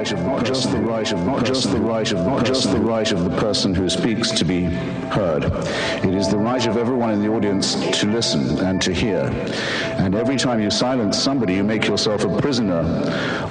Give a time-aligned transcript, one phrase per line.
[0.00, 2.80] right of, not just the right of, not just the right of, not just the
[2.80, 5.44] right of the person who speaks to be heard.
[5.44, 9.26] It is the right of everyone in the audience to listen and to hear.
[9.98, 12.80] And every time you silence somebody, you make yourself a prisoner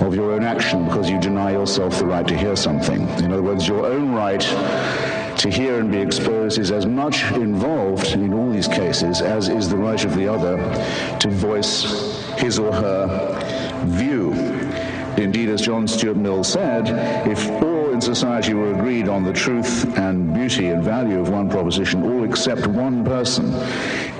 [0.01, 3.07] of your own action because you deny yourself the right to hear something.
[3.19, 4.41] In other words, your own right
[5.37, 9.69] to hear and be exposed is as much involved in all these cases as is
[9.69, 10.57] the right of the other
[11.19, 14.48] to voice his or her view.
[15.19, 16.87] Indeed, as John Stuart Mill said,
[17.27, 21.49] if all in society were agreed on the truth and beauty and value of one
[21.49, 23.53] proposition, all except one person,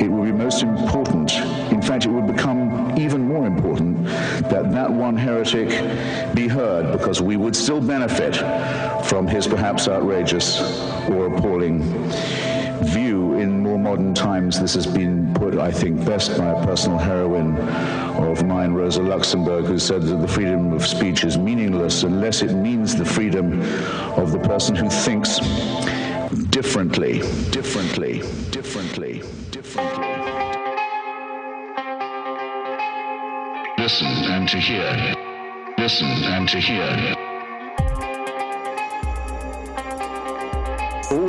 [0.02, 1.32] it would be most important.
[1.72, 4.04] In fact, it would become even more important
[4.50, 5.70] that that one heretic
[6.36, 8.36] be heard because we would still benefit
[9.06, 10.60] from his perhaps outrageous
[11.10, 11.80] or appalling
[13.90, 14.60] modern times.
[14.60, 17.58] This has been put, I think, best by a personal heroine
[18.30, 22.54] of mine, Rosa Luxemburg, who said that the freedom of speech is meaningless unless it
[22.54, 23.60] means the freedom
[24.16, 25.40] of the person who thinks
[26.52, 27.14] differently,
[27.50, 28.20] differently,
[28.52, 30.08] differently, differently.
[33.80, 35.16] Listen and to hear.
[35.80, 37.19] Listen and to hear.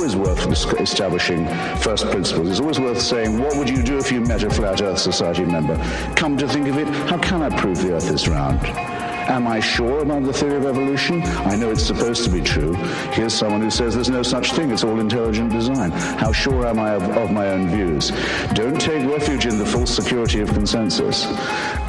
[0.01, 1.45] Always worth establishing
[1.77, 2.49] first principles.
[2.49, 5.45] It's always worth saying, what would you do if you met a Flat Earth Society
[5.45, 5.77] member?
[6.15, 8.65] Come to think of it, how can I prove the Earth is round?
[8.65, 11.21] Am I sure about the theory of evolution?
[11.21, 12.73] I know it's supposed to be true.
[13.13, 15.91] Here's someone who says there's no such thing, it's all intelligent design.
[15.91, 18.09] How sure am I of, of my own views?
[18.55, 21.25] Don't take refuge in the false security of consensus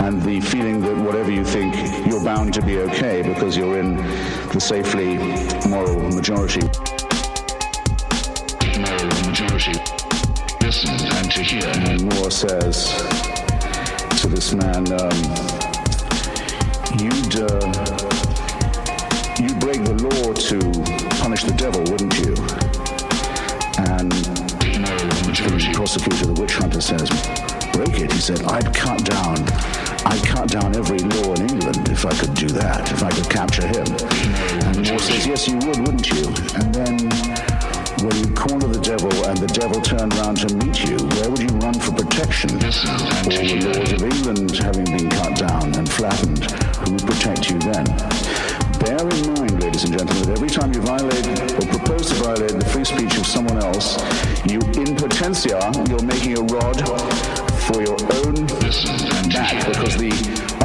[0.00, 1.74] and the feeling that whatever you think,
[2.06, 3.96] you're bound to be okay because you're in
[4.52, 5.16] the safely
[5.66, 6.60] moral majority
[9.32, 9.72] majority.
[10.60, 11.64] Listen and to hear.
[11.88, 12.92] And Moore says
[14.20, 15.18] to this man, um,
[17.00, 17.64] you'd, uh,
[19.40, 20.58] you'd break the law to
[21.16, 22.36] punish the devil, wouldn't you?
[23.88, 27.08] And the prosecutor, the witch hunter, says,
[27.72, 28.12] break it.
[28.12, 29.38] He said, I'd cut down
[30.04, 33.30] I'd cut down every law in England if I could do that, if I could
[33.30, 33.86] capture him.
[34.66, 36.26] And Moore says, yes, you would, wouldn't you?
[36.54, 37.51] And then
[38.00, 41.42] when you corner the devil and the devil turned round to meet you, where would
[41.42, 42.50] you run for protection?
[42.56, 47.58] All the laws of England having been cut down and flattened, who would protect you
[47.60, 47.84] then?
[48.82, 52.58] Bear in mind, ladies and gentlemen, that every time you violate or propose to violate
[52.58, 54.00] the free speech of someone else,
[54.48, 56.80] you in potentia, you're making a rod
[57.68, 58.34] for your own
[59.30, 60.10] back because the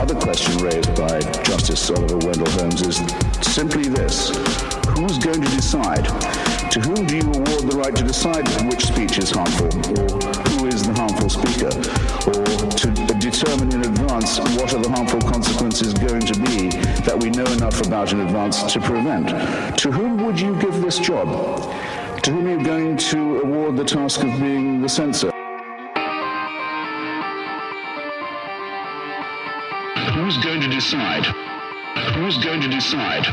[0.01, 2.97] other question raised by Justice Oliver Wendell Holmes is
[3.41, 4.29] simply this.
[4.97, 6.07] Who's going to decide
[6.77, 9.65] to whom do you award the right to decide which speech is harmful,
[9.97, 10.07] or
[10.49, 11.73] who is the harmful speaker,
[12.29, 16.69] or to determine in advance what are the harmful consequences going to be
[17.01, 19.27] that we know enough about in advance to prevent?
[19.79, 21.27] To whom would you give this job?
[22.21, 25.31] To whom are you going to award the task of being the censor?
[30.13, 31.56] Who's going to decide?
[32.13, 33.27] Who's going to decide?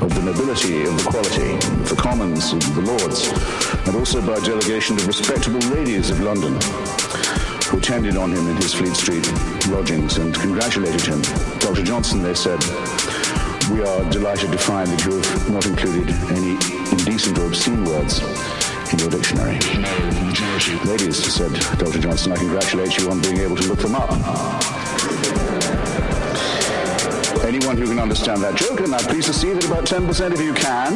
[0.00, 3.28] Of the nobility, of the quality, of the commons, of the lords,
[3.86, 6.58] and also by delegation of respectable ladies of London
[7.72, 9.26] who attended on him in his Fleet Street
[9.68, 11.22] lodgings and congratulated him.
[11.58, 11.82] Dr.
[11.82, 12.60] Johnson, they said,
[13.70, 16.52] we are delighted to find that you have not included any
[16.92, 18.20] indecent or obscene words
[18.92, 19.58] in your dictionary.
[19.80, 20.76] No, majority.
[20.84, 21.98] Ladies, said Dr.
[21.98, 24.10] Johnson, I congratulate you on being able to look them up
[27.44, 30.40] anyone who can understand that joke, and I'm pleased to see that about 10% of
[30.40, 30.92] you can,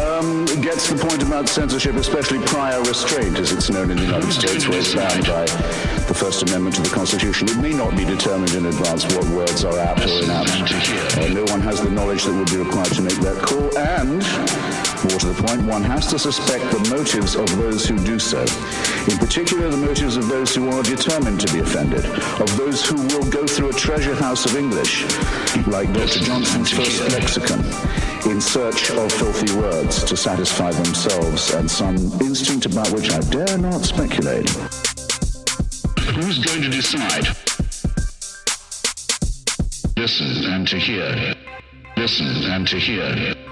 [0.00, 4.32] um, gets the point about censorship, especially prior restraint, as it's known in the United
[4.32, 5.44] States, where it's bound by
[6.06, 7.48] the First Amendment to the Constitution.
[7.48, 11.18] It may not be determined in advance what words are apt or inapt.
[11.18, 14.22] Uh, no one has the knowledge that would be required to make that call, and
[15.04, 18.40] more to the point, one has to suspect the motives of those who do so.
[19.10, 22.04] In particular, the motives of those who are determined to be offended,
[22.40, 25.04] of those who will go through a treasure house of English,
[25.66, 26.20] like Dr.
[26.20, 27.60] Johnson's first lexicon,
[28.30, 33.58] in search of filthy words to satisfy themselves and some instinct about which I dare
[33.58, 34.48] not speculate.
[36.14, 37.26] Who's going to decide?
[39.96, 41.34] Listen and to hear.
[41.96, 43.47] Listen and to hear.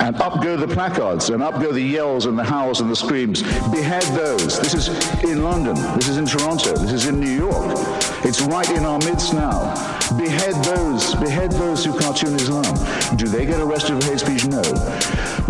[0.00, 2.96] And up go the placards, and up go the yells and the howls and the
[2.96, 3.42] screams.
[3.70, 4.58] Behead those.
[4.60, 4.88] This is
[5.24, 5.74] in London.
[5.96, 6.76] This is in Toronto.
[6.76, 7.76] This is in New York.
[8.24, 9.74] It's right in our midst now.
[10.16, 11.14] Behead those.
[11.16, 12.74] Behead those who cartoon Islam.
[13.16, 14.46] Do they get arrested for hate speech?
[14.46, 14.62] No.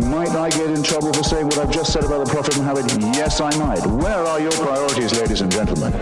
[0.09, 2.91] Might I get in trouble for saying what I've just said about the Prophet Muhammad?
[3.17, 3.85] Yes, I might.
[3.87, 5.93] Where are your priorities, ladies and gentlemen?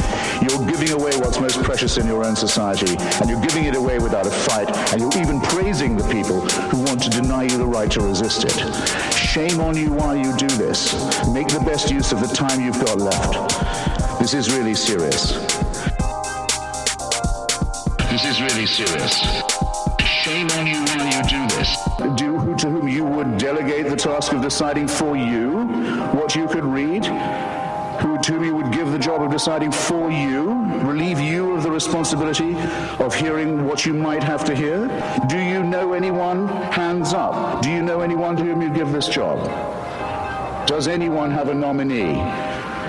[0.42, 3.98] You're giving away what's most precious in your own society, and you're giving it away
[3.98, 6.40] without a fight, and you're even praising the people
[6.70, 9.14] who want to deny you the right to resist it.
[9.14, 10.92] Shame on you while you do this.
[11.28, 14.18] Make the best use of the time you've got left.
[14.18, 15.32] This is really serious.
[18.10, 19.14] This is really serious.
[20.24, 21.78] Shame on you while you do this.
[22.16, 25.66] Do who to whom you would delegate the task of deciding for you
[26.12, 27.04] what you could read?
[28.02, 30.52] Who to whom you would give the job of deciding for you,
[30.82, 32.56] relieve you of the responsibility
[32.98, 34.88] of hearing what you might have to hear?
[35.28, 36.48] Do you know anyone?
[36.48, 37.62] Hands up.
[37.62, 39.38] Do you know anyone to whom you give this job?
[40.66, 42.14] Does anyone have a nominee?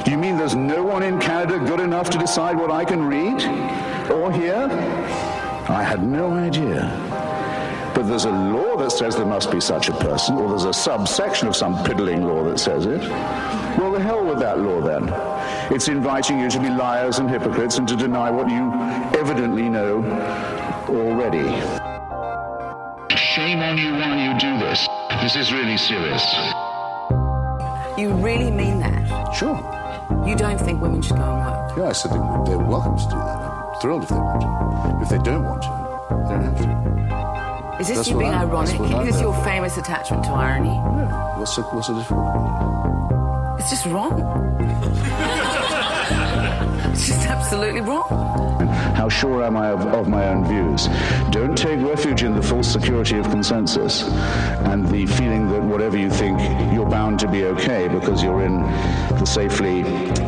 [0.03, 3.03] Do you mean there's no one in Canada good enough to decide what I can
[3.03, 3.41] read
[4.09, 4.67] or hear?
[5.69, 6.89] I had no idea.
[7.93, 10.73] But there's a law that says there must be such a person, or there's a
[10.73, 13.01] subsection of some piddling law that says it.
[13.77, 15.09] Well, the hell with that law then.
[15.73, 18.71] It's inviting you to be liars and hypocrites and to deny what you
[19.19, 20.03] evidently know
[20.89, 21.43] already.
[23.15, 24.87] Shame on you while you do this.
[25.21, 26.23] This is really serious.
[27.97, 29.31] You really mean that?
[29.33, 29.57] Sure.
[30.27, 31.77] You don't think women should go and work?
[31.77, 33.39] Yeah, I said they- they're welcome to do that.
[33.41, 34.97] I'm thrilled if they want to.
[35.01, 35.69] If they don't want to,
[36.27, 37.77] they don't have to.
[37.79, 38.69] Is this That's you being I- ironic?
[38.69, 40.69] that's what I Is this your famous attachment to irony?
[40.69, 41.37] Yeah.
[41.39, 43.00] What's the, what's the difference?
[43.61, 44.19] It's just wrong.
[46.91, 48.09] it's just absolutely wrong.
[48.95, 50.87] How sure am I of, of my own views?
[51.29, 54.01] Don't take refuge in the false security of consensus
[54.71, 56.39] and the feeling that whatever you think,
[56.73, 58.63] you're bound to be okay because you're in
[59.19, 59.83] the safely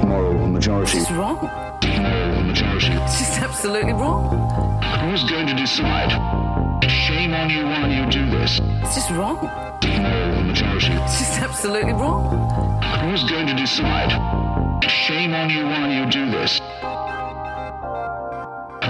[0.06, 1.00] moral majority.
[1.00, 1.38] It's wrong.
[1.42, 2.92] Moral majority.
[2.92, 4.30] It's just absolutely wrong.
[5.10, 6.12] Who's going to decide?
[6.88, 8.60] Shame on you when you do this.
[8.84, 9.40] It's just wrong.
[10.90, 11.04] Moral majority.
[11.04, 12.82] It's just absolutely wrong.
[13.02, 14.12] Who's going to decide?
[14.90, 16.60] Shame on you while you do this.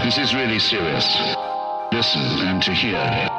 [0.03, 1.05] This is really serious.
[1.91, 3.29] Listen and to hear.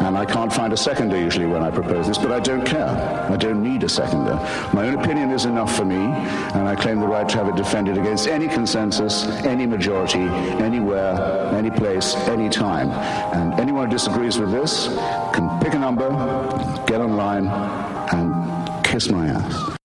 [0.00, 2.86] And I can't find a seconder usually when I propose this, but I don't care.
[2.86, 4.34] I don't need a seconder.
[4.74, 7.56] My own opinion is enough for me, and I claim the right to have it
[7.56, 12.90] defended against any consensus, any majority, anywhere, any place, any time.
[13.34, 14.86] And anyone who disagrees with this
[15.32, 16.10] can pick a number,
[16.86, 17.46] get online,
[18.12, 19.76] and kiss my ass.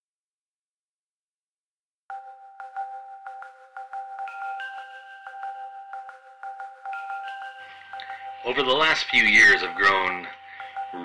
[8.45, 10.27] Over the last few years, I've grown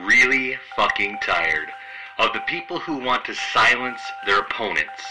[0.06, 1.70] really fucking tired
[2.18, 5.02] of the people who want to silence their opponents.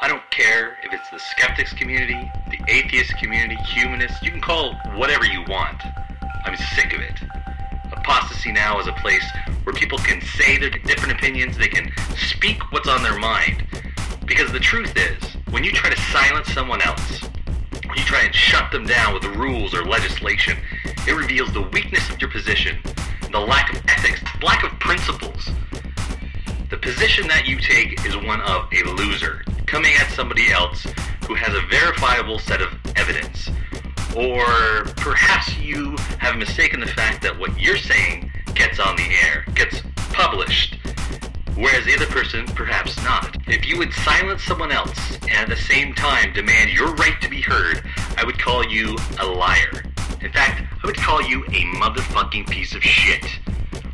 [0.00, 4.74] I don't care if it's the skeptics community, the atheist community, humanists, you can call
[4.94, 5.82] whatever you want.
[6.44, 7.37] I'm sick of it.
[8.08, 9.24] Apostasy now is a place
[9.64, 13.66] where people can say their different opinions, they can speak what's on their mind.
[14.24, 17.20] Because the truth is, when you try to silence someone else,
[17.84, 20.56] when you try and shut them down with rules or legislation,
[21.06, 22.78] it reveals the weakness of your position,
[23.30, 25.50] the lack of ethics, the lack of principles.
[26.70, 30.86] The position that you take is one of a loser, coming at somebody else
[31.26, 33.50] who has a verifiable set of evidence.
[34.16, 39.44] Or perhaps you have mistaken the fact that what you're saying gets on the air,
[39.54, 40.76] gets published,
[41.54, 43.36] whereas the other person perhaps not.
[43.46, 47.28] If you would silence someone else and at the same time demand your right to
[47.28, 47.82] be heard,
[48.16, 49.84] I would call you a liar.
[50.20, 53.24] In fact, I would call you a motherfucking piece of shit.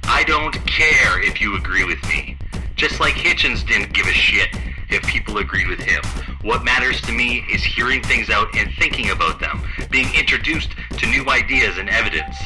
[0.04, 2.38] I don't care if you agree with me.
[2.76, 4.48] Just like Hitchens didn't give a shit
[4.90, 6.02] if people agreed with him.
[6.42, 11.06] What matters to me is hearing things out and thinking about them, being introduced to
[11.06, 12.36] new ideas and evidence.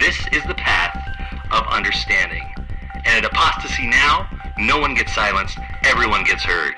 [0.00, 0.96] This is the path
[1.50, 2.44] of understanding.
[3.04, 4.28] And at Apostasy Now,
[4.58, 6.74] no one gets silenced, everyone gets heard.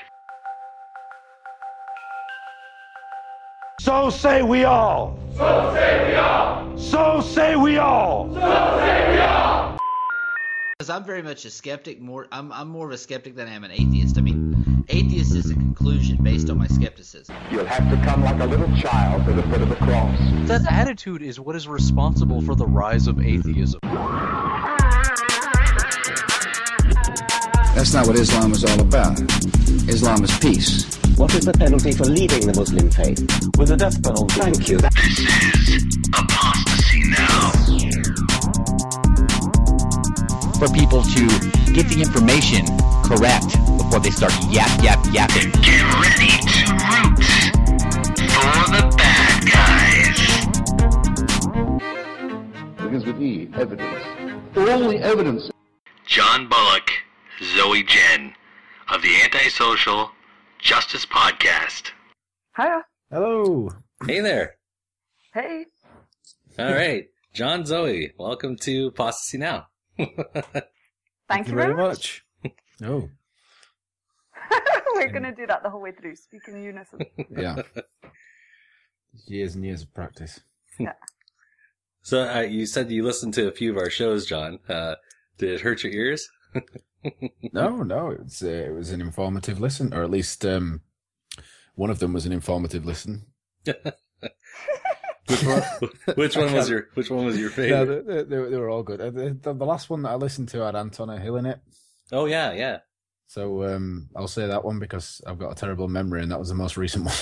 [3.80, 5.18] So say we all.
[5.36, 6.78] So say we all.
[6.78, 8.28] So say we all.
[10.80, 12.00] Because I'm very much a skeptic.
[12.00, 14.16] More, I'm, I'm more of a skeptic than I am an atheist.
[14.16, 17.37] I mean, atheist is a conclusion based on my skepticism.
[17.50, 20.18] You'll have to come like a little child to the foot of the cross.
[20.49, 23.78] That attitude is what is responsible for the rise of atheism.
[27.75, 29.20] That's not what Islam is all about.
[29.87, 30.96] Islam is peace.
[31.18, 33.20] What is the penalty for leaving the Muslim faith?
[33.58, 34.34] With the death penalty.
[34.40, 34.78] Thank you.
[34.78, 35.84] This is
[36.14, 36.39] Apostasy
[40.60, 41.26] for people to
[41.72, 42.66] get the information
[43.02, 45.50] correct before they start yap, yap, yapping.
[45.64, 47.16] Get ready to root
[48.28, 50.20] for the bad guys.
[52.76, 54.04] Begins with E, evidence.
[54.54, 55.50] All the evidence.
[56.04, 56.90] John Bullock,
[57.42, 58.34] Zoe Jen
[58.92, 60.10] of the Antisocial
[60.58, 61.92] Justice Podcast.
[62.54, 62.84] Hiya.
[63.10, 63.70] Hello.
[64.06, 64.56] Hey there.
[65.32, 65.64] Hey.
[66.58, 67.06] All right.
[67.32, 69.68] John Zoe, welcome to Apostasy Now.
[71.28, 72.25] Thank, you very much.
[72.83, 73.11] Oh,
[74.95, 77.00] We're going to do that the whole way through, speak in unison.
[77.30, 77.61] yeah.
[79.26, 80.40] years and years of practice.
[80.78, 80.95] Yeah.
[82.00, 84.61] So uh, you said you listened to a few of our shows, John.
[84.66, 84.95] Uh,
[85.37, 86.26] did it hurt your ears?
[87.52, 90.83] No, no, it was uh, it was an informative listen, or at least um,
[91.75, 93.26] one of them was an informative listen.
[95.30, 95.62] Which one?
[96.16, 98.06] which one was your Which one was your No, favorite?
[98.06, 99.00] they, they, they were all good.
[99.00, 101.60] Uh, The, the, the last one that I listened to had Anton Hill in it,
[102.12, 102.78] Oh yeah, yeah.
[103.28, 106.49] so um, I'll say that one because I've got a terrible memory, and that was
[106.49, 107.14] the most recent one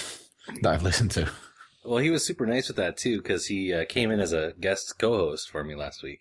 [0.63, 1.29] that I've listened to.
[1.85, 4.53] Well, he was super nice with that too because he uh, came in as a
[4.61, 6.21] guest co-host for me last week.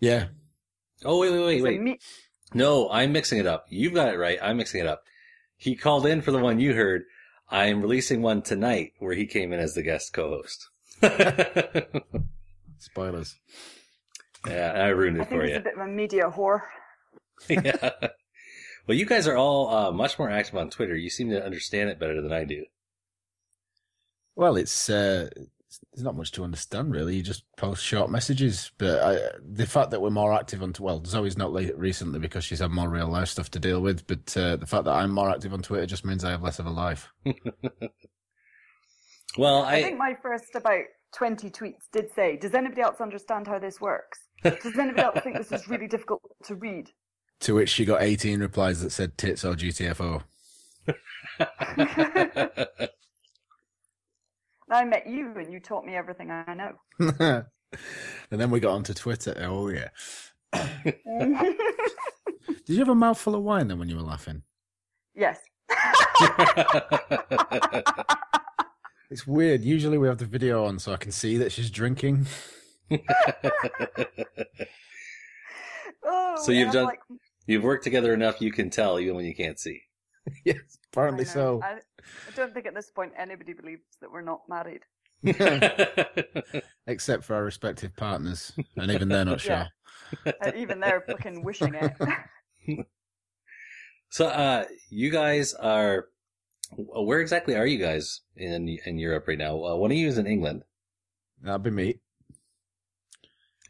[0.00, 0.26] Yeah,
[1.04, 1.80] Oh wait, wait, wait, wait.
[1.80, 1.98] me-
[2.54, 3.66] No, I'm mixing it up.
[3.70, 4.38] You've got it right.
[4.42, 5.02] I'm mixing it up.
[5.56, 7.02] He called in for the one you heard.
[7.50, 10.67] I'm releasing one tonight where he came in as the guest co-host.
[14.46, 14.72] yeah.
[14.74, 15.58] I ruined I it think for it's you.
[15.58, 16.62] a bit of a media whore.
[17.48, 17.90] yeah.
[18.86, 20.96] Well, you guys are all uh, much more active on Twitter.
[20.96, 22.64] You seem to understand it better than I do.
[24.34, 25.28] Well, it's uh,
[25.92, 27.16] there's not much to understand really.
[27.16, 31.04] You just post short messages, but I, the fact that we're more active on well,
[31.04, 34.06] Zoe's not late recently because she's had more real life stuff to deal with.
[34.06, 36.58] But uh, the fact that I'm more active on Twitter just means I have less
[36.58, 37.12] of a life.
[39.38, 40.82] Well, I I, think my first about
[41.14, 44.18] 20 tweets did say, Does anybody else understand how this works?
[44.42, 46.90] Does anybody else think this is really difficult to read?
[47.42, 50.24] To which she got 18 replies that said tits or GTFO.
[54.68, 56.72] I met you and you taught me everything I know.
[56.98, 57.44] and
[58.40, 59.36] then we got onto Twitter.
[59.38, 59.90] Oh yeah.
[60.82, 60.96] Did
[62.66, 64.42] you have a mouthful of wine then when you were laughing?
[65.14, 65.38] yes.
[69.10, 69.62] It's weird.
[69.62, 72.26] Usually we have the video on so I can see that she's drinking.
[76.10, 77.00] Oh, so you've done, like,
[77.46, 79.82] you've worked together enough you can tell even when you can't see.
[80.44, 80.56] yes,
[80.90, 81.60] apparently I so.
[81.62, 84.84] I, I don't think at this point anybody believes that we're not married.
[86.86, 89.66] Except for our respective partners, and even they're not sure.
[90.24, 90.32] Yeah.
[90.40, 92.86] Uh, even they're fucking wishing it.
[94.10, 96.06] So, uh, you guys are,
[96.76, 99.62] where exactly are you guys in in Europe right now?
[99.64, 100.64] Uh, one of you is in England.
[101.42, 102.00] That'd be me.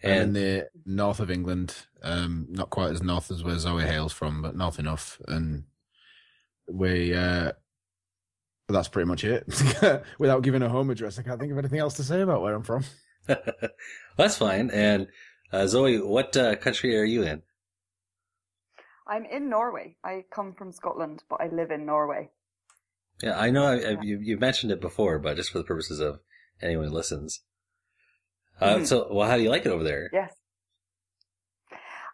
[0.03, 4.13] I'm in the north of England, um, not quite as north as where Zoe hails
[4.13, 5.21] from, but north enough.
[5.27, 5.65] And
[6.69, 7.53] we, uh,
[8.69, 9.45] that's pretty much it.
[10.19, 12.55] Without giving a home address, I can't think of anything else to say about where
[12.55, 12.85] I'm from.
[14.17, 14.71] That's fine.
[14.71, 15.09] And
[15.53, 17.43] uh, Zoe, what uh, country are you in?
[19.07, 19.97] I'm in Norway.
[20.05, 22.31] I come from Scotland, but I live in Norway.
[23.23, 26.01] Yeah, I know I, I, you, you've mentioned it before, but just for the purposes
[26.01, 26.21] of
[26.63, 27.41] anyone who listens.
[28.61, 28.87] Uh, Mhm.
[28.87, 30.09] So, well, how do you like it over there?
[30.13, 30.35] Yes.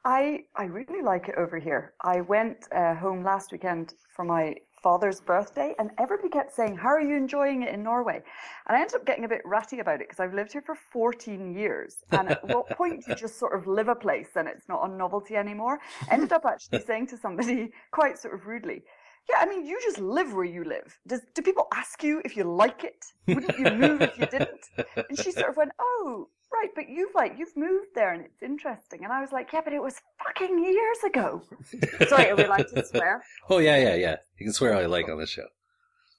[0.04, 1.94] I I really like it over here.
[2.02, 6.90] I went uh, home last weekend for my father's birthday, and everybody kept saying, "How
[6.90, 8.22] are you enjoying it in Norway?"
[8.66, 10.74] And I ended up getting a bit ratty about it because I've lived here for
[10.74, 12.04] 14 years.
[12.10, 14.84] And at what point do you just sort of live a place and it's not
[14.86, 15.80] a novelty anymore?
[16.10, 18.82] Ended up actually saying to somebody quite sort of rudely,
[19.28, 20.98] "Yeah, I mean, you just live where you live.
[21.06, 23.06] Does do people ask you if you like it?
[23.26, 24.64] Wouldn't you move if you didn't?"
[25.08, 28.40] And she sort of went, "Oh." Right, but you've like you've moved there and it's
[28.40, 29.02] interesting.
[29.02, 31.42] And I was like, yeah, but it was fucking years ago.
[32.08, 33.24] Sorry, are we allowed to swear?
[33.50, 34.16] Oh, yeah, yeah, yeah.
[34.38, 35.46] You can swear all you like on this show.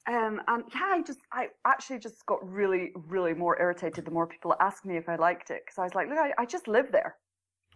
[0.08, 4.28] Um, and yeah, I just, I actually just got really, really more irritated the more
[4.28, 5.62] people asked me if I liked it.
[5.66, 7.16] Because I was like, look, I, I just live there.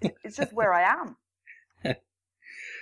[0.02, 1.16] It's just where I am.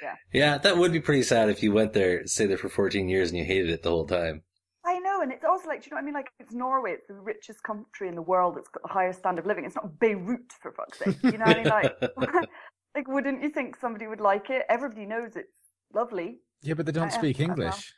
[0.02, 0.16] Yeah.
[0.34, 3.30] Yeah, that would be pretty sad if you went there, stayed there for 14 years,
[3.30, 4.44] and you hated it the whole time.
[4.86, 6.14] I know, and it's also like, do you know what I mean?
[6.14, 9.42] Like, it's Norway, it's the richest country in the world, it's got the highest standard
[9.42, 9.66] of living.
[9.66, 11.18] It's not Beirut, for fuck's sake.
[11.24, 11.68] You know what I mean?
[11.70, 12.02] Like,
[12.96, 14.64] like, wouldn't you think somebody would like it?
[14.70, 15.58] Everybody knows it's
[15.94, 16.40] lovely.
[16.62, 17.94] Yeah, but they don't I- speak I- well, English.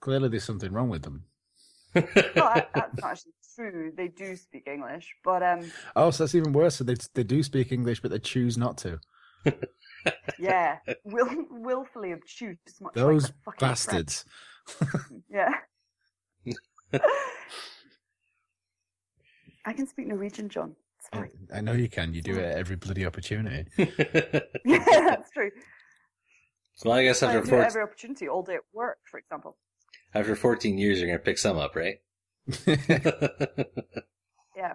[0.00, 1.24] Clearly, there's something wrong with them.
[1.94, 3.92] no, I- that's not actually true.
[3.96, 6.76] They do speak English, but um, Oh, so that's even worse.
[6.76, 8.98] So they they do speak English, but they choose not to.
[10.38, 14.24] yeah, will willfully obtuse, much Those like fucking bastards.
[15.30, 15.52] Yeah.
[19.64, 20.74] I can speak Norwegian, John.
[20.98, 21.30] It's fine.
[21.54, 22.12] I know you can.
[22.14, 23.68] You do it at every bloody opportunity.
[23.76, 25.50] yeah, that's true.
[26.84, 29.56] Well, I guess I after do 14, every opportunity all day at work, for example.
[30.14, 31.98] after 14 years, you're going to pick some up, right?
[34.56, 34.72] Yeah.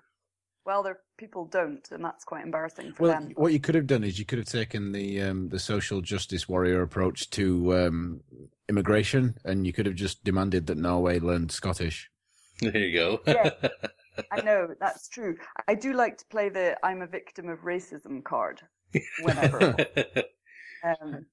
[0.66, 3.32] Well, there people don't, and that's quite embarrassing for Well, them.
[3.36, 6.48] what you could have done is you could have taken the um, the social justice
[6.48, 8.22] warrior approach to um,
[8.70, 12.10] immigration, and you could have just demanded that Norway learned Scottish.
[12.62, 13.22] There you go.
[13.26, 13.50] Yeah.
[14.32, 15.36] I know that's true.
[15.68, 18.62] I do like to play the "I'm a victim of racism" card
[19.24, 19.76] whenever.
[20.84, 21.26] um,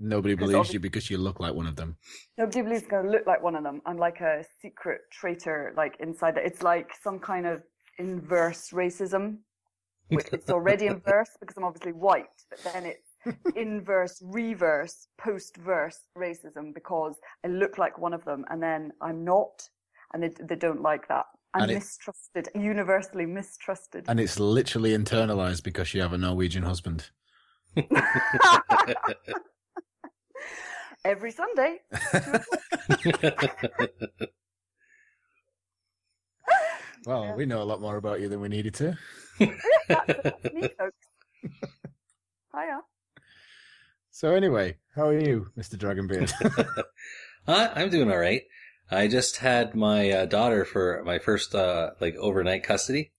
[0.00, 1.96] Nobody 'Cause believes you because you look like one of them.
[2.36, 3.80] nobody believes going to look like one of them.
[3.86, 6.34] I'm like a secret traitor, like inside.
[6.34, 7.62] The, it's like some kind of
[8.06, 9.24] inverse racism.
[10.36, 13.10] It's already inverse because I'm obviously white, but then it's
[13.56, 19.54] inverse, reverse, post-verse racism because I look like one of them and then I'm not,
[20.12, 21.26] and they they don't like that.
[21.54, 24.02] I'm And it- mistrusted, universally mistrusted.
[24.08, 27.00] And it's literally internalized because you have a Norwegian husband.
[31.04, 31.72] Every Sunday.
[37.04, 38.96] Well, we know a lot more about you than we needed to.
[39.88, 40.96] That's me, folks.
[42.54, 42.80] Hiya.
[44.10, 45.76] So anyway, how are you, Mr.
[45.76, 46.84] Dragonbeard?
[47.46, 48.42] I'm doing all right.
[48.90, 53.10] I just had my uh, daughter for my first uh, like overnight custody.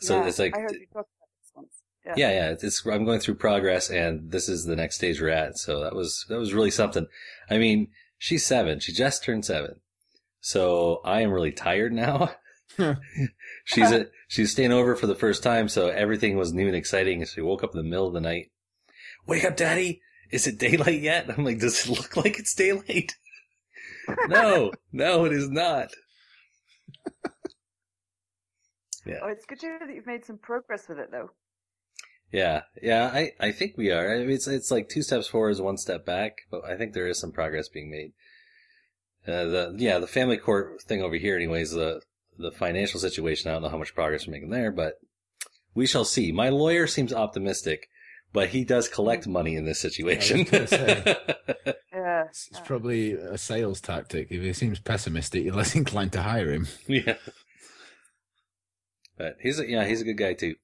[0.00, 1.82] So Yeah, it's like I heard you talk about this once.
[2.06, 2.14] Yeah.
[2.16, 2.50] yeah, yeah.
[2.52, 5.58] It's, it's I'm going through progress, and this is the next stage we're at.
[5.58, 7.06] So that was that was really something.
[7.50, 7.88] I mean,
[8.18, 8.80] she's seven.
[8.80, 9.80] She just turned seven,
[10.40, 12.30] so I am really tired now.
[13.64, 17.24] She's a, she's staying over for the first time, so everything was new and exciting.
[17.24, 18.50] She woke up in the middle of the night.
[19.26, 20.00] Wake up, daddy!
[20.30, 21.28] Is it daylight yet?
[21.28, 23.12] I'm like, does it look like it's daylight?
[24.28, 25.90] no, no, it is not.
[29.04, 29.18] Yeah.
[29.22, 31.30] Oh, it's good to hear that you've made some progress with it, though.
[32.32, 34.14] Yeah, yeah, I, I think we are.
[34.14, 36.92] I mean, it's it's like two steps forward, is one step back, but I think
[36.92, 38.12] there is some progress being made.
[39.26, 41.72] Uh, the yeah, the family court thing over here, anyways.
[41.72, 42.00] The
[42.42, 44.94] the financial situation, I don't know how much progress we're making there, but
[45.74, 46.32] we shall see.
[46.32, 47.88] My lawyer seems optimistic,
[48.32, 50.44] but he does collect money in this situation.
[50.44, 51.16] gonna.
[51.94, 52.24] Yeah.
[52.30, 54.28] It's probably a sales tactic.
[54.30, 56.66] If he seems pessimistic, you're less inclined to hire him.
[56.88, 57.14] yeah,
[59.16, 60.54] but he's a, yeah, he's a good guy too.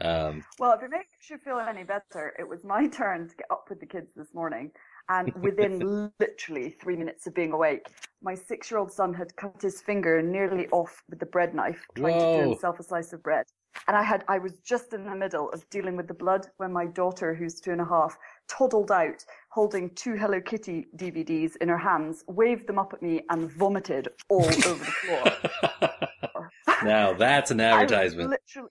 [0.00, 3.46] Um, Well, if it makes you feel any better, it was my turn to get
[3.50, 4.70] up with the kids this morning.
[5.08, 7.86] And within literally three minutes of being awake,
[8.22, 11.84] my six year old son had cut his finger nearly off with the bread knife,
[11.94, 13.44] trying to do himself a slice of bread.
[13.88, 16.72] And I had, I was just in the middle of dealing with the blood when
[16.72, 18.16] my daughter, who's two and a half,
[18.48, 23.22] toddled out holding two Hello Kitty DVDs in her hands, waved them up at me,
[23.30, 26.48] and vomited all over the floor.
[26.84, 28.30] now that's an I was advertisement.
[28.30, 28.70] literally,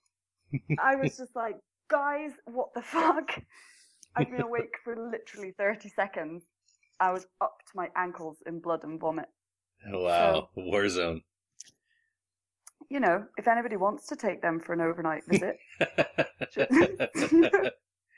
[0.79, 1.57] I was just like,
[1.89, 3.39] guys, what the fuck?
[4.15, 6.43] I've been awake for literally 30 seconds.
[6.99, 9.25] I was up to my ankles in blood and vomit.
[9.91, 11.21] Wow, war zone.
[12.89, 15.57] You know, if anybody wants to take them for an overnight visit,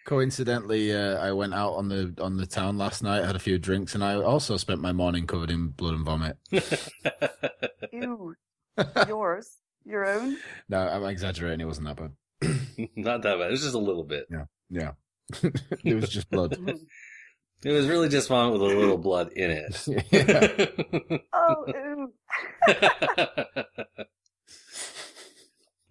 [0.05, 3.57] Coincidentally, uh, I went out on the on the town last night, had a few
[3.57, 6.37] drinks, and I also spent my morning covered in blood and vomit.
[7.91, 8.35] ew,
[9.07, 10.37] yours, your own.
[10.69, 11.61] No, I'm exaggerating.
[11.61, 12.11] It wasn't that bad.
[12.95, 13.47] Not that bad.
[13.47, 14.27] It was just a little bit.
[14.29, 14.91] Yeah, yeah.
[15.83, 16.57] It was just blood.
[17.63, 21.21] It was really just vomit with a little blood in it.
[21.33, 22.13] Oh, ew.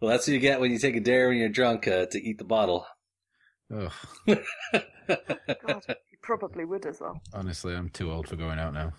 [0.00, 2.18] well, that's what you get when you take a dare when you're drunk uh, to
[2.22, 2.86] eat the bottle.
[3.74, 3.90] Ugh.
[4.28, 4.38] God,
[5.88, 7.20] you probably would as well.
[7.32, 8.92] Honestly, I'm too old for going out now.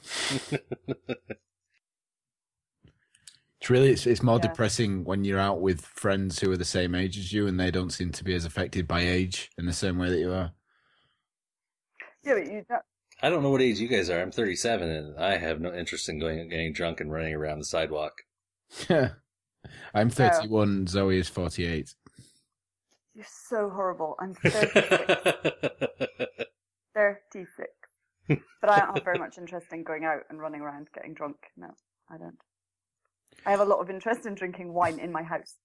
[3.66, 4.50] It's really it's, it's more Yeah.
[4.50, 7.72] depressing when you're out with friends who are the same age as you and they
[7.72, 10.52] don't seem to be as affected by age in the same way that you are.
[12.22, 12.84] Yeah, but you don't,
[13.24, 14.22] I don't know what age you guys are.
[14.22, 17.66] I'm 37, and I have no interest in going getting drunk and running around the
[17.66, 18.22] sidewalk.
[18.88, 19.14] Yeah,
[19.96, 21.96] I'm 31, Zoe is 48.
[23.16, 24.16] you're so horrible.
[24.20, 26.06] I'm 36.
[26.94, 27.68] 36.
[28.62, 31.38] But I don't have very much interest in going out and running around getting drunk.
[31.58, 31.70] No,
[32.12, 32.38] I don't.
[33.46, 35.56] I have a lot of interest in drinking wine in my house.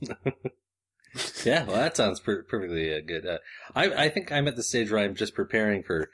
[1.44, 3.26] yeah, well, that sounds per- perfectly uh, good.
[3.26, 3.38] Uh,
[3.74, 6.10] I I think I'm at the stage where I'm just preparing for,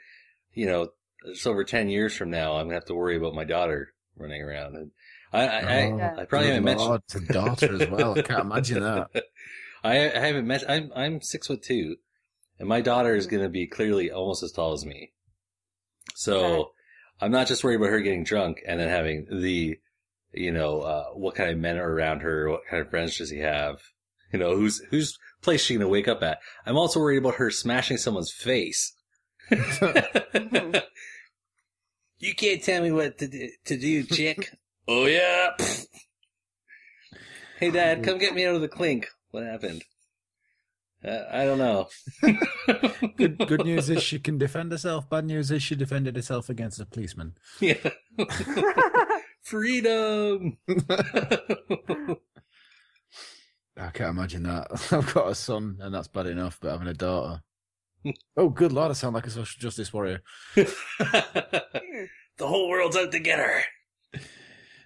[0.53, 0.89] you know,
[1.25, 4.41] just over 10 years from now, I'm gonna have to worry about my daughter running
[4.41, 4.75] around.
[4.75, 4.91] And
[5.33, 8.13] I I, Oh, I, I probably haven't mentioned Lord, it's daughter as well.
[8.17, 9.09] I can't imagine that.
[9.83, 10.71] I, I haven't mentioned.
[10.71, 11.97] I'm I'm six foot two,
[12.57, 15.11] and my daughter is going to be clearly almost as tall as me.
[16.15, 16.71] So
[17.21, 19.79] I'm not just worried about her getting drunk and then having the,
[20.35, 23.29] you know, uh, what kind of men are around her, what kind of friends does
[23.29, 23.79] he have,
[24.31, 26.39] You know, who's whose place she gonna wake up at?
[26.65, 28.93] I'm also worried about her smashing someone's face.
[29.49, 29.57] you
[32.35, 34.55] can't tell me what to do, to do chick.
[34.87, 35.51] oh yeah.
[37.59, 39.07] hey dad, come get me out of the clink.
[39.31, 39.83] What happened?
[41.03, 41.87] Uh, I don't know.
[43.17, 45.07] good, good news is she can defend herself.
[45.07, 47.35] Bad news is she defended herself against a policeman.
[47.59, 47.75] Yeah.
[49.45, 50.57] Freedom.
[53.77, 54.71] I can't imagine that.
[54.91, 57.43] I've got a son, and that's bad enough, but having a daughter.
[58.35, 60.23] oh, good lord, I sound like a social justice warrior.
[60.55, 61.29] the
[62.39, 63.61] whole world's out to get her.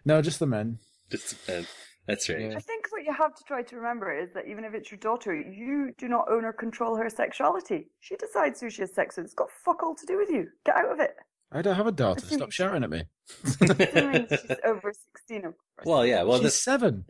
[0.03, 0.79] No, just the men.
[1.09, 1.67] Just the men.
[2.05, 2.53] That's right.
[2.53, 4.97] I think what you have to try to remember is that even if it's your
[4.97, 7.87] daughter, you do not own or control her sexuality.
[8.01, 9.27] She decides who she has sex with.
[9.27, 10.47] It's got fuck all to do with you.
[10.65, 11.15] Get out of it.
[11.51, 12.25] I don't have a daughter.
[12.25, 13.03] Stop shouting at me.
[13.43, 13.61] She's
[14.65, 15.85] over 16, of course.
[15.85, 16.23] Well, yeah.
[16.23, 17.05] Well, She's this seven.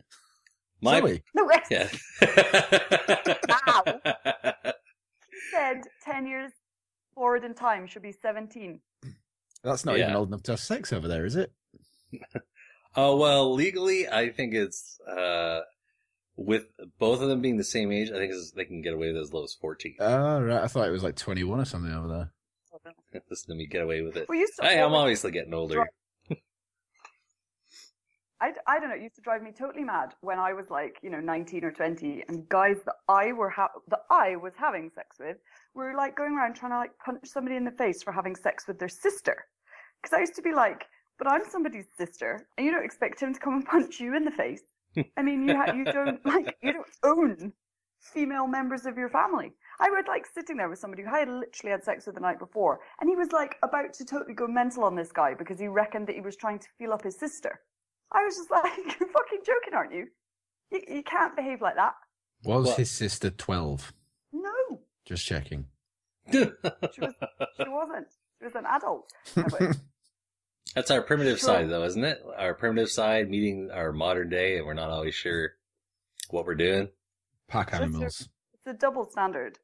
[0.80, 1.22] my Zoe.
[1.34, 1.60] No, wait.
[1.70, 1.88] yeah.
[3.48, 3.84] Wow.
[3.84, 6.52] He said 10 years
[7.14, 8.80] forward in time should be 17.
[9.62, 11.52] That's not even old enough to have sex over there, is it?
[12.96, 15.60] Oh well, legally, I think it's uh,
[16.36, 16.64] with
[16.98, 18.10] both of them being the same age.
[18.10, 19.96] I think it's, they can get away with as low as fourteen.
[20.00, 20.62] Oh, right.
[20.62, 22.32] I thought it was like 21 or something over there.
[23.30, 24.28] Listen to me get away with it.
[24.28, 25.86] Well, you used to Hey, I'm obviously getting older.
[28.42, 28.94] I, I don't know.
[28.94, 31.72] It used to drive me totally mad when I was like, you know, 19 or
[31.72, 35.36] 20, and guys that I were ha- that I was having sex with
[35.74, 38.66] were like going around trying to like punch somebody in the face for having sex
[38.66, 39.44] with their sister.
[40.00, 40.86] Because I used to be like,
[41.18, 44.24] but I'm somebody's sister, and you don't expect him to come and punch you in
[44.24, 44.62] the face.
[45.18, 47.52] I mean, you ha- you don't like you don't own
[48.00, 49.52] female members of your family.
[49.80, 52.20] I was like sitting there with somebody who I had literally had sex with the
[52.20, 55.58] night before, and he was like about to totally go mental on this guy because
[55.58, 57.60] he reckoned that he was trying to feel up his sister.
[58.12, 60.06] I was just like, you're fucking joking, aren't you?
[60.70, 61.94] You, you can't behave like that.
[62.44, 62.76] Was What?
[62.78, 63.92] his sister 12?
[64.32, 65.66] No, Just checking.
[66.30, 66.48] she, was,
[66.92, 68.06] she wasn't.
[68.38, 69.10] She was an adult.
[69.36, 69.72] No,
[70.74, 71.46] That's our primitive Sure.
[71.48, 72.22] side, though, isn't it?
[72.38, 75.52] Our primitive side meeting our modern day, and we're not always sure
[76.30, 76.88] what we're doing.
[77.48, 78.28] Pack Just your- animals.
[78.54, 79.58] it's a double standard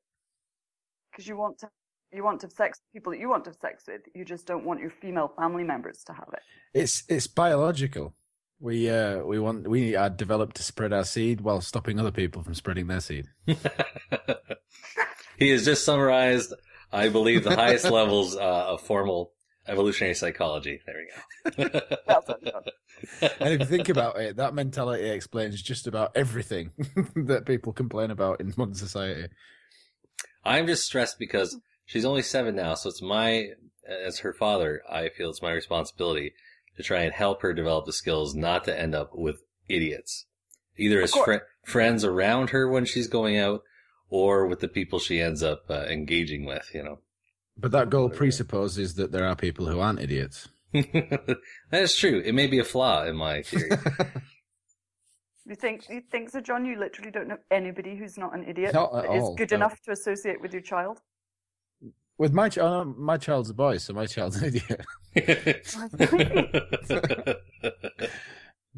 [1.17, 1.69] because you want to
[2.13, 4.03] you want to have sex with people that you want to have sex with.
[4.15, 6.41] You just don't want your female family members to have it.
[6.75, 8.15] It's it's biological.
[8.61, 12.43] We uh we want we are developed to spread our seed while stopping other people
[12.43, 13.27] from spreading their seed.
[15.39, 16.55] he has just summarized,
[16.93, 19.33] I believe, the highest levels uh, of formal
[19.69, 20.81] evolutionary psychology.
[20.87, 20.95] There
[21.57, 21.81] we go.
[22.07, 22.63] Well done,
[23.41, 26.71] And if you think about it, that mentality explains just about everything
[27.27, 29.29] that people complain about in modern society.
[30.47, 33.51] I'm just stressed because she's only seven now, so it's my,
[33.89, 36.33] as her father, I feel it's my responsibility
[36.77, 40.27] to try and help her develop the skills not to end up with idiots.
[40.77, 41.25] Either as course.
[41.25, 43.63] fri friends around her when she's going out,
[44.09, 47.01] or with the people she ends up uh, engaging with, you know.
[47.57, 50.49] But that goal presupposes that there are people who aren't idiots.
[50.73, 51.39] that
[51.73, 52.23] is true.
[52.25, 53.71] It may be a flaw in my theory.
[55.49, 56.65] You think you think so, John?
[56.65, 59.51] You literally don't know anybody who's not an idiot Not at that is all, good
[59.53, 59.57] no.
[59.57, 61.01] enough to associate with your child.
[62.19, 64.55] With my child, oh, my child's a boy, so my child's an
[65.15, 65.77] idiot.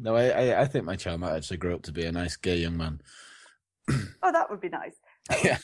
[0.01, 2.37] No, I, I I think my child might actually grow up to be a nice
[2.37, 3.01] gay young man.
[4.23, 4.95] Oh, that would be nice.
[5.43, 5.57] yeah.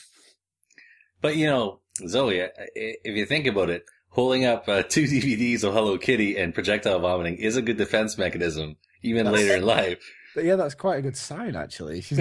[1.22, 5.04] But you know, Zoe, i- i- if you think about it, holding up uh, two
[5.04, 9.56] DVDs of Hello Kitty and projectile vomiting is a good defense mechanism, even That's- later
[9.56, 9.98] in life.
[10.36, 12.02] But yeah, that's quite a good sign, actually.
[12.02, 12.20] She's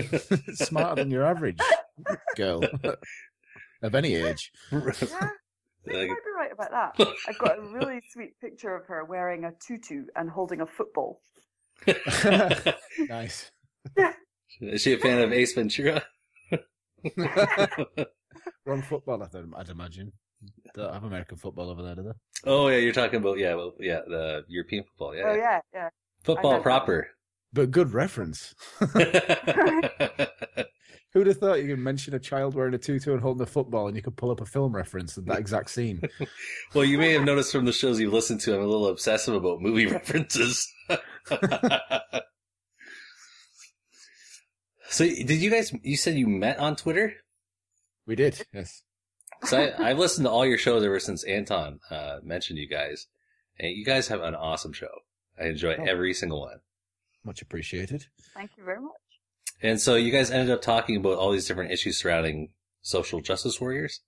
[0.54, 1.60] smarter than your average
[2.38, 2.63] girl
[3.82, 4.54] of any age.
[4.71, 5.10] Yeah, I think
[5.86, 7.08] you might be right about that.
[7.28, 11.19] I've got a really sweet picture of her wearing a tutu and holding a football.
[13.10, 13.51] nice.
[14.62, 16.01] Is she a fan of Ace Ventura?
[18.65, 20.13] Wrong football, I thought, I'd imagine.
[20.73, 22.49] Don't have American football over there, do they?
[22.49, 25.89] Oh yeah, you're talking about yeah, well, yeah, the European football, yeah, Oh yeah, yeah.
[26.23, 26.63] football I know.
[26.63, 27.10] proper.
[27.56, 28.54] But good reference.
[28.80, 28.94] Who'd
[31.28, 33.96] have thought you could mention a child wearing a tutu and holding a football and
[33.96, 36.02] you could pull up a film reference of that exact scene?
[36.74, 39.34] well, you may have noticed from the shows you've listened to, I'm a little obsessive
[39.34, 40.68] about movie references.
[44.89, 45.72] so, did you guys?
[45.82, 47.13] You said you met on Twitter.
[48.06, 48.82] We did, yes.
[49.46, 53.08] So I, I've listened to all your shows ever since Anton uh, mentioned you guys,
[53.58, 54.91] and you guys have an awesome show.
[55.41, 55.86] I enjoy Oh.
[55.86, 56.60] every single one.
[57.26, 58.06] Much appreciated.
[58.34, 58.92] Thank you very much.
[59.62, 62.50] And so you guys ended up talking about all these different issues surrounding
[62.82, 64.02] social justice warriors.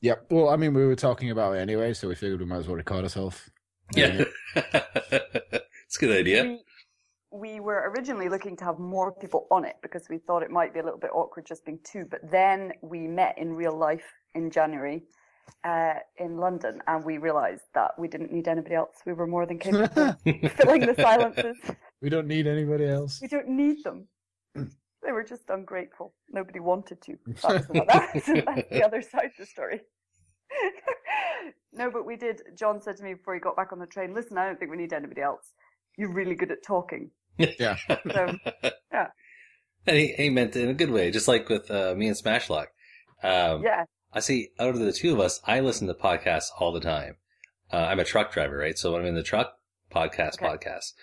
[0.00, 0.26] Yep.
[0.30, 2.66] Well, I mean, we were talking about it anyway, so we figured we might as
[2.66, 3.50] well record ourselves.
[3.94, 4.24] Yeah,
[4.56, 6.44] it's a good idea.
[6.44, 10.50] We, we were originally looking to have more people on it because we thought it
[10.50, 12.04] might be a little bit awkward just being two.
[12.10, 15.04] But then we met in real life in January
[15.64, 18.96] uh, in London, and we realised that we didn't need anybody else.
[19.04, 20.20] We were more than capable of
[20.52, 21.56] filling the silences.
[22.00, 23.20] We don't need anybody else.
[23.20, 24.08] We don't need them.
[25.04, 26.14] They were just ungrateful.
[26.32, 27.16] Nobody wanted to.
[27.42, 29.80] That that's, that's the other side of the story.
[31.72, 32.42] no, but we did.
[32.58, 34.72] John said to me before he got back on the train, "Listen, I don't think
[34.72, 35.52] we need anybody else.
[35.96, 37.76] You're really good at talking." Yeah.
[37.88, 38.36] So,
[38.92, 39.06] yeah.
[39.86, 42.16] And he, he meant it in a good way, just like with uh, me and
[42.16, 42.66] Smashlock.
[43.22, 43.84] Um, Yeah.
[44.16, 44.48] I see.
[44.58, 47.16] Out of the two of us, I listen to podcasts all the time.
[47.70, 48.78] Uh, I'm a truck driver, right?
[48.78, 49.58] So when I'm in the truck,
[49.94, 50.94] podcast, podcast.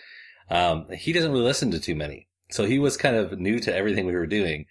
[0.50, 3.74] Um, he doesn't really listen to too many, so he was kind of new to
[3.74, 4.66] everything we were doing.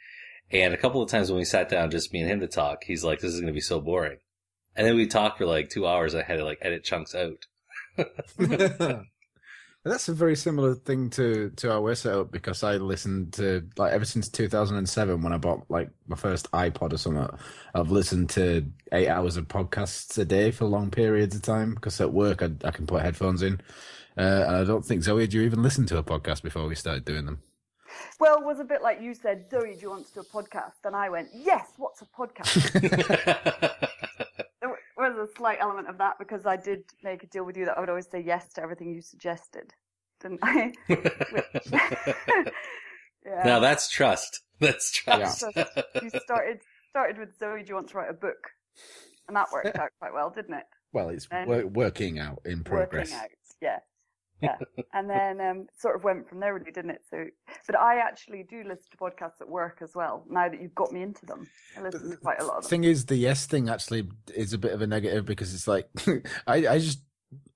[0.51, 2.83] And a couple of times when we sat down, just me and him to talk,
[2.83, 4.19] he's like, "This is going to be so boring."
[4.75, 6.13] And then we talked for like two hours.
[6.13, 7.47] I had to like edit chunks out.
[9.85, 14.05] That's a very similar thing to to our setup because I listened to like ever
[14.05, 17.29] since 2007 when I bought like my first iPod or something.
[17.75, 22.01] I've listened to eight hours of podcasts a day for long periods of time because
[22.01, 23.61] at work I, I can put headphones in.
[24.17, 26.77] Uh, and I don't think Zoe, did you even listen to a podcast before we
[26.77, 27.43] started doing them?
[28.21, 30.25] Well, it was a bit like you said, Zoe, do you want to do a
[30.25, 30.85] podcast?
[30.85, 33.89] And I went, yes, what's a podcast?
[35.13, 37.67] there was a slight element of that because I did make a deal with you
[37.67, 39.73] that I would always say yes to everything you suggested,
[40.21, 40.73] didn't I?
[43.25, 43.43] yeah.
[43.45, 44.41] Now that's trust.
[44.59, 45.41] That's trust.
[45.41, 45.51] So
[46.03, 48.51] you started started with Zoe, do you want to write a book?
[49.29, 50.65] And that worked out quite well, didn't it?
[50.93, 53.11] Well, it's Then- wor- working out in progress.
[53.11, 53.79] Working out, yeah.
[54.43, 54.57] Yeah,
[54.93, 57.03] and then um, sort of went from there, really, didn't it?
[57.09, 57.25] So,
[57.67, 60.25] but I actually do listen to podcasts at work as well.
[60.29, 61.47] Now that you've got me into them,
[61.79, 62.71] I listen to quite a lot of them.
[62.71, 65.89] thing is, the yes thing actually is a bit of a negative because it's like
[66.47, 67.01] I, I just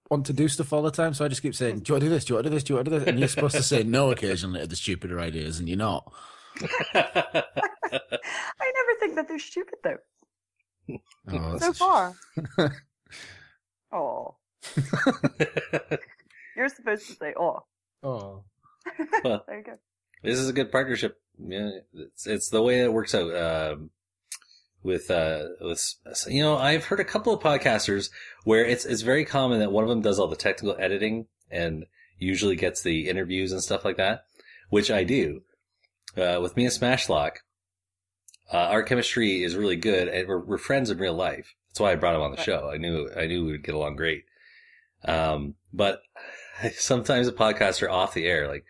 [0.08, 2.02] want to do stuff all the time, so I just keep saying, "Do you want
[2.02, 2.24] to do this?
[2.24, 2.64] Do you want to do this?
[2.64, 4.76] Do you want to do this?" And you're supposed to say no occasionally to the
[4.76, 6.12] stupider ideas, and you're not.
[6.94, 7.42] I
[8.72, 9.96] never think that they're stupid though.
[10.88, 10.98] Oh,
[11.32, 12.14] so that's a sh- far.
[13.92, 14.36] Oh,
[16.56, 17.64] you're supposed to say oh.
[18.02, 18.44] Oh.
[19.24, 19.78] Well, There you go.
[20.22, 21.20] this is a good partnership.
[21.38, 23.34] Yeah, it's it's the way it works out.
[23.34, 23.90] Um,
[24.82, 25.94] with uh, with
[26.28, 28.10] you know, I've heard a couple of podcasters
[28.44, 31.84] where it's it's very common that one of them does all the technical editing and
[32.18, 34.24] usually gets the interviews and stuff like that,
[34.70, 35.42] which I do.
[36.16, 37.38] Uh, with me and Smashlock,
[38.52, 41.54] uh, our chemistry is really good, and we're, we're friends in real life.
[41.68, 42.70] That's why I brought him on the show.
[42.72, 44.24] I knew I knew we would get along great.
[45.04, 46.00] Um, but
[46.76, 48.64] sometimes a podcaster off the air, like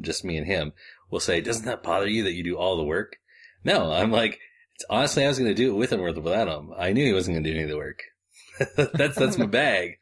[0.00, 0.72] just me and him,
[1.10, 3.16] will say, "Doesn't that bother you that you do all the work?"
[3.64, 4.40] No, I'm like,
[4.74, 6.72] it's, honestly, I was going to do it with him or without him.
[6.76, 8.02] I knew he wasn't going to do any of the work.
[8.94, 9.98] that's that's my bag.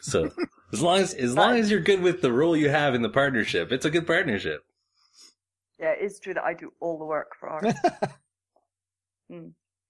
[0.00, 0.30] So
[0.72, 3.08] as long as as long as you're good with the role you have in the
[3.08, 4.64] partnership, it's a good partnership.
[5.78, 7.74] Yeah, it is true that I do all the work for ours.
[9.30, 9.48] Hmm.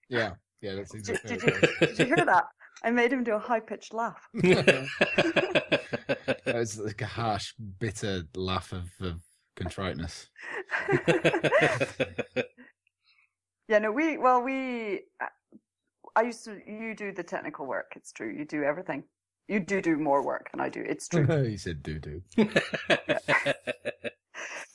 [0.09, 1.37] Yeah, yeah, that's Did, exactly.
[1.37, 2.45] did you did you hear that?
[2.85, 4.29] I made him do a high pitched laugh.
[4.35, 4.89] that
[6.47, 9.21] was like a harsh, bitter laugh of, of
[9.57, 10.29] contriteness.
[13.69, 15.05] Yeah, no, we well we.
[15.21, 15.27] Uh,
[16.15, 16.59] I used to.
[16.67, 17.93] You do the technical work.
[17.97, 18.31] It's true.
[18.31, 19.05] You do everything.
[19.49, 20.85] You do do more work than I do.
[20.87, 21.25] It's true.
[21.45, 22.23] he said do doo.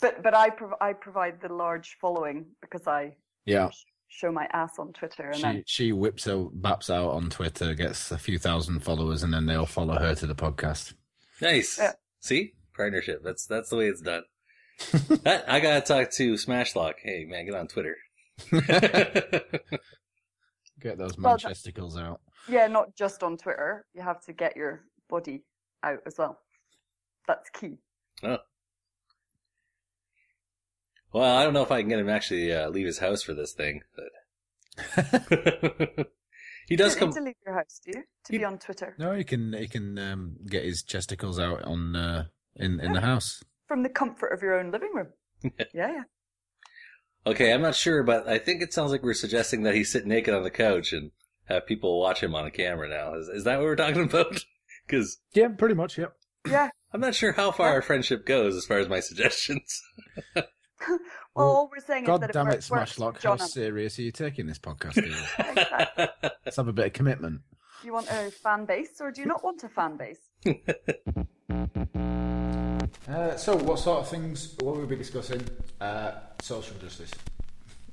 [0.01, 3.69] but but I prov- I provide the large following because I Yeah.
[4.07, 7.73] Show my ass on Twitter and She then she whips out baps out on Twitter,
[7.73, 10.93] gets a few thousand followers, and then they all follow her to the podcast.
[11.41, 11.77] Nice.
[11.77, 11.93] Yeah.
[12.19, 13.21] See, partnership.
[13.23, 14.23] That's that's the way it's done.
[15.25, 16.93] I, I gotta talk to Smashlock.
[17.03, 17.97] Hey man, get on Twitter.
[20.79, 21.37] Get those Well,
[21.97, 22.21] out.
[22.47, 23.85] yeah, not just on Twitter.
[23.95, 25.41] You have to get your body
[25.83, 26.39] out as well.
[27.27, 27.77] That's key.
[28.23, 28.37] Oh.
[31.13, 33.21] Well, I don't know if I can get him to actually uh, leave his house
[33.23, 34.05] for this thing, but
[36.67, 37.13] he does come.
[37.13, 38.03] to leave your house, do you?
[38.25, 41.95] To be on Twitter No, he can he can um, get his chesticles out on
[41.95, 43.43] uh, in in the house.
[43.67, 45.07] from the comfort of your own living room.
[45.73, 46.03] yeah, yeah.
[47.25, 50.05] Okay, I'm not sure, but I think it sounds like we're suggesting that he sit
[50.05, 51.11] naked on the couch and
[51.45, 53.15] have people watch him on a camera now.
[53.15, 54.45] Is, is that what we're talking about?
[54.85, 55.97] Because Yeah, pretty much.
[55.97, 56.13] Yep.
[56.49, 56.69] Yeah.
[56.93, 59.81] I'm not sure how far our friendship goes as far as my suggestions.
[61.35, 63.17] Well, all we're saying God is that damn it it, works Smashlock!
[63.19, 64.97] for How John and- serious are you taking this podcast?
[64.97, 66.09] Ian?
[66.45, 67.41] Let's have a bit of commitment.
[67.81, 70.19] Do you want a fan base or do you not want a fan base?
[73.07, 75.41] Uh, so, what sort of things will we be discussing?
[75.79, 76.11] Uh,
[76.41, 77.11] social justice.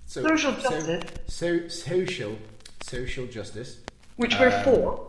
[0.07, 1.05] So, Social so- justice?
[1.29, 2.37] So, social,
[2.83, 3.79] social justice.
[4.17, 5.07] Which we're Um, for.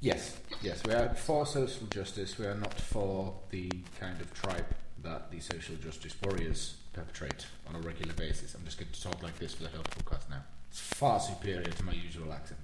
[0.00, 2.38] Yes, yes, we are for social justice.
[2.38, 4.66] We are not for the kind of tribe
[5.06, 8.54] that the social justice warriors perpetrate on a regular basis.
[8.54, 10.42] I'm just going to talk like this for the whole podcast now.
[10.70, 12.58] It's far superior to my usual accent.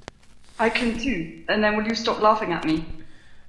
[0.58, 1.44] I can too.
[1.48, 2.84] And then will you stop laughing at me?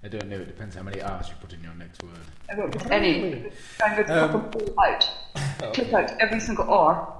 [0.04, 0.38] I don't know.
[0.38, 2.12] It depends how many R's you put in your next word.
[2.52, 3.50] I won't put any.
[3.84, 5.10] I'm going to Um, pull out.
[5.74, 7.14] Clip out every single R.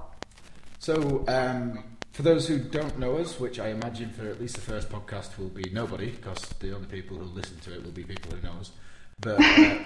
[0.78, 1.82] So, um,
[2.12, 5.38] for those who don't know us, which I imagine for at least the first podcast
[5.38, 8.42] will be nobody, because the only people who listen to it will be people who
[8.46, 8.70] know us.
[9.20, 9.78] But uh,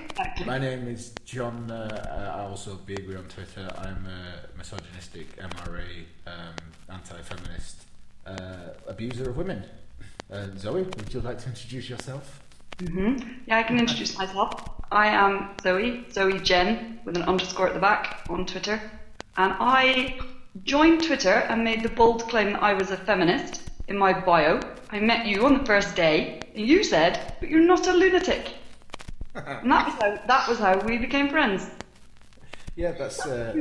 [0.46, 1.70] my name is John.
[1.70, 3.68] Uh, I also be angry on Twitter.
[3.78, 6.54] I'm a misogynistic, MRA, um,
[6.90, 7.84] anti-feminist,
[8.26, 9.64] uh, abuser of women.
[10.30, 12.40] Uh, Zoe, would you like to introduce yourself?
[12.80, 14.52] hmm Yeah, I can introduce myself.
[14.90, 18.80] I am Zoe, Zoe Jen, with an underscore at the back on Twitter.
[19.36, 20.18] And I
[20.64, 24.60] joined Twitter and made the bold claim that I was a feminist in my bio.
[24.90, 28.54] I met you on the first day, and you said, but you're not a lunatic.
[29.34, 31.70] and that was how, that was how we became friends.
[32.76, 33.60] Yeah, that's uh,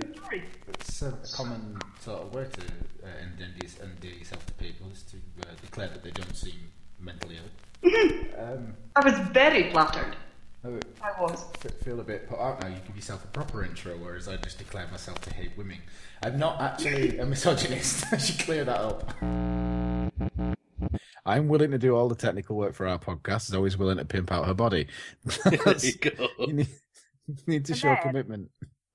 [0.67, 2.61] that's a common sort of way to
[3.03, 7.91] uh, endear, yourself to people is to uh, declare that they don't seem mentally ill.
[8.39, 10.15] um, I was very flattered.
[10.63, 11.45] I was.
[11.83, 12.67] feel a bit put out now.
[12.67, 15.77] You give yourself a proper intro, whereas I just declare myself to hate women.
[16.23, 18.05] I'm not actually a misogynist.
[18.11, 19.13] I should clear that up.
[21.27, 23.49] I'm willing to do all the technical work for our podcast.
[23.49, 24.87] Is always willing to pimp out her body.
[25.43, 26.27] there you go.
[26.39, 26.67] You need,
[27.27, 28.49] you need to And show then- commitment.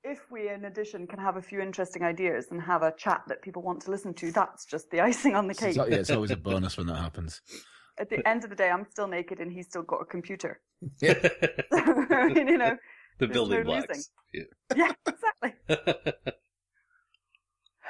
[0.05, 3.41] If we, in addition, can have a few interesting ideas and have a chat that
[3.41, 5.75] people want to listen to, that's just the icing on the cake.
[5.75, 7.41] So, yeah, it's always a bonus when that happens.
[7.99, 10.61] At the end of the day, I'm still naked and he's still got a computer.
[11.01, 11.15] Yeah.
[11.71, 12.77] I you know,
[13.21, 14.09] the building no blocks.
[14.35, 14.47] losing.
[14.75, 16.13] yeah, exactly.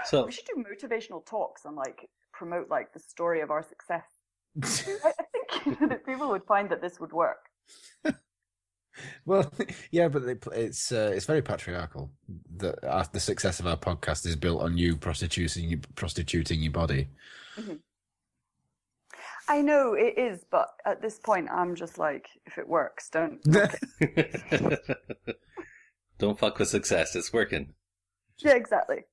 [0.04, 4.04] So We should do motivational talks and like promote like the story of our success.
[4.60, 4.66] I,
[5.04, 7.48] I think that people would find that this would work.
[9.24, 9.50] Well,
[9.90, 12.10] yeah, but they, it's uh, it's very patriarchal.
[12.56, 17.08] The uh, the success of our podcast is built on you prostituting prostituting your body.
[17.56, 17.78] Mhm.
[19.48, 23.40] I know it is, but at this point, I'm just like, if it works, don't.
[26.18, 27.16] don't fuck with success.
[27.16, 27.72] It's working.
[28.38, 29.04] yeah, exactly.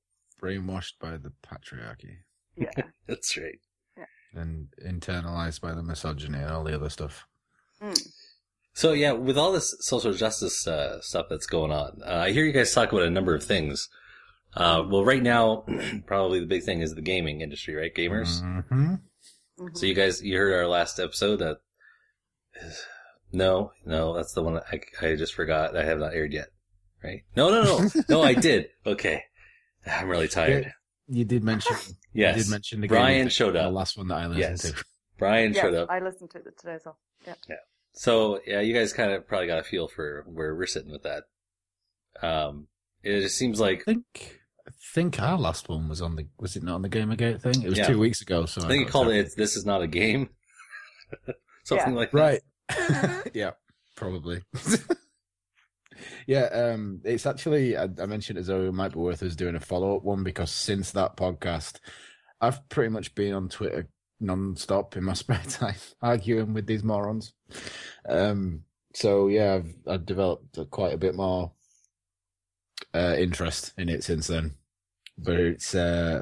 [0.42, 2.18] Brainwashed by the patriarchy
[2.56, 2.72] Yeah.
[3.08, 3.60] That's right.
[4.34, 7.26] And internalized by the misogyny and all the other stuff.
[7.82, 8.08] Mm.
[8.74, 12.46] So yeah, with all this social justice uh, stuff that's going on, uh, I hear
[12.46, 13.90] you guys talk about a number of things.
[14.56, 15.66] Uh, well, right now,
[16.06, 17.94] probably the big thing is the gaming industry, right?
[17.94, 18.42] Gamers.
[18.42, 18.96] Mm-hmm.
[19.74, 21.58] So you guys, you heard our last episode that.
[23.32, 25.78] No, no, that's the one I, I just forgot.
[25.78, 26.48] I have not aired yet,
[27.04, 27.22] right?
[27.36, 28.70] No, no, no, no, I did.
[28.88, 29.24] Okay,
[29.86, 30.74] I'm really tired.
[31.10, 31.76] You did mention.
[32.12, 32.38] Yes.
[32.38, 33.66] You did mention the Brian game, showed up.
[33.66, 34.62] The last one that I listened Yes.
[34.72, 34.84] to.
[35.20, 35.90] Brian yes, showed up.
[35.92, 36.98] I listened to it today as well.
[37.28, 37.36] Yeah.
[37.48, 37.56] Yeah.
[37.94, 41.04] So yeah, you guys kind of probably got a feel for where we're sitting with
[41.04, 41.24] that.
[42.22, 42.68] Um,
[43.04, 46.56] it just seems like I think I think our last one was on the was
[46.56, 47.62] it not on the Gamergate thing?
[47.62, 47.88] It was Yeah.
[47.88, 48.46] two weeks ago.
[48.48, 49.28] So I think you called separate.
[49.28, 50.30] it "This is not a game,"
[51.64, 51.96] something Yeah.
[52.00, 52.42] like that.
[52.72, 53.32] right.
[53.36, 53.52] yeah,
[53.96, 54.42] probably.
[56.28, 59.56] Yeah, um, it's actually I, I mentioned it Zoe it might be worth us doing
[59.56, 61.80] a follow up one because since that podcast,
[62.42, 63.88] I've pretty much been on Twitter
[64.20, 67.34] non-stop in my spare time arguing with these morons.
[68.08, 71.52] Um, so yeah, I've I've developed quite a bit more
[72.94, 74.56] uh, interest in it since then.
[75.18, 76.22] But it's uh,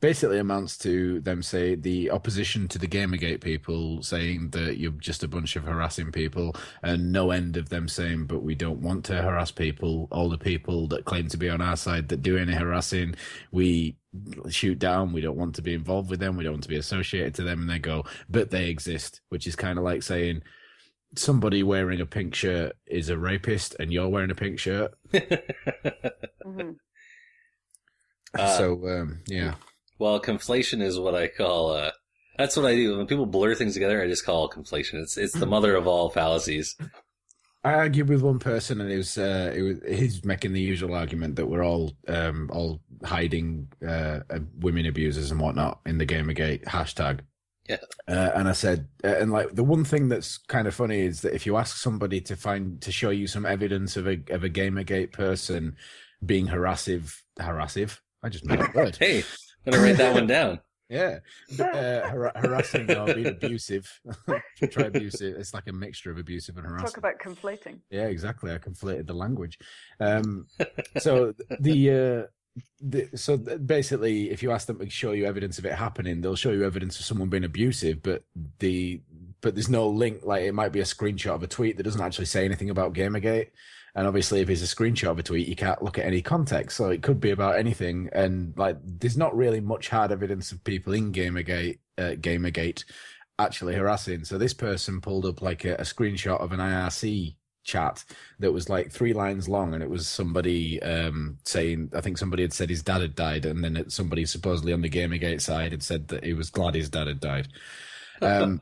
[0.00, 5.22] basically amounts to them say the opposition to the Gamergate people saying that you're just
[5.22, 9.04] a bunch of harassing people, and no end of them saying, but we don't want
[9.06, 10.08] to harass people.
[10.10, 13.14] All the people that claim to be on our side that do any harassing,
[13.52, 13.96] we
[14.48, 15.12] shoot down.
[15.12, 16.36] We don't want to be involved with them.
[16.36, 17.60] We don't want to be associated to them.
[17.60, 20.42] And they go, but they exist, which is kind of like saying
[21.14, 24.94] somebody wearing a pink shirt is a rapist, and you're wearing a pink shirt.
[26.42, 26.70] hmm
[28.34, 29.54] Uh, so um, yeah.
[29.98, 31.72] Well, conflation is what I call.
[31.72, 31.90] Uh,
[32.36, 34.02] that's what I do when people blur things together.
[34.02, 34.94] I just call it conflation.
[35.02, 36.76] It's it's the mother of all fallacies.
[37.64, 40.94] I argued with one person, and it was uh, it was he's making the usual
[40.94, 46.06] argument that we're all um, all hiding uh, uh, women abusers and whatnot in the
[46.06, 47.20] Gamergate hashtag.
[47.68, 47.76] Yeah.
[48.06, 51.20] Uh, and I said, uh, and like the one thing that's kind of funny is
[51.22, 54.44] that if you ask somebody to find to show you some evidence of a of
[54.44, 55.76] a Gamergate person
[56.24, 58.00] being harassive, harassive.
[58.22, 58.96] I just made that word.
[59.00, 59.22] Hey,
[59.66, 60.60] I'm gonna write that one down.
[60.88, 61.18] Yeah,
[61.60, 64.00] uh, har- harassing or being abusive.
[64.70, 65.36] Try abusive.
[65.36, 66.86] It's like a mixture of abusive and harassing.
[66.86, 67.80] Talk about conflating.
[67.90, 68.52] Yeah, exactly.
[68.52, 69.58] I conflated the language.
[70.00, 70.46] Um,
[70.98, 75.66] so the, uh, the so basically, if you ask them to show you evidence of
[75.66, 78.24] it happening, they'll show you evidence of someone being abusive, but
[78.58, 79.02] the
[79.42, 80.24] but there's no link.
[80.24, 82.94] Like it might be a screenshot of a tweet that doesn't actually say anything about
[82.94, 83.48] Gamergate.
[83.98, 86.76] And obviously, if it's a screenshot of a tweet, you can't look at any context.
[86.76, 88.08] So it could be about anything.
[88.12, 92.84] And like, there's not really much hard evidence of people in Gamergate, uh, Gamergate
[93.40, 94.22] actually harassing.
[94.22, 97.34] So this person pulled up like a, a screenshot of an IRC
[97.64, 98.04] chat
[98.38, 102.42] that was like three lines long and it was somebody um, saying i think somebody
[102.42, 105.72] had said his dad had died and then it, somebody supposedly on the gamergate side
[105.72, 107.46] had said that he was glad his dad had died
[108.22, 108.60] um,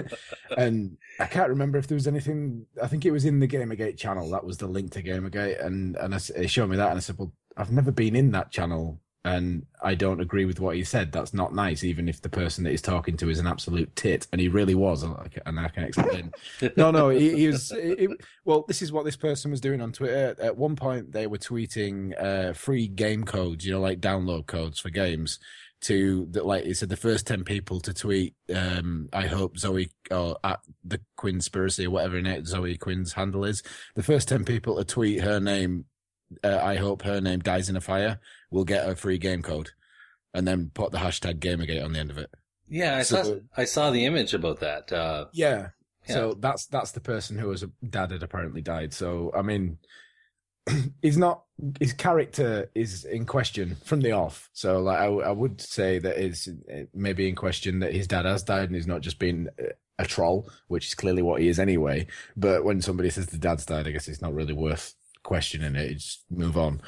[0.56, 3.96] and i can't remember if there was anything i think it was in the gamergate
[3.96, 6.96] channel that was the link to gamergate and and I, it showed me that and
[6.96, 10.76] i said well i've never been in that channel and I don't agree with what
[10.76, 11.12] he said.
[11.12, 14.26] That's not nice, even if the person that he's talking to is an absolute tit,
[14.32, 15.02] and he really was.
[15.02, 16.32] And I can explain.
[16.76, 17.70] no, no, he, he was.
[17.70, 18.08] He,
[18.44, 20.36] well, this is what this person was doing on Twitter.
[20.40, 24.78] At one point, they were tweeting uh, free game codes, you know, like download codes
[24.78, 25.38] for games.
[25.82, 28.34] To that, like he said, the first ten people to tweet.
[28.52, 33.44] Um, I hope Zoe or at the Quinspiracy or whatever in it Zoe Quinn's handle
[33.44, 33.62] is.
[33.94, 35.84] The first ten people to tweet her name
[36.44, 38.20] uh, I hope her name dies in a fire,
[38.50, 39.70] will get a free game code,
[40.34, 42.30] and then put the hashtag Gamergate on the end of it.
[42.68, 44.92] Yeah, I so, saw I saw the image about that.
[44.92, 45.68] Uh, yeah.
[46.06, 46.14] yeah.
[46.14, 48.92] So that's that's the person who was dad had apparently died.
[48.92, 49.78] So I mean,
[51.02, 51.44] he's not
[51.80, 54.48] his character is in question from the off.
[54.52, 56.48] So like I, I would say that it's
[56.94, 59.50] maybe in question that his dad has died and he's not just been
[59.98, 62.06] a troll, which is clearly what he is anyway.
[62.36, 65.94] But when somebody says the dad's died, I guess it's not really worth questioning it.
[65.94, 66.80] Just move on.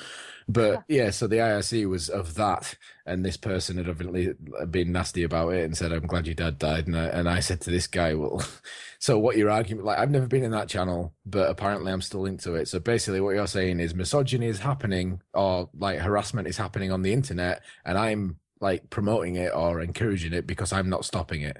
[0.53, 2.75] But yeah, so the IRC was of that,
[3.07, 6.35] and this person had evidently uh, been nasty about it and said, "I'm glad your
[6.35, 8.43] dad died." And I, and I said to this guy, "Well,
[8.99, 9.87] so what your argument?
[9.87, 12.67] Like, I've never been in that channel, but apparently I'm still into it.
[12.67, 17.03] So basically, what you're saying is misogyny is happening, or like harassment is happening on
[17.03, 21.59] the internet, and I'm like promoting it or encouraging it because I'm not stopping it."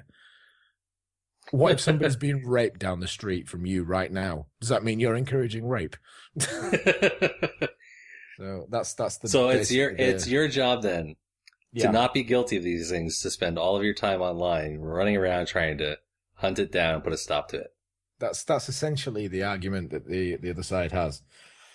[1.51, 4.47] What if somebody's being raped down the street from you right now?
[4.59, 5.95] Does that mean you're encouraging rape?
[8.41, 9.27] so that's that's the.
[9.27, 10.09] So it's your idea.
[10.09, 11.15] it's your job then
[11.73, 11.85] yeah.
[11.85, 13.19] to not be guilty of these things.
[13.19, 15.99] To spend all of your time online running around trying to
[16.33, 17.75] hunt it down, and put a stop to it.
[18.19, 21.21] That's that's essentially the argument that the the other side has.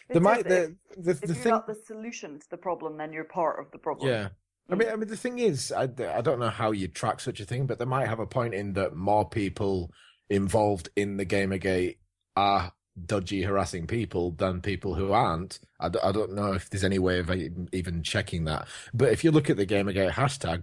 [0.08, 1.50] The, might, the, the, if the you're thing...
[1.50, 4.08] not the solution to the problem, then you're part of the problem.
[4.08, 4.28] Yeah.
[4.70, 7.40] I mean, I mean, the thing is, I, I don't know how you track such
[7.40, 9.92] a thing, but they might have a point in that more people
[10.28, 11.96] involved in the Gamergate
[12.36, 12.72] are
[13.04, 15.58] dodgy, harassing people than people who aren't.
[15.80, 17.30] I, I don't know if there's any way of
[17.72, 18.66] even checking that.
[18.94, 20.62] But if you look at the Gamergate hashtag,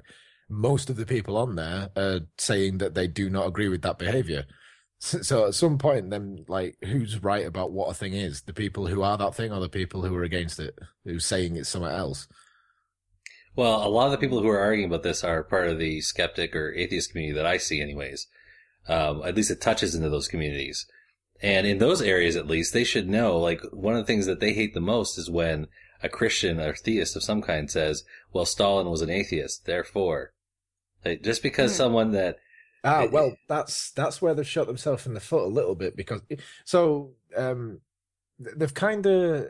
[0.49, 3.99] most of the people on there are saying that they do not agree with that
[3.99, 4.45] behavior.
[4.99, 8.43] So at some point, then, like, who's right about what a thing is?
[8.43, 11.57] The people who are that thing, or the people who are against it, who's saying
[11.57, 12.27] it's somewhere else?
[13.55, 15.99] Well, a lot of the people who are arguing about this are part of the
[15.99, 18.27] skeptic or atheist community that I see, anyways.
[18.87, 20.87] Um, at least it touches into those communities.
[21.43, 24.39] And in those areas, at least, they should know, like, one of the things that
[24.39, 25.67] they hate the most is when
[26.01, 30.31] a Christian or theist of some kind says, well, Stalin was an atheist, therefore.
[31.03, 31.77] Like, just because hmm.
[31.77, 32.37] someone that.
[32.85, 36.21] Ah, well, that's, that's where they've shot themselves in the foot a little bit because,
[36.63, 37.81] so, um,
[38.39, 39.47] they've kind of,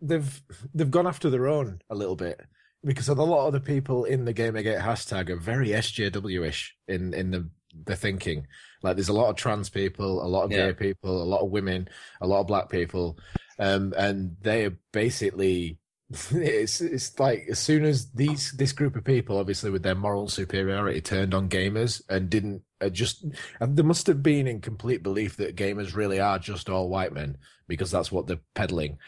[0.00, 0.42] they've,
[0.74, 2.40] they've gone after their own a little bit
[2.82, 7.30] because a lot of the people in the Gamergate hashtag are very SJW-ish in, in
[7.30, 7.50] the,
[7.84, 8.46] the thinking.
[8.82, 10.68] Like there's a lot of trans people, a lot of yeah.
[10.68, 11.88] gay people, a lot of women,
[12.20, 13.18] a lot of black people,
[13.58, 15.78] um, and they are basically.
[16.30, 20.28] It's it's like as soon as these this group of people, obviously with their moral
[20.28, 23.24] superiority, turned on gamers and didn't uh, just
[23.58, 27.12] and they must have been in complete belief that gamers really are just all white
[27.12, 28.98] men because that's what they're peddling.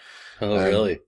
[0.41, 0.99] Oh, um, really?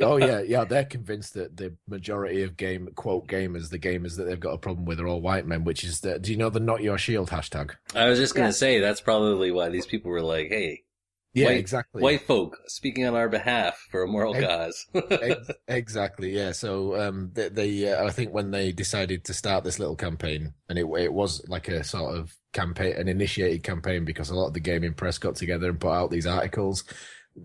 [0.00, 0.64] Oh yeah, yeah.
[0.64, 4.58] They're convinced that the majority of game quote gamers, the gamers that they've got a
[4.58, 5.64] problem with, are all white men.
[5.64, 7.72] Which is the do you know the "Not Your Shield" hashtag?
[7.94, 8.52] I was just gonna yeah.
[8.52, 10.84] say that's probably why these people were like, "Hey,
[11.32, 12.02] yeah, white, exactly.
[12.02, 14.86] White folk speaking on our behalf for a moral ex- cause.
[15.10, 16.34] ex- exactly.
[16.34, 16.52] Yeah.
[16.52, 20.54] So um, they, they uh, I think when they decided to start this little campaign,
[20.68, 24.48] and it it was like a sort of campaign, an initiated campaign, because a lot
[24.48, 26.82] of the gaming press got together and put out these articles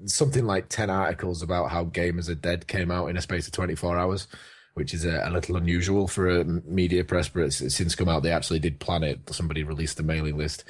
[0.06, 3.54] something like 10 articles about how gamers are dead came out in a space of
[3.54, 4.28] 24 hours,
[4.74, 8.10] which is a, a little unusual for a media press, but it's, it's, since come
[8.10, 8.24] out.
[8.24, 9.34] They actually did plan it.
[9.34, 10.66] Somebody released the mailing list.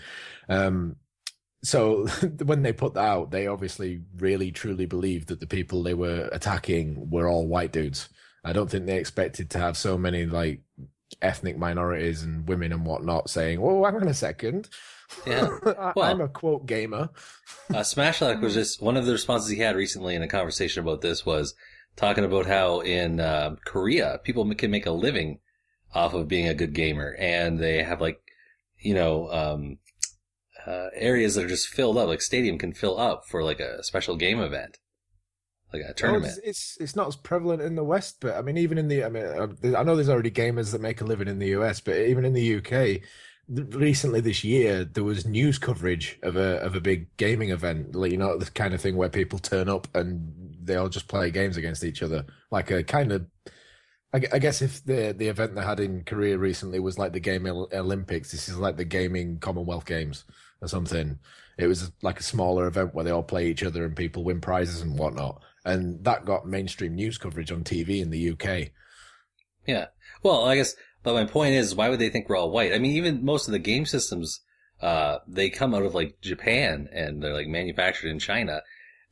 [0.50, 0.98] Um,
[1.64, 2.08] so
[2.44, 6.30] when they put that out, they obviously really truly believed that the people they were
[6.32, 8.10] attacking were all white dudes.
[8.44, 10.62] I don't think they expected to have so many like
[11.22, 14.70] ethnic minorities and women and whatnot saying, "Oh, hang on a second,
[15.26, 15.50] yeah.
[15.96, 17.10] Well, I'm a quote gamer.
[17.70, 21.02] uh, Smashlak was just one of the responses he had recently in a conversation about
[21.02, 21.54] this was
[21.96, 25.40] talking about how in uh, Korea people can make a living
[25.94, 28.20] off of being a good gamer, and they have like,
[28.80, 29.78] you know, um,
[30.66, 32.08] uh, areas that are just filled up.
[32.08, 34.80] Like stadium can fill up for like a special game event,
[35.82, 36.34] like a tournament.
[36.44, 39.04] It's, it's it's not as prevalent in the West, but I mean, even in the
[39.04, 41.80] I mean, uh, I know there's already gamers that make a living in the US,
[41.80, 43.02] but even in the UK,
[43.48, 48.12] recently this year there was news coverage of a of a big gaming event, like
[48.12, 51.30] you know the kind of thing where people turn up and they all just play
[51.32, 53.26] games against each other, like a kind of.
[54.14, 57.46] I guess if the the event they had in Korea recently was like the Game
[57.46, 60.24] Olympics, this is like the Gaming Commonwealth Games
[60.62, 61.20] or something.
[61.58, 64.40] It was like a smaller event where they all play each other and people win
[64.40, 68.70] prizes and whatnot, and that got mainstream news coverage on TV in the UK.
[69.68, 69.88] Yeah,
[70.24, 72.74] well, I guess but my point is, why would they think we're all white?
[72.74, 74.42] I mean, even most of the game systems,
[74.82, 78.64] uh, they come out of like Japan and they're like manufactured in China.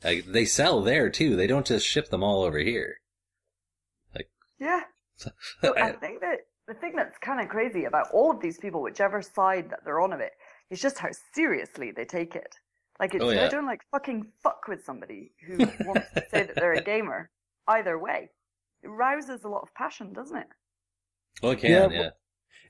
[0.04, 1.36] Like they sell there too.
[1.36, 2.95] They don't just ship them all over here.
[4.14, 4.30] Like
[4.60, 4.82] yeah.
[5.62, 8.82] So, I think that the thing that's kind of crazy about all of these people,
[8.82, 10.32] whichever side that they're on of it,
[10.72, 12.56] is just how seriously they take it.
[13.00, 13.44] Like it's, oh, yeah.
[13.44, 17.30] they don't like fucking fuck with somebody who wants to say that they're a gamer.
[17.68, 18.30] Either way,
[18.84, 20.48] it rouses a lot of passion, doesn't it?
[21.41, 21.88] Oh, it can, yeah.
[21.89, 22.10] yeah.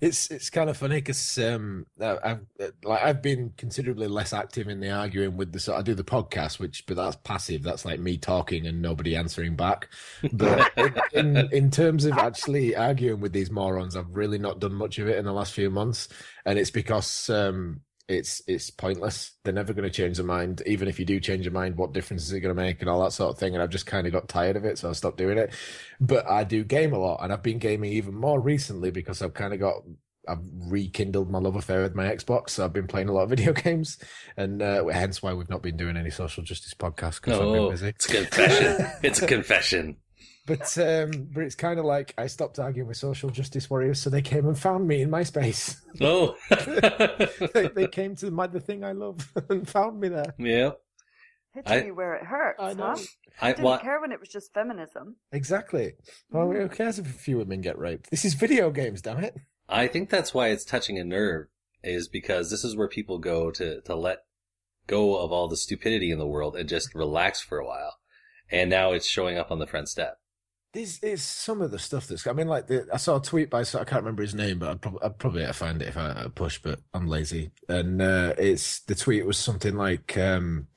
[0.02, 2.42] It's it's kind of funny because um, I've
[2.84, 6.04] like I've been considerably less active in the arguing with the so I do the
[6.04, 7.64] podcast, which but that's passive.
[7.64, 9.90] That's like me talking and nobody answering back.
[10.34, 14.74] But in, in, in terms of actually arguing with these morons, I've really not done
[14.74, 16.10] much of it in the last few months,
[16.46, 19.32] and it's because um, it's it's pointless.
[19.44, 20.62] They're never going to change their mind.
[20.66, 22.90] Even if you do change your mind, what difference is it going to make and
[22.90, 23.54] all that sort of thing?
[23.54, 25.54] And I've just kind of got tired of it, so I stopped doing it.
[26.00, 29.34] But I do game a lot, and I've been gaming even more recently because I've
[29.34, 29.84] kind of got
[30.28, 30.40] I've
[30.70, 32.52] rekindled my love affair with my Xbox.
[32.52, 33.98] So I've been playing a lot of video games,
[34.38, 37.54] and uh, hence why we've not been doing any social justice podcasts because oh, I've
[37.54, 37.88] been busy.
[37.88, 38.92] It's a confession.
[39.04, 39.98] it's a confession.
[40.46, 44.10] But um, but it's kind of like I stopped arguing with social justice warriors, so
[44.10, 45.78] they came and found me in MySpace.
[46.02, 46.36] Oh,
[47.54, 50.34] they, they, came to my the thing I love and found me there.
[50.40, 50.72] Yeah,
[51.54, 52.60] hitting I, you where it hurts.
[52.60, 52.96] I know.
[52.96, 52.98] Huh?
[53.40, 55.18] I, didn't well, care when it was just feminism.
[55.32, 55.94] Exactly.
[56.32, 56.64] Well, mm.
[56.64, 58.10] who cares if a few women get raped?
[58.10, 59.36] This is video games, damn it.
[59.70, 61.48] I think that's why it's touching a nerve,
[61.84, 64.24] is because this is where people go to to let
[64.88, 67.98] go of all the stupidity in the world and just relax for a while.
[68.52, 70.18] And now it's showing up on the front step
[70.74, 72.26] this is some of the stuff that's.
[72.26, 74.70] I mean, like the, I saw a tweet by I can't remember his name, but
[74.70, 77.52] I'd probably I'd probably find it if I push, but I'm lazy.
[77.70, 80.68] And uh, it's the tweet was something like um,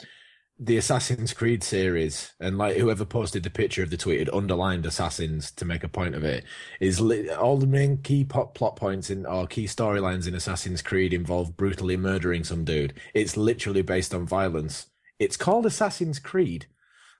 [0.59, 4.85] the Assassin's Creed series, and like whoever posted the picture of the tweet had underlined
[4.85, 6.45] assassins to make a point of it.
[6.79, 10.83] Is li- all the main key plot plot points in or key storylines in Assassin's
[10.83, 12.93] Creed involve brutally murdering some dude.
[13.15, 14.89] It's literally based on violence.
[15.19, 16.67] It's called Assassin's Creed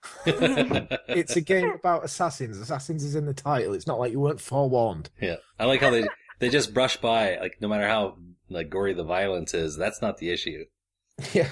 [0.25, 2.57] it's a game about assassins.
[2.57, 3.73] Assassins is in the title.
[3.73, 5.09] It's not like you weren't forewarned.
[5.21, 6.07] Yeah, I like how they
[6.39, 7.37] they just brush by.
[7.37, 8.17] Like no matter how
[8.49, 10.65] like gory the violence is, that's not the issue.
[11.33, 11.49] Yeah,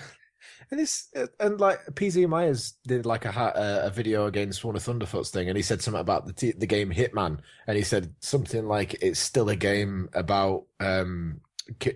[0.70, 5.32] and this and like PZ Myers did like a a video against one of Thunderfoot's
[5.32, 8.68] thing, and he said something about the t- the game Hitman, and he said something
[8.68, 11.42] like it's still a game about um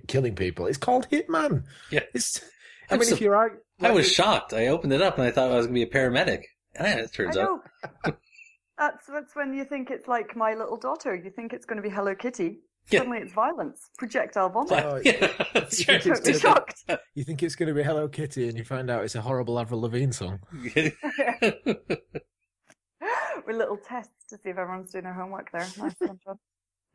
[0.08, 0.66] killing people.
[0.66, 1.64] It's called Hitman.
[1.92, 2.42] Yeah, it's.
[2.90, 4.54] I mean, if you're I was shocked.
[4.54, 6.44] I opened it up and I thought I was going to be a paramedic.
[6.76, 7.62] And it turns out.
[8.78, 11.16] that's, that's when you think it's like My Little Daughter.
[11.16, 12.60] You think it's going to be Hello Kitty.
[12.90, 13.00] Yeah.
[13.00, 13.90] Suddenly it's violence.
[13.98, 14.84] Projectile vomit.
[14.84, 16.02] Oh, yeah, that's right.
[16.02, 16.88] totally shocked.
[16.88, 19.22] Be, you think it's going to be Hello Kitty and you find out it's a
[19.22, 20.40] horrible Avril Lavigne song.
[23.46, 25.68] With little tests to see if everyone's doing their homework there.
[25.78, 26.40] Nice one, John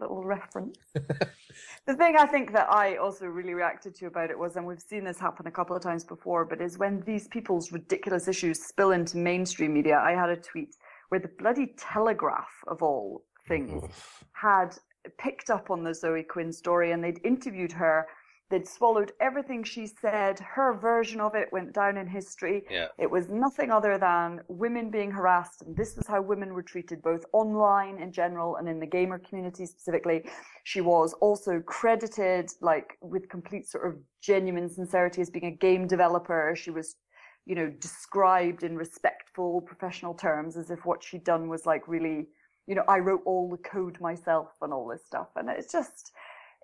[0.00, 0.78] little reference.
[0.94, 4.80] the thing I think that I also really reacted to about it was, and we've
[4.80, 8.64] seen this happen a couple of times before, but is when these people's ridiculous issues
[8.64, 9.98] spill into mainstream media.
[9.98, 10.76] I had a tweet
[11.08, 13.84] where the bloody Telegraph, of all things,
[14.32, 14.76] had
[15.18, 18.06] picked up on the Zoe Quinn story and they'd interviewed her
[18.54, 20.38] They'd swallowed everything she said.
[20.38, 22.62] Her version of it went down in history.
[22.70, 22.86] Yeah.
[22.98, 25.62] It was nothing other than women being harassed.
[25.62, 29.18] And this was how women were treated both online in general and in the gamer
[29.18, 30.24] community specifically.
[30.62, 35.88] She was also credited, like, with complete sort of genuine sincerity as being a game
[35.88, 36.54] developer.
[36.56, 36.94] She was
[37.46, 42.28] you know, described in respectful professional terms as if what she'd done was like really,
[42.68, 45.30] you know, I wrote all the code myself and all this stuff.
[45.34, 46.12] And it's just,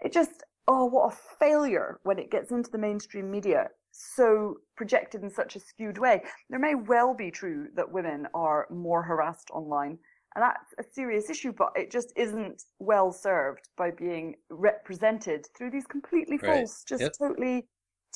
[0.03, 5.23] it just, oh, what a failure when it gets into the mainstream media, so projected
[5.25, 6.23] in such a skewed way.
[6.49, 9.99] There may well be true that women are more harassed online,
[10.37, 15.73] and that's a serious issue, but it just isn't well served by being represented through
[15.73, 16.59] these completely right.
[16.59, 17.13] false, just yep.
[17.21, 17.67] totally,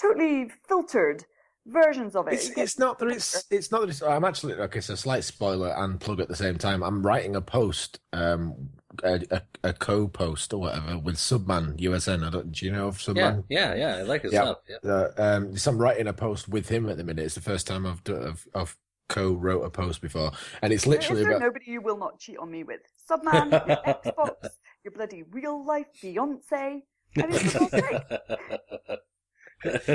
[0.00, 1.24] totally filtered
[1.66, 2.34] versions of it.
[2.34, 4.00] It's, it's not that it's it's not that it's.
[4.00, 4.80] I'm actually okay.
[4.80, 6.84] So slight spoiler and plug at the same time.
[6.84, 8.70] I'm writing a post um,
[9.02, 12.26] a, a, a co-post or whatever with Subman USN.
[12.26, 12.52] I don't.
[12.52, 13.44] Do you know of Yeah, Subman?
[13.48, 13.96] yeah, yeah.
[13.96, 14.42] I like his Yeah.
[14.42, 14.58] stuff.
[14.68, 14.90] Yeah.
[14.90, 17.24] Uh, um, so I'm writing a post with him at the minute.
[17.24, 18.76] It's the first time I've done, I've, I've
[19.08, 20.32] co-wrote a post before,
[20.62, 21.42] and it's Is literally there about.
[21.46, 22.80] nobody you will not cheat on me with?
[23.10, 24.48] Subman, your Xbox,
[24.84, 26.82] your bloody real life Beyonce.
[27.16, 28.02] I mean, for God's sake.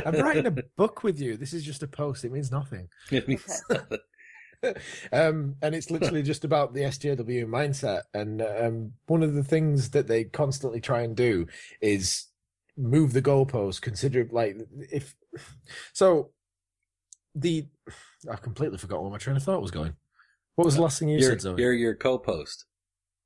[0.05, 1.37] I'm writing a book with you.
[1.37, 2.25] This is just a post.
[2.25, 2.89] It means nothing.
[5.12, 8.01] um, and it's literally just about the SJW mindset.
[8.14, 11.47] And um, one of the things that they constantly try and do
[11.82, 12.28] is
[12.78, 13.82] move the goalpost.
[13.82, 14.57] Consider like
[14.91, 15.16] if
[15.93, 16.32] so.
[17.36, 17.68] The
[18.32, 19.93] I completely forgot where my train of thought was going.
[20.55, 21.62] What was the last thing you Your, said, Zoe?
[21.62, 22.66] your your co-post.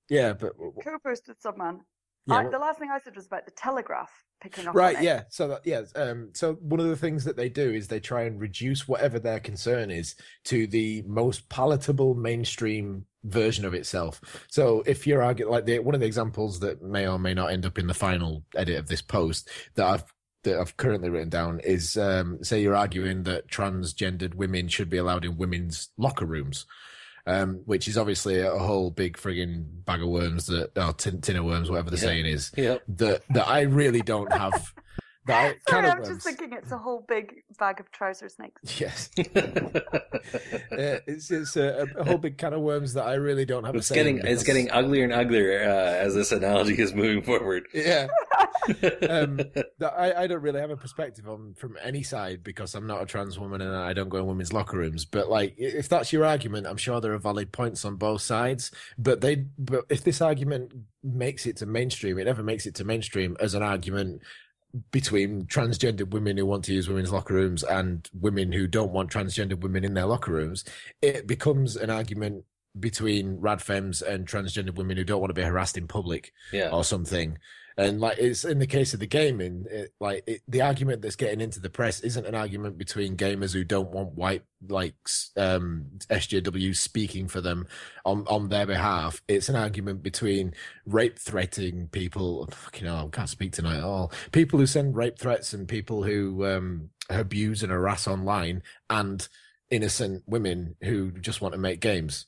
[0.10, 0.54] Yeah, but
[0.84, 1.80] Co-post with Subman.
[2.26, 4.12] Yeah, I, the last thing I said was about the Telegraph
[4.42, 4.76] picking up.
[4.76, 7.88] right yeah so that yeah um so one of the things that they do is
[7.88, 13.74] they try and reduce whatever their concern is to the most palatable mainstream version of
[13.74, 14.20] itself.
[14.50, 17.52] So if you're arguing like the one of the examples that may or may not
[17.52, 20.04] end up in the final edit of this post that i've
[20.44, 24.98] that I've currently written down is um, say you're arguing that transgendered women should be
[24.98, 26.66] allowed in women's locker rooms,
[27.26, 31.38] um, which is obviously a whole big frigging bag of worms that or tin, tin
[31.38, 32.02] of worms, whatever the Yeah.
[32.02, 32.52] saying is.
[32.58, 32.84] Yep.
[32.90, 34.74] That that I really don't have.
[35.26, 38.78] That I, Sorry, I'm just thinking it's a whole big bag of trouser snakes.
[38.82, 39.10] Yes.
[40.72, 43.76] Uh, it's it's a, a whole big can of worms that I really don't have.
[43.76, 45.74] It's a say in getting it's getting uglier and uglier uh,
[46.06, 47.68] as this analogy is moving forward.
[47.74, 48.08] Yeah.
[49.10, 49.40] Um,
[49.82, 53.06] I, I don't really have a perspective on from any side because I'm not a
[53.06, 55.06] trans woman and I don't go in women's locker rooms.
[55.06, 58.72] But like, if that's your argument, I'm sure there are valid points on both sides.
[58.98, 62.84] But they, but if this argument makes it to mainstream, it never makes it to
[62.86, 64.22] mainstream as an argument
[64.92, 69.12] between transgendered women who want to use women's locker rooms and women who don't want
[69.12, 70.64] transgendered women in their locker rooms.
[71.02, 72.46] It becomes an argument
[72.80, 76.70] between rad femmes and transgendered women who don't want to be harassed in public Yeah.
[76.70, 77.38] or something.
[77.78, 81.16] And like it's in the case of the gaming, it, like it, the argument that's
[81.16, 84.96] getting into the press isn't an argument between gamers who don't want white like
[85.36, 87.68] um SJW speaking for them
[88.06, 89.22] on on their behalf.
[89.28, 90.54] It's an argument between
[90.86, 92.48] rape threatening people.
[92.52, 94.12] Fucking hell, I can't speak tonight at all.
[94.32, 99.28] People who send rape threats and people who um abuse and harass online, and
[99.70, 102.28] innocent women who just want to make games.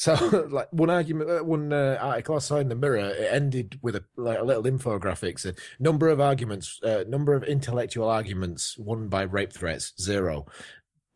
[0.00, 0.14] So,
[0.50, 3.96] like one argument, uh, one uh, article I saw in the Mirror, it ended with
[3.96, 5.44] a like a little infographics.
[5.44, 10.46] A number of arguments, uh, number of intellectual arguments won by rape threats, zero.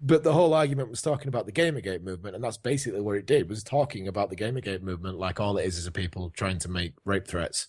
[0.02, 3.24] But the whole argument was talking about the Gamergate movement, and that's basically what it
[3.24, 3.48] did.
[3.48, 6.68] Was talking about the Gamergate movement, like all it is is a people trying to
[6.68, 7.68] make rape threats,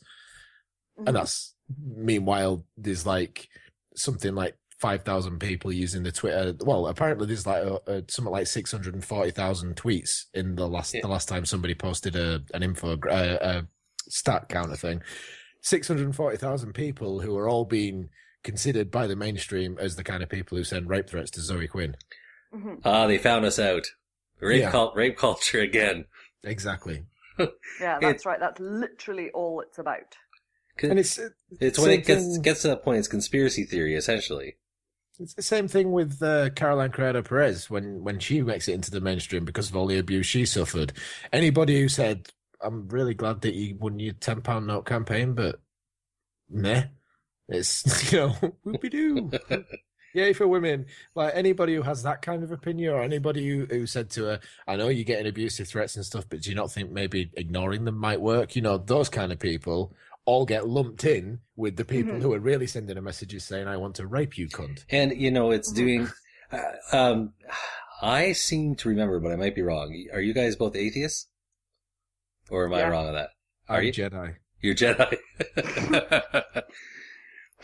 [0.99, 1.07] Mhm.
[1.07, 3.47] and that's meanwhile there's like
[3.95, 6.53] something like 5,000 people using the Twitter.
[6.65, 11.27] Well, apparently there's like a, a, something like 640,000 tweets in the last the last
[11.29, 13.67] time somebody posted a an info uh, a
[14.09, 15.01] stat counter thing.
[15.61, 18.09] 640,000 people who are all being
[18.43, 21.67] considered by the mainstream as the kind of people who send rape threats to Zoe
[21.67, 21.95] Quinn.
[22.53, 22.81] Mhm.
[22.85, 23.87] Ah, they found us out.
[24.39, 24.71] Rape, Yeah.
[24.71, 26.05] cult, rape culture again.
[26.43, 27.05] Exactly.
[27.81, 28.39] Yeah, that's right.
[28.39, 30.15] That's literally all it's about.
[30.81, 31.19] And it's
[31.59, 32.99] It's when it gets gets to that point.
[32.99, 34.55] It's conspiracy theory, essentially.
[35.19, 38.91] It's the same thing with uh, Caroline Criado Perez when, when she makes it into
[38.91, 40.93] the mainstream because of all the abuse she suffered.
[41.31, 42.29] Anybody who said,
[42.61, 45.59] I'm really glad that you won your £10 note campaign, but
[46.49, 46.85] meh.
[47.47, 48.35] It's, you know,
[48.65, 49.31] whoopie doo.
[50.13, 50.85] Yay for women.
[51.13, 54.39] Like anybody who has that kind of opinion or anybody who, who said to her,
[54.65, 57.83] I know you're getting abusive threats and stuff, but do you not think maybe ignoring
[57.83, 58.55] them might work?
[58.55, 59.93] You know, those kind of people
[60.25, 62.21] all get lumped in with the people Mhm.
[62.21, 64.83] who are really sending a messages saying, I want to rape you, cunt.
[64.89, 66.07] And you know, it's doing.
[66.51, 66.61] Uh,
[66.91, 67.33] um,
[68.01, 69.95] I seem to remember, but I might be wrong.
[70.13, 71.27] Are you guys both atheists,
[72.49, 73.29] or am I wrong on that?
[73.69, 74.35] Are I'm you Jedi.
[74.61, 75.17] You're Jedi.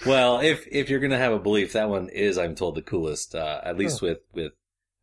[0.05, 3.36] well, if if you're gonna have a belief, that one is, I'm told, the coolest.
[3.36, 4.07] Uh, at least Oh.
[4.07, 4.53] with with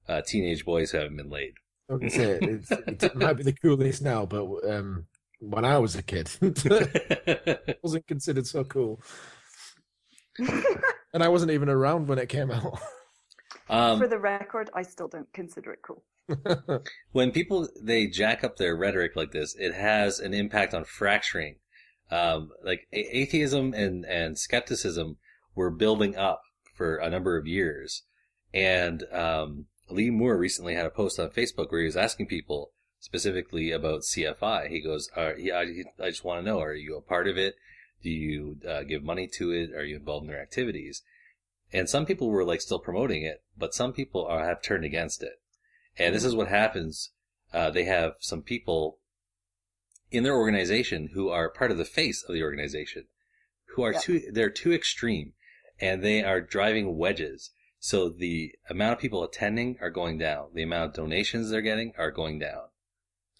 [0.08, 1.54] uh, teenage boys who haven't been laid.
[1.90, 5.06] I was it's, it might be the coolest now, but um,
[5.40, 9.00] when I was a kid, it wasn't considered so cool.
[10.38, 12.78] and I wasn't even around when it came out.
[13.68, 16.04] Um, For the record, I still don't consider it cool.
[17.12, 21.56] when people they jack up their rhetoric like this, it has an impact on fracturing.
[22.10, 25.16] Um, like a- atheism and and skepticism
[25.54, 26.42] were building up
[26.76, 28.04] for a number of years,
[28.54, 32.72] and um, Lee Moore recently had a post on Facebook where he was asking people
[33.00, 34.68] specifically about CFI.
[34.68, 37.36] He goes, are, he, I, "I just want to know: Are you a part of
[37.38, 37.56] it?
[38.02, 39.72] Do you uh, give money to it?
[39.74, 41.02] Are you involved in their activities?"
[41.72, 45.22] And some people were like still promoting it, but some people are, have turned against
[45.22, 45.40] it.
[45.98, 47.10] And this is what happens.
[47.52, 48.98] Uh, they have some people
[50.10, 53.04] in their organization who are part of the face of the organization,
[53.74, 53.98] who are Yeah.
[53.98, 55.34] too, they're too extreme
[55.80, 57.50] and they are driving wedges.
[57.78, 60.48] So the amount of people attending are going down.
[60.54, 62.68] The amount of donations they're getting are going down.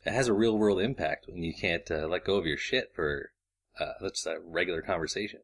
[0.05, 2.93] It has a real world impact when you can't uh, let go of your shit
[2.95, 3.33] for
[3.79, 5.41] uh, that's a regular conversation.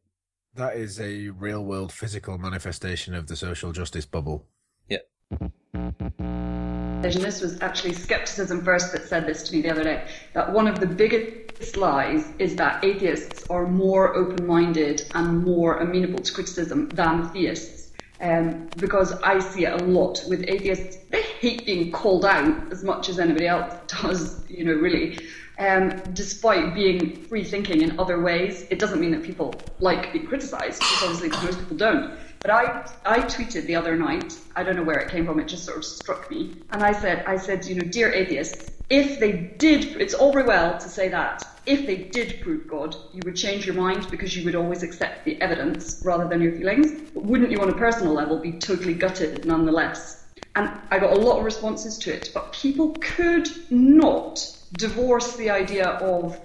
[0.55, 4.45] That is a real world physical manifestation of the social justice bubble.
[4.87, 4.99] Yeah.
[5.33, 10.51] And this was actually skepticism first that said this to me the other day that
[10.51, 16.19] one of the biggest lies is that atheists are more open minded and more amenable
[16.19, 17.84] to criticism than theists.
[18.21, 20.97] Um, because I see it a lot with atheists.
[21.09, 25.19] They hate being called out as much as anybody else does, you know, really.
[25.57, 30.27] Um, despite being free thinking in other ways, it doesn't mean that people like being
[30.27, 32.17] criticised, because obviously most people don't.
[32.41, 35.47] But I, I tweeted the other night, I don't know where it came from, it
[35.47, 36.57] just sort of struck me.
[36.71, 40.45] And I said, I said, you know, dear atheists, if they did, it's all very
[40.45, 44.35] well to say that, if they did prove God, you would change your mind because
[44.35, 47.09] you would always accept the evidence rather than your feelings.
[47.13, 50.23] But wouldn't you on a personal level be totally gutted nonetheless?
[50.55, 55.49] And I got a lot of responses to it, but people could not divorce the
[55.49, 56.39] idea of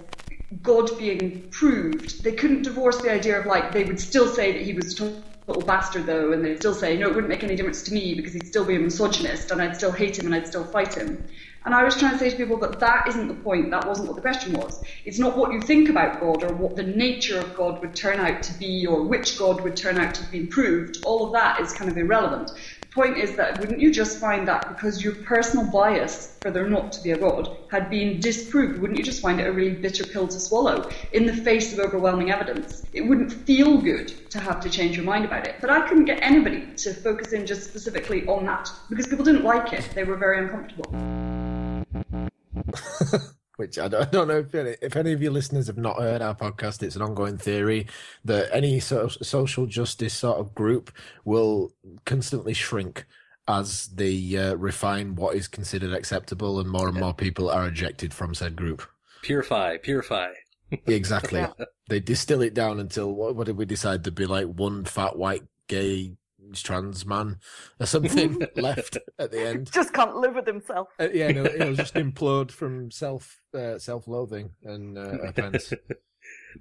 [0.63, 2.23] God being proved.
[2.23, 4.97] They couldn't divorce the idea of like, they would still say that he was a
[4.97, 8.15] total bastard though, and they'd still say, no, it wouldn't make any difference to me
[8.15, 10.95] because he'd still be a misogynist and I'd still hate him and I'd still fight
[10.95, 11.25] him.
[11.63, 14.07] And I was trying to say to people that that isn't the point, that wasn't
[14.07, 14.83] what the question was.
[15.05, 18.19] It's not what you think about God or what the nature of God would turn
[18.19, 21.03] out to be or which God would turn out to be proved.
[21.05, 22.51] All of that is kind of irrelevant.
[22.81, 26.67] The point is that wouldn't you just find that because your personal bias for there
[26.67, 29.75] not to be a God had been disproved, wouldn't you just find it a really
[29.75, 32.83] bitter pill to swallow in the face of overwhelming evidence?
[32.91, 35.57] It wouldn't feel good to have to change your mind about it.
[35.61, 39.43] But I couldn't get anybody to focus in just specifically on that because people didn't
[39.43, 39.87] like it.
[39.93, 41.50] They were very uncomfortable.
[43.57, 45.99] Which I don't, I don't know if any, if any of your listeners have not
[45.99, 46.81] heard our podcast.
[46.81, 47.87] It's an ongoing theory
[48.25, 50.91] that any sort of social justice sort of group
[51.25, 51.73] will
[52.05, 53.05] constantly shrink
[53.47, 58.13] as they uh, refine what is considered acceptable, and more and more people are ejected
[58.13, 58.83] from said group.
[59.21, 60.29] Purify, purify.
[60.87, 61.45] Exactly.
[61.89, 65.17] They distill it down until what, what did we decide to be like one fat
[65.17, 66.13] white gay
[66.61, 67.37] trans man
[67.79, 69.71] or something left at the end.
[69.71, 70.89] Just can't live with himself.
[70.99, 75.73] Uh, yeah, no, it'll just implode from self uh, self loathing and uh, offense.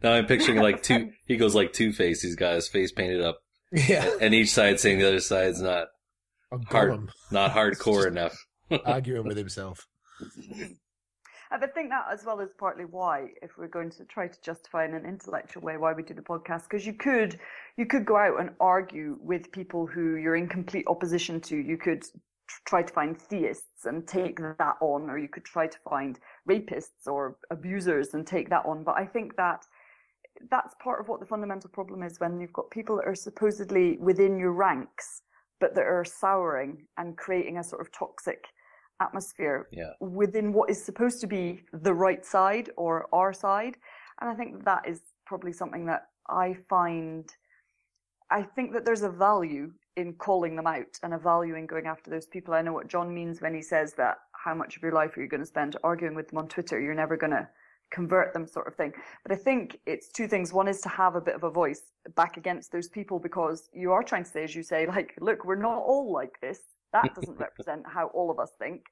[0.02, 1.10] Now I'm picturing like two.
[1.26, 2.22] He goes like Two Face.
[2.22, 3.38] He's got his face painted up.
[3.72, 4.08] Yeah.
[4.20, 5.88] And each side saying the other side's not
[6.68, 8.36] hard, not hardcore enough.
[8.84, 9.86] arguing with himself.
[11.52, 14.84] I think that as well is partly why, if we're going to try to justify
[14.84, 17.40] in an intellectual way why we do the podcast, because you could
[17.76, 21.56] you could go out and argue with people who you're in complete opposition to.
[21.56, 22.04] You could
[22.66, 27.06] try to find theists and take that on, or you could try to find rapists
[27.06, 28.84] or abusers and take that on.
[28.84, 29.64] But I think that
[30.50, 33.98] that's part of what the fundamental problem is when you've got people that are supposedly
[33.98, 35.22] within your ranks,
[35.58, 38.44] but that are souring and creating a sort of toxic
[39.00, 39.92] atmosphere Yeah.
[40.00, 43.76] within what is supposed to be the right side or our side.
[44.20, 47.28] And I think that is probably something that I find,
[48.30, 51.86] I think that there's a value in calling them out and a value in going
[51.86, 52.54] after those people.
[52.54, 55.20] I know what John means when he says that how much of your life are
[55.22, 56.80] you going to spend arguing with them on Twitter?
[56.80, 57.48] You're never going to
[57.90, 58.92] convert them sort of thing.
[59.24, 60.52] But I think it's two things.
[60.52, 61.82] One is to have a bit of a voice
[62.14, 65.44] back against those people because you are trying to say, as you say, like, look,
[65.44, 66.60] we're not all like this.
[66.92, 68.82] That doesn't represent how all of us think.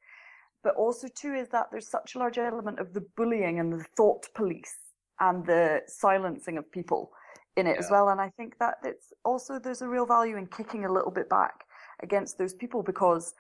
[0.63, 3.85] But also, too, is that there's such a large element of the bullying and the
[3.97, 4.75] thought police
[5.21, 7.11] and the silencing of people
[7.57, 8.09] in it as well.
[8.09, 11.29] And I think that it's also there's a real value in kicking a little bit
[11.29, 11.65] back
[12.03, 13.35] against those people because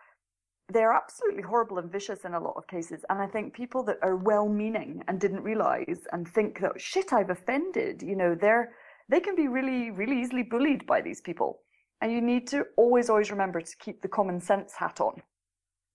[0.70, 3.04] they're absolutely horrible and vicious in a lot of cases.
[3.08, 7.12] And I think people that are well meaning and didn't realize and think that shit,
[7.12, 8.72] I've offended, you know, they're
[9.08, 11.60] they can be really, really easily bullied by these people.
[12.00, 15.22] And you need to always, always remember to keep the common sense hat on.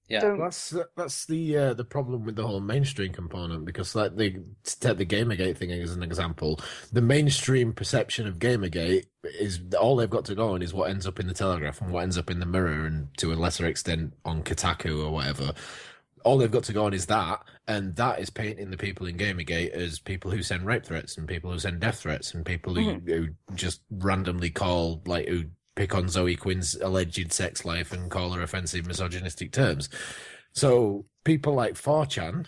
[0.10, 4.18] Yeah, Don't- That's that's the uh, the problem with the whole mainstream component because like
[4.18, 4.32] the
[4.66, 6.60] to take the Gamergate thing as an example,
[6.92, 9.06] the mainstream perception of Gamergate
[9.40, 11.92] is all they've got to go on is what ends up in the Telegraph and
[11.94, 15.54] what ends up in the Mirror and to a lesser extent on Kotaku or whatever.
[16.26, 19.18] All they've got to go on is that, and that is painting the people in
[19.18, 22.76] Gamergate as people who send rape threats and people who send death threats and people
[22.76, 25.46] who, who just randomly call like who
[25.76, 29.90] pick on Zoe Quinn's alleged sex life and call her offensive misogynistic terms.
[30.54, 32.46] So people like 4chan,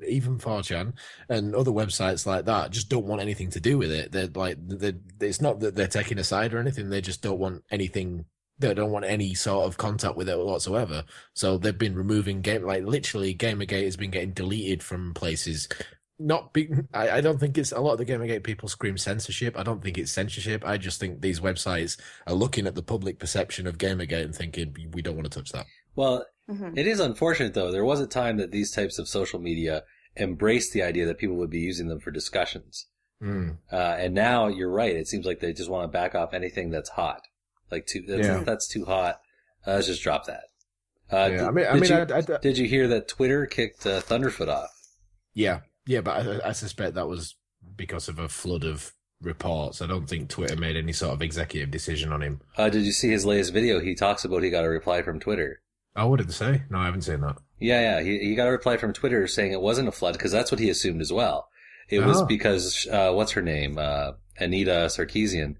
[0.06, 0.94] even 4chan
[1.28, 4.12] and other websites like that just don't want anything to do with it.
[4.12, 6.90] They're like, they're, it's not that they're taking a side or anything.
[6.90, 8.24] They just don't want anything.
[8.58, 11.04] They don't want any sort of contact with it whatsoever.
[11.34, 15.68] So they've been removing game, like literally Gamergate has been getting deleted from places
[16.26, 16.70] not be.
[16.92, 19.58] I, I don't think it's a lot of the Gamergate people scream censorship.
[19.58, 20.64] I don't think it's censorship.
[20.64, 24.90] I just think these websites are looking at the public perception of Gamergate and thinking
[24.92, 25.66] we don't want to touch that.
[25.94, 26.76] Well, mm-hmm.
[26.76, 27.70] it is unfortunate though.
[27.70, 29.84] There was a time that these types of social media
[30.16, 32.86] embraced the idea that people would be using them for discussions.
[33.22, 33.58] Mm.
[33.70, 34.96] Uh, and now you're right.
[34.96, 37.22] It seems like they just want to back off anything that's hot.
[37.70, 38.42] Like too, that's, yeah.
[38.44, 39.20] that's too hot.
[39.66, 40.44] Uh, let's just drop that.
[41.10, 43.86] Uh, yeah, I mean, I mean, you, I, I, did you hear that Twitter kicked
[43.86, 44.70] uh, Thunderfoot off?
[45.34, 47.36] Yeah, yeah, but I, I suspect that was
[47.76, 49.80] because of a flood of reports.
[49.80, 52.40] I don't think Twitter made any sort of executive decision on him.
[52.56, 53.80] Uh, did you see his latest video?
[53.80, 55.60] He talks about he got a reply from Twitter.
[55.94, 56.62] Oh, what did they say?
[56.70, 57.36] No, I haven't seen that.
[57.58, 58.02] Yeah, yeah.
[58.02, 60.60] He, he got a reply from Twitter saying it wasn't a flood because that's what
[60.60, 61.48] he assumed as well.
[61.88, 62.08] It oh.
[62.08, 63.78] was because, uh, what's her name?
[63.78, 65.56] Uh, Anita Sarkeesian,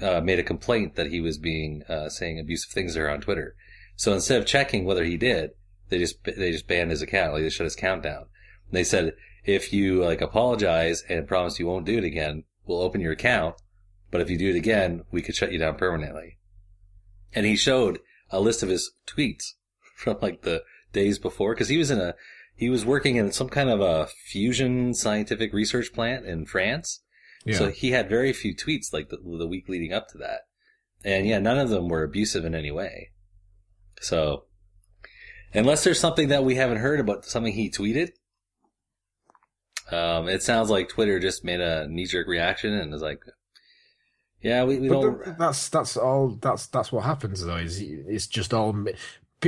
[0.00, 3.20] uh, made a complaint that he was being, uh, saying abusive things to her on
[3.20, 3.56] Twitter.
[3.96, 5.50] So instead of checking whether he did,
[5.88, 7.32] they just, they just banned his account.
[7.32, 8.26] Like they shut his account down.
[8.68, 9.14] And they said,
[9.44, 13.56] if you like apologize and promise you won't do it again, we'll open your account.
[14.10, 16.38] But if you do it again, we could shut you down permanently.
[17.34, 17.98] And he showed
[18.30, 19.52] a list of his tweets
[19.96, 22.14] from like the days before because he was in a
[22.56, 27.00] he was working in some kind of a fusion scientific research plant in France.
[27.44, 27.58] Yeah.
[27.58, 30.42] So he had very few tweets like the, the week leading up to that.
[31.04, 33.10] And yeah, none of them were abusive in any way.
[34.00, 34.44] So
[35.52, 38.10] unless there's something that we haven't heard about something he tweeted,
[39.90, 43.22] um, it sounds like Twitter just made a knee jerk reaction and is like,
[44.40, 45.24] yeah, we, we don't.
[45.24, 46.38] The, that's that's all.
[46.40, 47.56] That's that's what happens though.
[47.56, 48.74] Is it's just all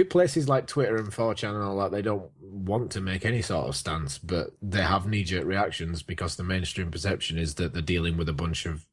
[0.05, 1.91] places like Twitter and 4chan and all that.
[1.91, 6.03] They don't want to make any sort of stance, but they have knee jerk reactions
[6.03, 8.85] because the mainstream perception is that they're dealing with a bunch of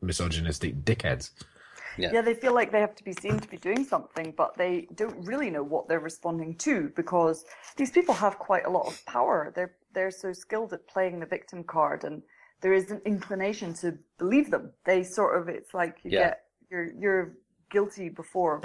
[0.00, 1.30] misogynistic dickheads.
[1.96, 2.10] Yeah.
[2.12, 4.88] yeah, they feel like they have to be seen to be doing something, but they
[4.94, 7.44] don't really know what they're responding to because
[7.76, 9.52] these people have quite a lot of power.
[9.54, 12.22] They're they're so skilled at playing the victim card, and
[12.60, 14.72] there is an inclination to believe them.
[14.84, 16.20] They sort of it's like you yeah.
[16.20, 17.32] get you're you're
[17.70, 18.62] guilty before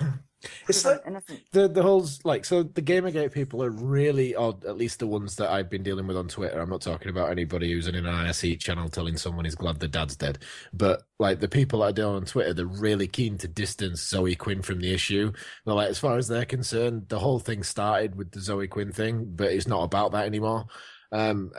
[0.67, 1.03] it's like
[1.51, 4.63] the the whole like so the Gamergate people are really odd.
[4.65, 6.59] At least the ones that I've been dealing with on Twitter.
[6.59, 9.89] I'm not talking about anybody who's in an IRC channel telling someone he's glad their
[9.89, 10.39] dad's dead.
[10.71, 14.61] But like the people I deal on Twitter, they're really keen to distance Zoe Quinn
[14.61, 15.33] from the issue.
[15.65, 18.91] They're like, as far as they're concerned, the whole thing started with the Zoe Quinn
[18.91, 20.65] thing, but it's not about that anymore.
[21.11, 21.51] Um,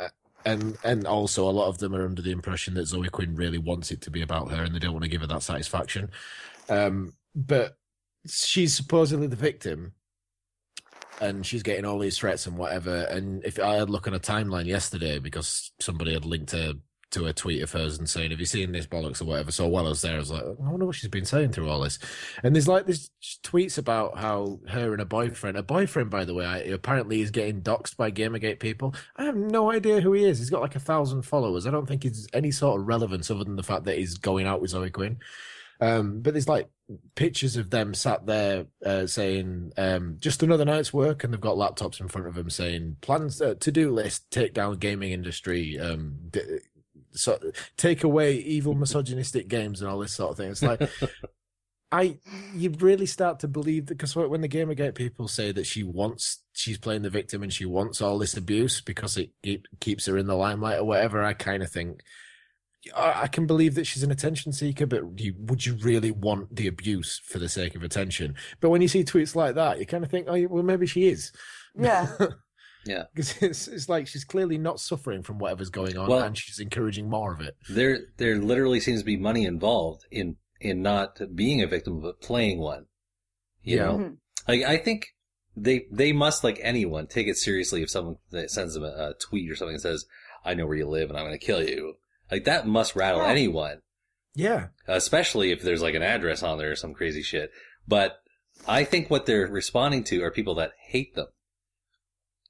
[0.45, 3.59] and and also a lot of them are under the impression that Zoe Quinn really
[3.59, 6.11] wants it to be about her, and they don't want to give her that satisfaction.
[6.69, 7.77] Um, but
[8.27, 9.93] she's supposedly the victim
[11.21, 13.05] and she's getting all these threats and whatever.
[13.05, 16.79] And if I had look on a timeline yesterday because somebody had linked to
[17.11, 19.67] to a tweet of hers and saying, "Have you seen this bollocks or whatever?" So
[19.67, 21.81] while I was there, I was like, "I wonder what she's been saying through all
[21.81, 21.99] this."
[22.43, 23.11] And there's like these
[23.43, 27.63] tweets about how her and a boyfriend, a boyfriend by the way, apparently is getting
[27.63, 28.95] doxxed by Gamergate people.
[29.17, 30.39] I have no idea who he is.
[30.39, 31.67] He's got like a thousand followers.
[31.67, 34.47] I don't think he's any sort of relevance other than the fact that he's going
[34.47, 35.19] out with Zoe Quinn.
[35.81, 36.69] Um, but there's like
[37.15, 41.57] pictures of them sat there uh, saying um, just another night's work, and they've got
[41.57, 45.79] laptops in front of them saying plans uh, to do list, take down gaming industry,
[45.79, 46.59] um, d-
[47.13, 47.39] so
[47.77, 50.51] take away evil misogynistic games and all this sort of thing.
[50.51, 50.81] It's like.
[51.93, 52.19] I
[52.55, 56.45] you really start to believe that because when the Gamergate people say that she wants
[56.53, 60.17] she's playing the victim and she wants all this abuse because it, it keeps her
[60.17, 62.03] in the limelight or whatever, I kind of think
[62.97, 66.67] I can believe that she's an attention seeker, but you, would you really want the
[66.67, 68.35] abuse for the sake of attention?
[68.61, 71.09] But when you see tweets like that, you kind of think, oh, well, maybe she
[71.09, 71.31] is.
[71.79, 72.09] Yeah.
[72.87, 73.05] yeah.
[73.15, 76.59] Because it's, it's like she's clearly not suffering from whatever's going on, well, and she's
[76.59, 77.57] encouraging more of it.
[77.69, 82.21] There, there literally seems to be money involved in in not being a victim, but
[82.21, 82.87] playing one.
[83.63, 83.85] You yeah.
[83.85, 84.15] know, mm-hmm.
[84.49, 85.09] like I think
[85.57, 88.17] they they must like anyone take it seriously if someone
[88.47, 90.07] sends them a, a tweet or something that says,
[90.45, 91.95] "I know where you live and I'm going to kill you."
[92.31, 93.29] Like that must rattle yeah.
[93.29, 93.81] anyone.
[94.35, 94.69] Yeah.
[94.87, 97.51] Especially if there's like an address on there or some crazy shit.
[97.87, 98.19] But
[98.67, 101.27] I think what they're responding to are people that hate them.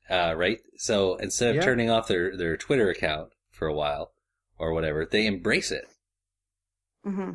[0.08, 0.58] Uh, right?
[0.76, 1.62] So instead of yeah.
[1.62, 4.12] turning off their, their Twitter account for a while
[4.58, 5.84] or whatever, they embrace it.
[7.06, 7.32] Mm-hmm.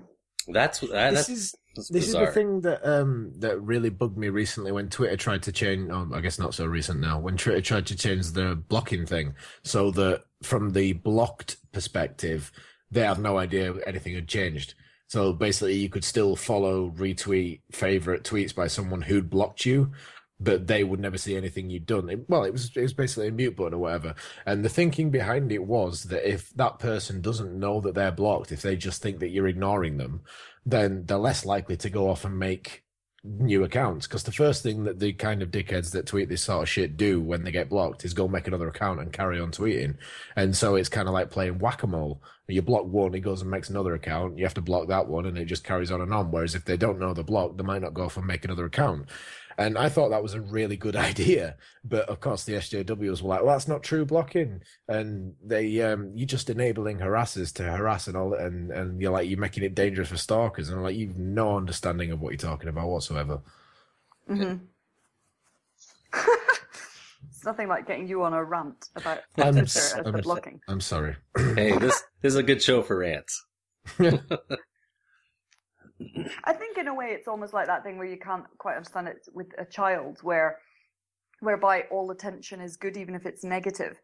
[0.52, 4.18] That's that, this that's, is that's this is the thing that um that really bugged
[4.18, 5.90] me recently when Twitter tried to change.
[5.92, 7.20] Oh, I guess not so recent now.
[7.20, 12.52] When Twitter tried to change the blocking thing, so that from the blocked perspective,
[12.92, 14.76] they have no idea anything had changed.
[15.08, 19.92] So basically, you could still follow, retweet, favorite tweets by someone who'd blocked you,
[20.40, 22.10] but they would never see anything you'd done.
[22.10, 24.16] It, well, it was it was basically a mute button or whatever.
[24.46, 28.52] And the thinking behind it was that if that person doesn't know that they're blocked,
[28.52, 30.22] if they just think that you're ignoring them,
[30.66, 32.86] then they're less likely to go off and make
[33.26, 36.62] new accounts because the first thing that the kind of dickheads that tweet this sort
[36.62, 39.52] of shit do when they get blocked is go make another account and carry on
[39.52, 39.98] tweeting.
[40.36, 42.22] And so it's kind of like playing whack a mole.
[42.48, 44.38] You block one, he goes and makes another account.
[44.38, 46.30] You have to block that one, and it just carries on and on.
[46.30, 48.66] Whereas if they don't know the block, they might not go off and make another
[48.66, 49.10] account.
[49.58, 51.56] And I thought that was a really good idea.
[51.84, 54.62] But of course, the SJWs were like, well, that's not true blocking.
[54.88, 59.30] And they, um, you're just enabling harassers to harass and all, and, and you're like,
[59.30, 60.70] you're making it dangerous for stalkers.
[60.70, 63.42] And I'm like, you've no understanding of what you're talking about whatsoever.
[64.30, 64.66] Mm-hmm.
[67.30, 70.62] it's nothing like getting you on a rant about I'm, Twitter I'm, blocking.
[70.68, 71.16] I'm sorry.
[71.38, 73.46] hey, this, this is a good show for rants.
[76.44, 79.08] I think in a way it's almost like that thing where you can't quite understand
[79.08, 80.60] it with a child, where
[81.40, 84.00] whereby all attention is good even if it's negative.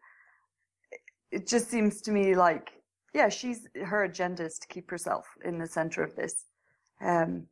[1.30, 2.72] It just seems to me like
[3.14, 6.46] yeah, she's her agenda is to keep herself in the center of this,
[7.02, 7.46] um,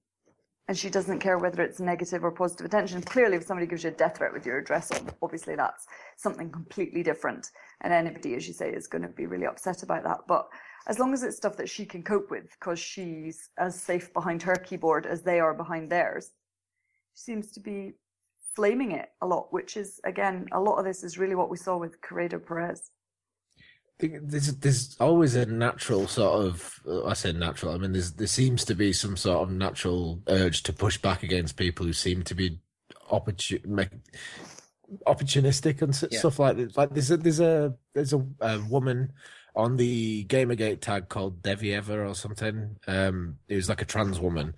[0.69, 3.03] and she doesn't care whether it's negative or positive attention.
[3.03, 5.87] Clearly, if somebody gives you a death threat with your address on, obviously that's
[6.17, 7.51] something completely different,
[7.81, 10.21] and anybody, as you say, is going to be really upset about that.
[10.27, 10.49] But
[10.87, 14.43] as long as it's stuff that she can cope with because she's as safe behind
[14.43, 16.31] her keyboard as they are behind theirs,
[17.15, 17.95] she seems to be
[18.55, 21.57] flaming it a lot, which is, again, a lot of this is really what we
[21.57, 22.91] saw with Criado Perez.
[23.99, 28.65] There's, there's always a natural sort of, I say natural, I mean, there's, there seems
[28.65, 32.35] to be some sort of natural urge to push back against people who seem to
[32.35, 32.61] be
[33.13, 33.91] opportun- make,
[35.07, 36.19] opportunistic and yeah.
[36.19, 36.77] stuff like that.
[36.77, 39.13] Like there's a, there's a, there's a, a woman
[39.55, 42.77] on the Gamergate tag called Devi Ever or something.
[42.87, 44.55] Um, it was like a trans woman.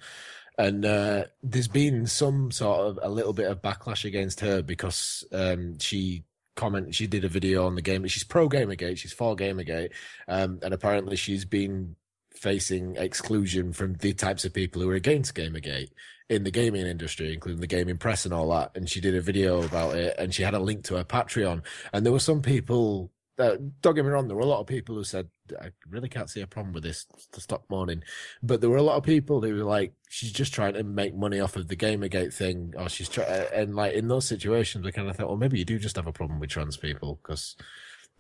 [0.59, 5.25] And uh, there's been some sort of a little bit of backlash against her because
[5.33, 6.25] um, she
[6.55, 8.07] comment she did a video on the game.
[8.07, 9.91] She's pro Gamergate, she's for Gamergate,
[10.29, 11.97] um, and apparently she's been
[12.35, 15.91] facing exclusion from the types of people who are against Gamergate
[16.29, 18.73] in the gaming industry, including the gaming press and all that.
[18.75, 21.63] And she did a video about it, and she had a link to her Patreon.
[21.93, 24.67] And there were some people uh, don't get me wrong, there were a lot of
[24.67, 25.29] people who said,
[25.61, 28.03] I really can't see a problem with this to stop mourning.
[28.43, 31.15] But there were a lot of people who were like, she's just trying to make
[31.15, 34.93] money off of the Gamergate thing, or she's trying, and like in those situations, we
[34.93, 37.57] kind of thought, well, maybe you do just have a problem with trans people because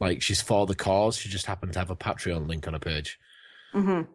[0.00, 1.16] like she's for the cause.
[1.16, 3.18] She just happened to have a Patreon link on her page.
[3.74, 4.10] Mm-hmm.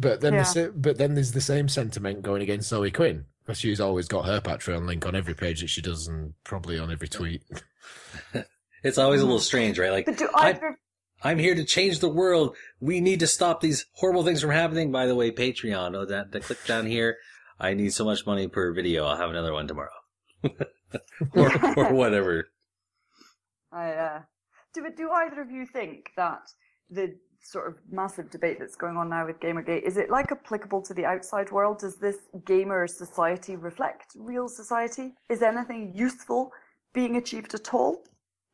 [0.00, 0.52] But then, yeah.
[0.54, 4.24] the, but then there's the same sentiment going against Zoe Quinn because she's always got
[4.24, 7.42] her Patreon link on every page that she does, and probably on every tweet.
[8.82, 9.90] It's always a little strange, right?
[9.90, 10.78] Like, either...
[11.22, 12.56] I, am here to change the world.
[12.80, 14.90] We need to stop these horrible things from happening.
[14.90, 15.94] By the way, Patreon.
[15.94, 17.18] Oh, that, that click down here.
[17.58, 19.04] I need so much money per video.
[19.04, 19.90] I'll have another one tomorrow,
[21.34, 22.48] or or whatever.
[23.70, 24.22] I uh,
[24.72, 24.86] do.
[24.96, 26.40] Do either of you think that
[26.88, 30.82] the sort of massive debate that's going on now with Gamergate is it like applicable
[30.82, 31.78] to the outside world?
[31.78, 35.14] Does this gamer society reflect real society?
[35.28, 36.52] Is anything useful
[36.92, 38.04] being achieved at all?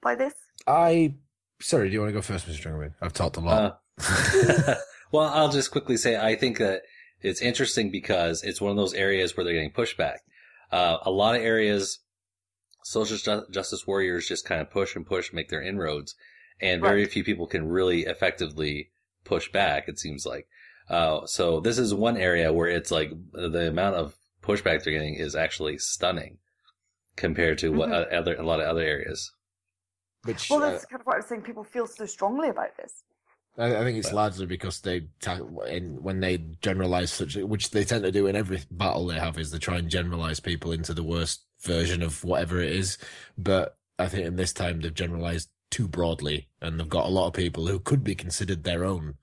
[0.06, 0.34] by this?
[0.66, 1.14] I
[1.60, 2.62] sorry, do you want to go first, Mr.
[2.62, 2.94] Jungerman?
[3.00, 3.80] I've talked a lot.
[3.98, 4.74] Uh,
[5.12, 6.82] well, I'll just quickly say I think that
[7.22, 10.18] it's interesting because it's one of those areas where they're getting pushback.
[10.70, 11.98] Uh, a lot of areas,
[12.84, 16.14] social justice warriors just kind of push and push, make their inroads,
[16.60, 17.10] and very right.
[17.10, 18.90] few people can really effectively
[19.24, 19.88] push back.
[19.88, 20.48] It seems like.
[20.88, 25.14] Uh, so this is one area where it's like the amount of pushback they're getting
[25.14, 26.38] is actually stunning
[27.16, 27.78] compared to mm-hmm.
[27.78, 29.32] what other a lot of other areas.
[30.24, 31.42] Which, well, that's uh, kind of what I was saying.
[31.42, 33.02] People feel so strongly about this.
[33.58, 35.06] I, I think it's but, largely because they,
[35.68, 39.38] in, when they generalize such, which they tend to do in every battle they have,
[39.38, 42.98] is they try and generalize people into the worst version of whatever it is.
[43.38, 47.26] But I think in this time they've generalized too broadly, and they've got a lot
[47.26, 49.14] of people who could be considered their own.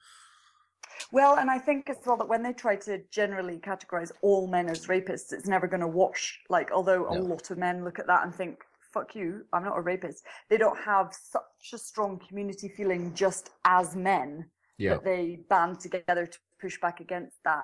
[1.12, 4.70] Well, and I think as well that when they try to generally categorize all men
[4.70, 6.40] as rapists, it's never going to wash.
[6.50, 8.60] Like, although a lot of men look at that and think,
[8.94, 10.26] fuck you, I'm not a rapist.
[10.50, 14.46] They don't have such a strong community feeling just as men
[14.78, 14.92] yeah.
[14.92, 17.64] that they band together to push back against that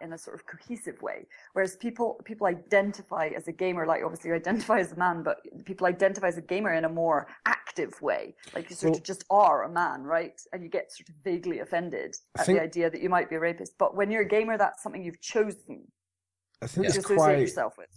[0.00, 1.26] in a sort of cohesive way.
[1.52, 5.38] Whereas people people identify as a gamer, like obviously you identify as a man, but
[5.64, 8.34] people identify as a gamer in a more active way.
[8.54, 10.40] Like you sort well, of just are a man, right?
[10.52, 13.36] And you get sort of vaguely offended at think, the idea that you might be
[13.36, 13.74] a rapist.
[13.78, 15.86] But when you're a gamer, that's something you've chosen.
[16.62, 16.92] I think yeah.
[16.92, 17.36] there's quite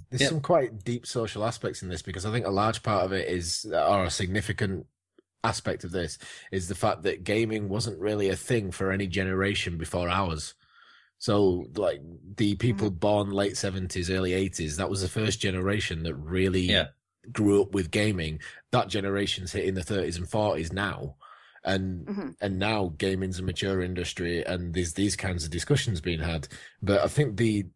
[0.10, 0.30] there's yep.
[0.30, 3.28] some quite deep social aspects in this because I think a large part of it
[3.28, 4.86] is or a significant
[5.44, 6.18] aspect of this
[6.52, 10.54] is the fact that gaming wasn't really a thing for any generation before ours.
[11.24, 12.01] So like
[12.36, 12.97] the people mm-hmm.
[12.97, 16.88] born late seventies, early eighties, that was the first generation that really yeah.
[17.32, 18.41] grew up with gaming.
[18.74, 21.15] That generation's hitting the thirties and forties now.
[21.63, 22.30] and Mm-hmm.
[22.41, 26.49] and now gaming's a mature industry, and there's these kinds of discussions being had.
[26.82, 27.67] But I think the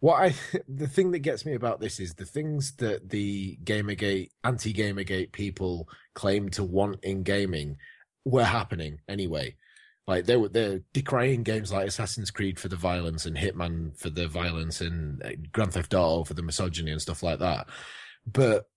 [0.00, 0.34] what I
[0.68, 5.32] the thing that gets me about this is the things that the Gamergate anti Gamergate
[5.32, 7.78] people claim to want in gaming
[8.26, 9.56] were happening anyway.
[10.08, 14.08] Like they were they're decrying games like Assassin's Creed for the violence and Hitman for
[14.08, 17.68] the violence and Grand Theft Auto for the misogyny and stuff like that.
[18.26, 18.70] But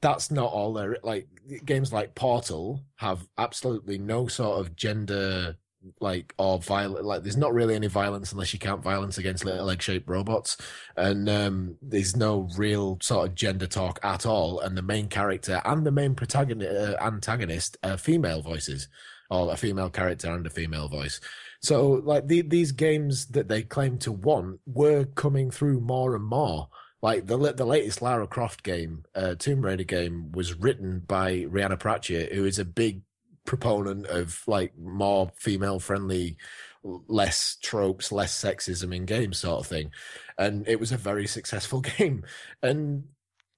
[0.00, 1.28] that's not all there like
[1.64, 5.56] games like Portal have absolutely no sort of gender
[6.00, 9.70] like or violent like there's not really any violence unless you count violence against little
[9.70, 10.56] egg shaped robots.
[10.96, 14.58] And um there's no real sort of gender talk at all.
[14.58, 18.88] And the main character and the main protagonist uh, antagonist are female voices
[19.30, 21.20] or a female character and a female voice.
[21.60, 26.24] So like the, these games that they claim to want were coming through more and
[26.24, 26.68] more.
[27.02, 31.78] Like the the latest Lara Croft game, uh, Tomb Raider game, was written by Rhianna
[31.78, 33.02] Pratchett, who is a big
[33.44, 36.36] proponent of like more female friendly,
[36.82, 39.90] less tropes, less sexism in games, sort of thing,
[40.38, 42.24] and it was a very successful game.
[42.62, 43.04] And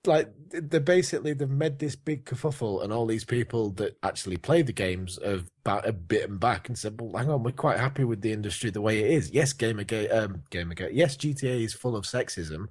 [0.09, 4.63] like they're basically they've made this big kerfuffle, and all these people that actually play
[4.63, 8.23] the games have ba- bitten back and said, "Well, hang on, we're quite happy with
[8.23, 9.31] the industry the way it is.
[9.31, 12.67] Yes, Gamergate, um, Gamergate, yes, GTA is full of sexism."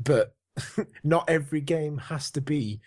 [0.00, 0.34] but
[1.04, 2.80] not every game has to be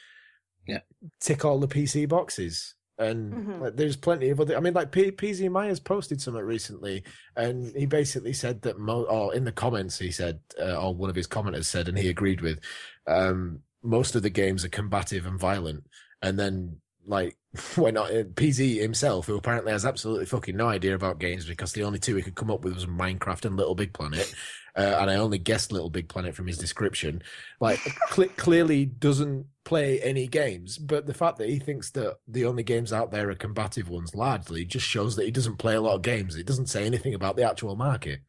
[0.67, 0.79] yeah
[1.21, 2.75] tick all the PC boxes.
[2.99, 3.61] And Mhm.
[3.61, 4.57] like, there's plenty of other.
[4.57, 7.03] I mean, like P- PZ Myers posted something recently,
[7.35, 11.09] and he basically said that, mo- or in the comments, he said, uh, or one
[11.09, 12.59] of his commenters said, and he agreed with,
[13.05, 15.85] um, most of the games are combative and violent.
[16.21, 17.37] And then, like,
[17.75, 21.73] when not uh, PZ himself, who apparently has absolutely fucking no idea about games because
[21.73, 24.33] the only two he could come up with was Minecraft and Little Big Planet,
[24.75, 27.23] uh, and I only guessed Little Big Planet from his description.
[27.59, 27.79] Like,
[28.11, 32.63] cl- clearly doesn't play any games, but the fact that he thinks that the only
[32.63, 35.95] games out there are combative ones largely just shows that he doesn't play a lot
[35.95, 36.35] of games.
[36.35, 38.21] It doesn't say anything about the actual market.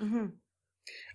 [0.00, 0.26] Mm-hmm.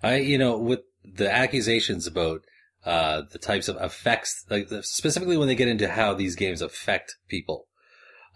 [0.02, 2.46] I, you know, with the accusations about
[2.86, 7.16] uh, the types of effects, like specifically when they get into how these games affect
[7.28, 7.68] people.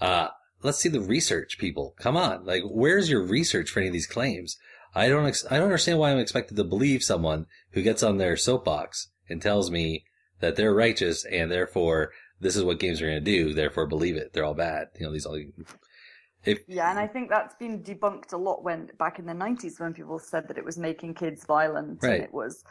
[0.01, 0.27] Uh,
[0.61, 1.95] let's see the research, people.
[1.99, 4.57] Come on, like, where's your research for any of these claims?
[4.95, 8.17] I don't, ex- I don't understand why I'm expected to believe someone who gets on
[8.17, 10.03] their soapbox and tells me
[10.39, 13.53] that they're righteous and therefore this is what games are going to do.
[13.53, 14.33] Therefore, believe it.
[14.33, 14.87] They're all bad.
[14.99, 15.39] You know, these all.
[16.45, 19.79] If Yeah, and I think that's been debunked a lot when back in the nineties
[19.79, 22.15] when people said that it was making kids violent Right.
[22.15, 22.63] and it was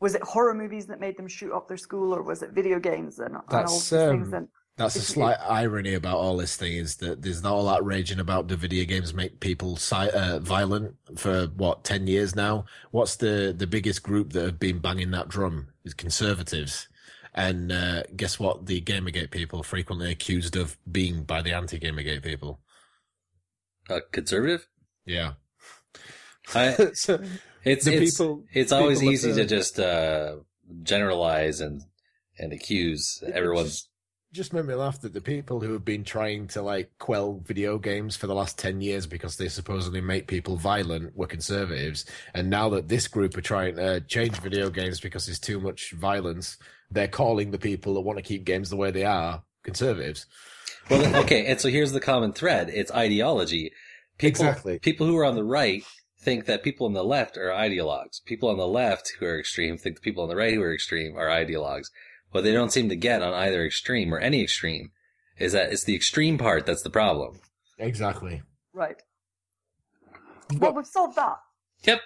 [0.00, 2.78] was it horror movies that made them shoot up their school or was it video
[2.78, 6.16] games and, and all That's these things um, and that's a it's- slight irony about
[6.16, 9.38] all this thing is that there's not all that raging about the video games make
[9.40, 12.64] people si- uh, violent for what ten years now.
[12.90, 16.88] What's the the biggest group that have been banging that drum is conservatives,
[17.34, 18.64] and uh, guess what?
[18.66, 22.60] The Gamergate people frequently accused of being by the anti-Gamergate people.
[23.90, 24.66] uh, conservative,
[25.04, 25.32] Yeah,
[26.54, 27.20] I, so
[27.64, 30.36] it's the it's, people- it's always people easy to just uh,
[30.82, 31.82] generalize and
[32.38, 33.64] and accuse everyone.
[33.66, 33.88] just,
[34.32, 37.76] just made me laugh that the people who have been trying to like quell video
[37.78, 42.48] games for the last 10 years because they supposedly make people violent were conservatives and
[42.48, 46.56] now that this group are trying to change video games because there's too much violence
[46.90, 50.24] they're calling the people that want to keep games the way they are conservatives
[50.88, 53.70] Well, okay, and so here's the common thread: it's ideology.
[54.18, 54.78] People, Exactly.
[54.80, 55.84] People who are on the right
[56.20, 58.22] think that people on the left are ideologues.
[58.24, 60.74] People on the left who are extreme think the people on the right who are
[60.74, 61.86] extreme are ideologues.
[62.30, 64.90] What they don't seem to get on either extreme or any extreme
[65.38, 67.40] is that it's the extreme part that's the problem.
[67.78, 68.42] exactly
[68.72, 69.02] right.
[70.58, 71.36] Well, we've solved that.
[71.84, 72.00] Yep.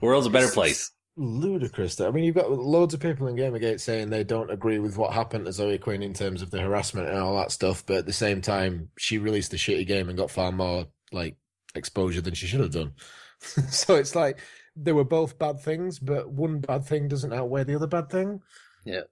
[0.00, 0.90] World's a better place.
[1.16, 2.08] ludicrous though.
[2.08, 5.12] I mean, you've got loads of people in Gamergate saying they don't agree with what
[5.12, 8.06] happened to Zoe Quinn in terms of the harassment and all that stuff, but at
[8.06, 11.36] the same time, she released a shitty game and got far more like
[11.74, 12.92] exposure than she should have done.
[13.70, 14.38] so it's like
[14.76, 18.40] they were both bad things, but one bad thing doesn't outweigh the other bad thing.
[18.84, 19.02] Yeah.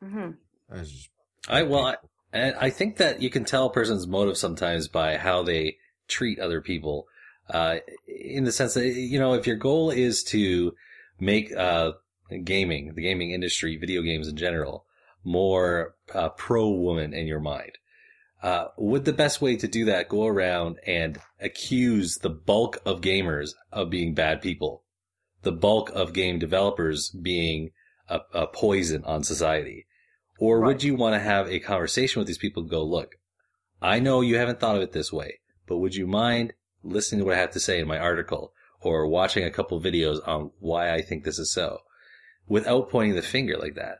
[0.00, 0.30] hmm
[0.68, 1.08] That's just-
[1.48, 1.96] I well, I,
[2.32, 5.76] and I think that you can tell a person's motive sometimes by how they
[6.06, 7.06] treat other people.
[7.50, 10.72] Uh, in the sense that you know, if your goal is to
[11.18, 11.92] make uh,
[12.44, 14.86] gaming, the gaming industry, video games in general,
[15.24, 17.72] more uh, pro woman in your mind,
[18.42, 23.00] uh, would the best way to do that go around and accuse the bulk of
[23.00, 24.82] gamers of being bad people,
[25.42, 27.70] the bulk of game developers being
[28.08, 29.86] a, a poison on society?
[30.40, 33.14] Or would you want to have a conversation with these people and go, look,
[33.80, 35.38] I know you haven't thought of it this way,
[35.68, 39.06] but would you mind listening to what I have to say in my article or
[39.06, 41.78] watching a couple videos on why I think this is so
[42.48, 43.98] without pointing the finger like that?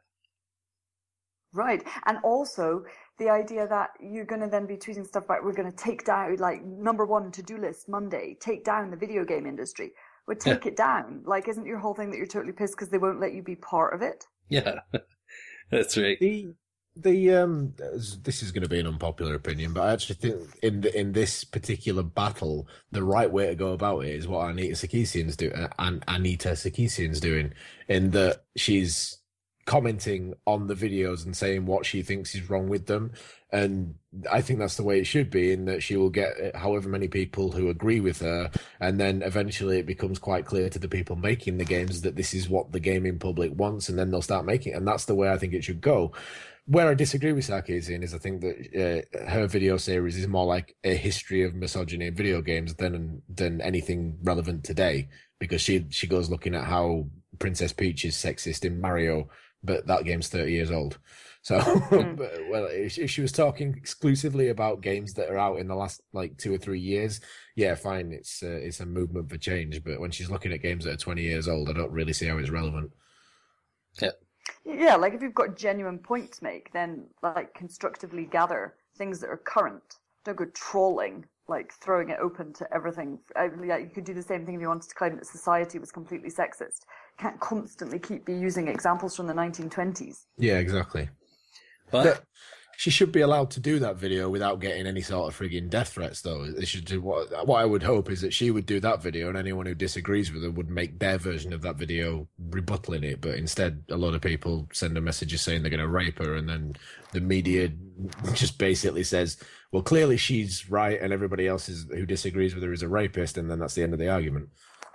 [1.53, 1.85] Right.
[2.07, 2.85] And also,
[3.23, 6.05] the idea that you're going to then be tweeting stuff about we're going to take
[6.05, 9.93] down like number one to do list Monday, take down the video game industry.
[10.29, 11.23] Would take it down.
[11.25, 13.57] Like, isn't your whole thing that you're totally pissed because they won't let you be
[13.57, 14.25] part of it?
[14.49, 14.79] Yeah,
[15.71, 16.17] that's right.
[16.21, 16.55] The
[16.95, 17.75] the um
[18.23, 21.13] this is going to be an unpopular opinion, but I actually think in the, in
[21.13, 25.69] this particular battle, the right way to go about it is what Anita Sarkeesian's doing,
[25.79, 27.53] and Anita Sarkeesian's doing,
[27.89, 29.19] in that she's
[29.65, 33.13] commenting on the videos and saying what she thinks is wrong with them.
[33.53, 33.97] And
[34.31, 37.09] I think that's the way it should be, in that she will get however many
[37.09, 41.17] people who agree with her, and then eventually it becomes quite clear to the people
[41.17, 44.47] making the games that this is what the gaming public wants, and then they'll start
[44.47, 44.73] making.
[44.73, 44.77] It.
[44.77, 46.13] And that's the way I think it should go.
[46.65, 50.47] Where I disagree with Sarkeesian is I think that uh, her video series is more
[50.47, 55.09] like a history of misogyny in video games than than anything relevant today,
[55.41, 57.09] because she she goes looking at how
[57.39, 59.29] Princess Peach is sexist in Mario
[59.63, 60.99] but that game's 30 years old.
[61.43, 62.17] So, mm.
[62.17, 65.75] but, well, if, if, she was talking exclusively about games that are out in the
[65.75, 67.21] last like two or three years,
[67.57, 69.83] yeah, fine, it's uh, it's a movement for change.
[69.83, 72.27] But when she's looking at games that are 20 years old, I don't really see
[72.27, 72.93] how it's relevant.
[74.01, 74.11] Yeah.
[74.65, 79.31] Yeah, like if you've got genuine point to make, then like constructively gather things that
[79.31, 79.83] are current.
[80.25, 83.19] Don't go trolling, like throwing it open to everything.
[83.37, 85.91] Yeah, you could do the same thing if you wanted to claim that society was
[85.91, 86.83] completely sexist
[87.19, 90.25] can't constantly keep be using examples from the 1920s.
[90.39, 91.09] Yeah, exactly.
[91.91, 92.25] But, but
[92.77, 95.91] she should be allowed to do that video without getting any sort of frigging death
[95.91, 96.51] threats, though.
[96.51, 99.29] They should do what what I would hope is that she would do that video,
[99.29, 103.21] and anyone who disagrees with her would make their version of that video rebuttaling it.
[103.21, 106.35] But instead, a lot of people send her messages saying they're going to rape her,
[106.35, 106.75] and then
[107.13, 107.71] the media
[108.33, 109.37] just basically says,
[109.73, 113.37] "Well, clearly she's right, and everybody else is, who disagrees with her is a rapist,"
[113.37, 114.51] and then that's the end of the argument.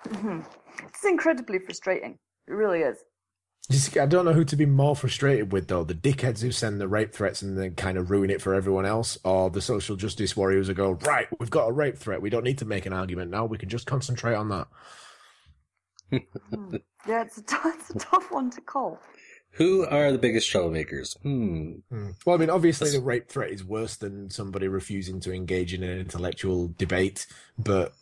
[0.08, 0.40] Mm-hmm.
[0.86, 2.20] It's incredibly frustrating.
[2.48, 2.98] It really is.
[3.70, 5.84] I don't know who to be more frustrated with, though.
[5.84, 8.86] The dickheads who send the rape threats and then kind of ruin it for everyone
[8.86, 12.22] else, or the social justice warriors who go, right, we've got a rape threat.
[12.22, 13.46] We don't need to make an argument now.
[13.46, 14.68] We can just concentrate on that.
[16.10, 16.76] Hmm.
[17.06, 19.02] yeah, it's a, t- it's a tough one to call.
[19.58, 21.20] Who are the biggest troublemakers?
[21.22, 21.74] Hmm.
[21.90, 22.12] hmm.
[22.26, 25.84] Well, I mean, obviously, the rape threat is worse than somebody refusing to engage in
[25.84, 27.26] an intellectual debate,
[27.58, 27.94] but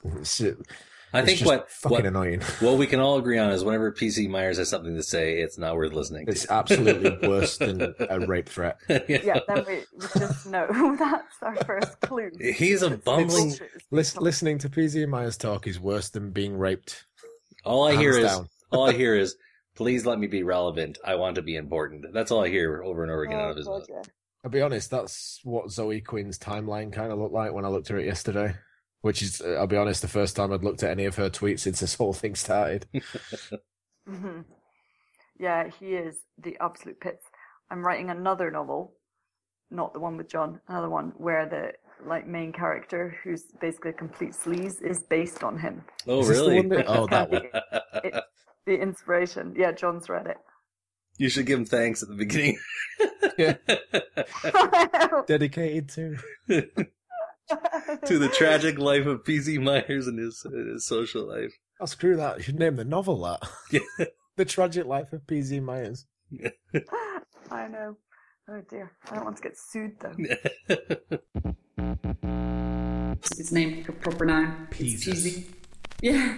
[1.15, 2.41] I think what fucking what, annoying.
[2.59, 5.57] What we can all agree on is whenever PZ Myers has something to say, it's
[5.57, 6.25] not worth listening.
[6.27, 8.77] It's absolutely worse than a rape threat.
[8.89, 8.99] yeah.
[9.07, 12.31] yeah, then we, we just know that's our first clue.
[12.39, 13.55] He's a bumbling.
[13.91, 17.05] Listen, listening to PZ Myers talk is worse than being raped.
[17.63, 18.49] All I hear is down.
[18.71, 19.37] all I hear is,
[19.75, 20.97] "Please let me be relevant.
[21.03, 23.51] I want to be important." That's all I hear over and over again oh, out
[23.51, 23.87] of his mouth.
[24.43, 24.91] I'll be honest.
[24.91, 28.55] That's what Zoe Quinn's timeline kind of looked like when I looked at it yesterday
[29.05, 31.29] which is, uh, I'll be honest, the first time I'd looked at any of her
[31.29, 32.87] tweets since this whole thing started.
[34.09, 34.41] mm-hmm.
[35.39, 37.23] Yeah, he is the absolute pits.
[37.69, 38.95] I'm writing another novel,
[39.69, 41.73] not the one with John, another one where the
[42.09, 45.83] like main character, who's basically a complete sleaze, is based on him.
[46.07, 46.63] Oh, is really?
[46.63, 47.43] That oh, that one.
[48.03, 48.17] It's
[48.65, 49.53] the inspiration.
[49.57, 50.37] Yeah, John's read it.
[51.17, 52.57] You should give him thanks at the beginning.
[55.27, 56.17] Dedicated to.
[58.05, 59.57] to the tragic life of P.Z.
[59.59, 61.53] Myers and his, his social life.
[61.79, 62.37] Oh, screw that.
[62.37, 63.47] You should name the novel that.
[63.71, 64.05] Yeah.
[64.35, 65.59] the tragic life of P.Z.
[65.59, 66.05] Myers.
[67.51, 67.97] I know.
[68.49, 68.91] Oh dear.
[69.09, 70.13] I don't want to get sued though.
[73.37, 74.67] his name, proper noun.
[74.71, 75.45] Peasy.
[76.01, 76.37] Yeah,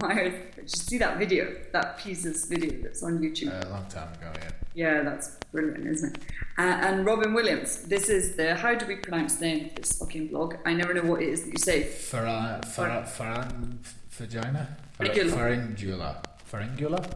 [0.00, 0.32] Myers.
[0.56, 1.54] Did you see that video?
[1.72, 3.52] That Peases video that's on YouTube?
[3.52, 4.50] Uh, a long time ago, yeah.
[4.74, 6.22] Yeah, that's brilliant, isn't it?
[6.58, 7.82] Uh, and Robin Williams.
[7.84, 10.56] This is the how do we pronounce the name of this fucking blog?
[10.64, 11.82] I never know what it is that you say.
[11.84, 13.78] Faran, Faran, Faran,
[14.10, 14.76] vagina.
[14.98, 16.24] Pharyngula.
[16.50, 17.14] Pharyngula.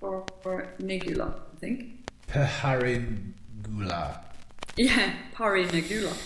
[0.00, 2.10] Pharyngula, I think.
[2.26, 4.24] Paharingula.
[4.76, 6.16] Yeah, Parinagula.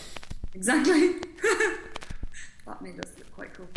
[0.55, 1.09] Exactly.
[2.66, 3.69] that made us look quite cool.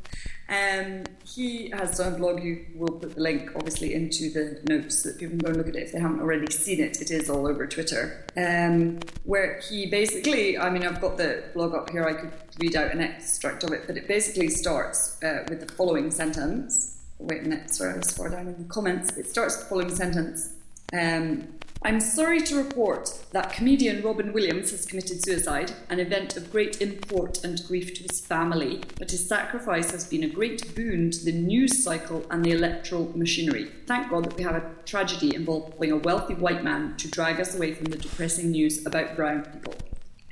[0.48, 2.44] Um, he has done a blog.
[2.44, 5.58] You will put the link, obviously, into the notes so that people can go and
[5.58, 7.02] look at it if they haven't already seen it.
[7.02, 8.26] It is all over Twitter.
[8.38, 12.06] Um, where he basically, I mean, I've got the blog up here.
[12.06, 15.74] I could read out an extract of it, but it basically starts uh, with the
[15.74, 17.02] following sentence.
[17.18, 19.18] Wait a minute, sorry, I was far down in the comments.
[19.18, 20.54] It starts with the following sentence.
[20.94, 21.48] Um,
[21.86, 26.82] I'm sorry to report that comedian Robin Williams has committed suicide, an event of great
[26.82, 31.24] import and grief to his family, but his sacrifice has been a great boon to
[31.24, 33.70] the news cycle and the electoral machinery.
[33.86, 37.53] Thank God that we have a tragedy involving a wealthy white man to drag us
[37.53, 39.76] away from the depressing news about brown people.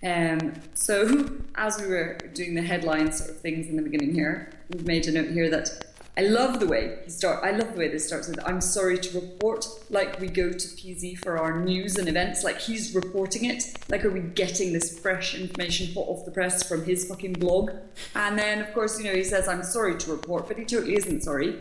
[0.03, 4.51] Um, so, as we were doing the headline sort of things in the beginning here,
[4.71, 7.43] we've made a note here that I love the way he start.
[7.43, 10.67] I love the way this starts with "I'm sorry to report." Like we go to
[10.67, 12.43] PZ for our news and events.
[12.43, 13.63] Like he's reporting it.
[13.89, 17.71] Like are we getting this fresh information hot off the press from his fucking blog?
[18.13, 20.95] And then of course you know he says "I'm sorry to report," but he totally
[20.95, 21.57] isn't sorry.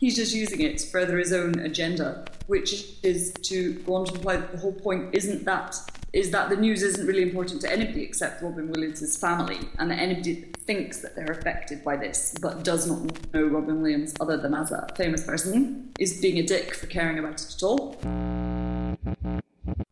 [0.00, 4.14] He's just using it to further his own agenda, which is to go on to
[4.14, 5.76] imply that the whole point isn't that
[6.14, 9.98] is that the news isn't really important to anybody except Robin Williams' family, and that
[9.98, 14.54] anybody thinks that they're affected by this, but does not know Robin Williams other than
[14.54, 17.96] as a famous person, is being a dick for caring about it at all.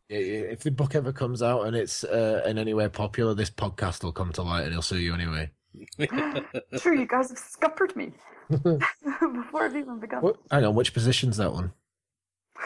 [0.08, 4.04] If the book ever comes out and it's uh, in any way popular, this podcast
[4.04, 5.50] will come to light and he'll sue you anyway.
[6.78, 8.12] True, you guys have scuppered me
[8.48, 10.22] before I've even begun.
[10.22, 10.36] What?
[10.52, 11.72] Hang on, which position's that one?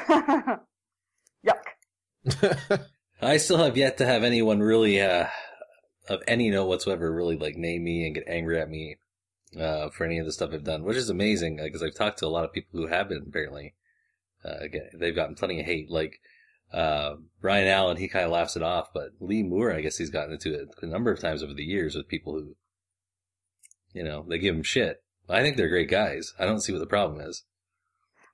[1.46, 2.80] Yuck.
[3.20, 5.26] I still have yet to have anyone really, uh,
[6.08, 8.96] of any note whatsoever, really like name me and get angry at me
[9.58, 12.26] uh, for any of the stuff I've done, which is amazing because I've talked to
[12.26, 13.74] a lot of people who have been apparently.
[14.44, 14.66] Uh,
[14.98, 15.90] they've gotten plenty of hate.
[15.90, 16.20] Like
[16.72, 20.10] uh, Brian Allen, he kind of laughs it off, but Lee Moore, I guess he's
[20.10, 22.54] gotten into it a number of times over the years with people who,
[23.92, 25.02] you know, they give him shit.
[25.28, 26.32] I think they're great guys.
[26.38, 27.44] I don't see what the problem is.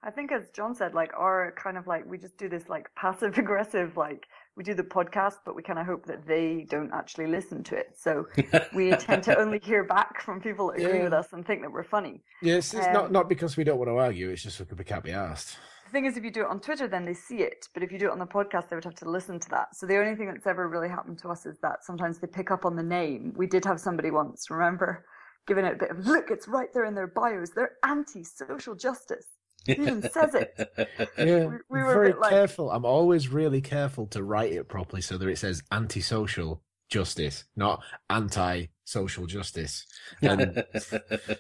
[0.03, 2.89] I think, as John said, like our kind of like we just do this like
[2.97, 4.27] passive aggressive like
[4.57, 7.77] we do the podcast, but we kind of hope that they don't actually listen to
[7.77, 7.97] it.
[7.97, 8.27] So
[8.75, 11.05] we tend to only hear back from people that agree Yeah.
[11.05, 12.23] with us and think that we're funny.
[12.43, 14.29] Yes, it's Um, not not because we don't want to argue.
[14.31, 15.57] It's just because we can't be asked.
[15.87, 17.69] The thing is, if you do it on Twitter, then they see it.
[17.75, 19.75] But if you do it on the podcast, they would have to listen to that.
[19.77, 22.51] So the only thing that's ever really happened to us is that sometimes they pick
[22.51, 23.33] up on the name.
[23.37, 25.05] We did have somebody once, remember,
[25.47, 26.31] giving it a bit of look.
[26.31, 27.51] It's right there in their bios.
[27.51, 29.27] They're anti-social justice.
[29.67, 30.59] It even says it.
[31.19, 32.71] Yeah, We- we were a very bit like- careful.
[32.71, 37.83] I'm always really careful to write it properly so that it says anti-social justice, not
[38.11, 39.87] anti-social justice.
[40.21, 40.65] And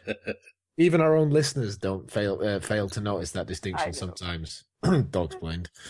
[0.76, 4.64] even our own listeners don't fail uh, fail to notice that distinction sometimes.
[5.10, 5.68] Dog's blind.